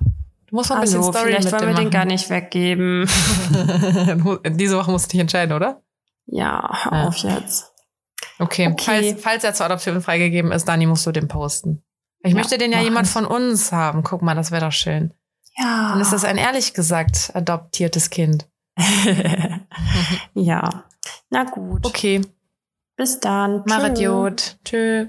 Du 0.48 0.56
musst 0.58 0.70
noch 0.70 0.78
ein 0.78 0.82
bisschen 0.84 1.02
Hallo, 1.02 1.12
Story 1.12 1.26
vielleicht 1.28 1.46
mit 1.46 1.54
wollen 1.54 1.68
wir 1.70 1.76
dem 1.76 1.86
den 1.86 1.90
gar 1.90 2.00
machen. 2.02 2.10
nicht 2.10 2.30
weggeben. 2.30 3.08
Diese 4.58 4.78
Woche 4.78 4.92
musst 4.92 5.06
du 5.08 5.12
dich 5.12 5.20
entscheiden, 5.22 5.54
oder? 5.56 5.82
Ja, 6.26 6.70
hör 6.84 7.08
auf 7.08 7.18
jetzt. 7.18 7.72
Okay. 8.40 8.68
Okay. 8.68 8.84
Falls, 8.84 9.22
falls 9.22 9.44
er 9.44 9.54
zur 9.54 9.66
Adoption 9.66 10.02
freigegeben 10.02 10.52
ist, 10.52 10.68
Dani, 10.68 10.86
musst 10.86 11.06
du 11.06 11.12
den 11.12 11.28
posten. 11.28 11.84
Ich 12.24 12.32
Ja, 12.32 12.38
möchte 12.38 12.58
den 12.58 12.72
ja 12.72 12.82
jemand 12.82 13.08
von 13.08 13.26
uns 13.26 13.72
haben. 13.72 14.04
Guck 14.04 14.22
mal, 14.22 14.36
das 14.36 14.52
wäre 14.52 14.66
doch 14.66 14.72
schön. 14.72 15.14
Ja. 15.58 15.90
Dann 15.92 16.02
ist 16.02 16.14
das 16.14 16.24
ein 16.24 16.38
ehrlich 16.38 16.74
gesagt 16.74 17.32
adoptiertes 17.34 18.10
Kind. 18.10 18.48
ja. 20.34 20.86
Na 21.30 21.44
gut. 21.44 21.86
Okay. 21.86 22.22
Bis 22.96 23.20
dann. 23.20 23.64
Mach 23.68 23.80
Tschö. 23.80 23.88
Idiot. 23.88 24.58
Tschö. 24.66 25.08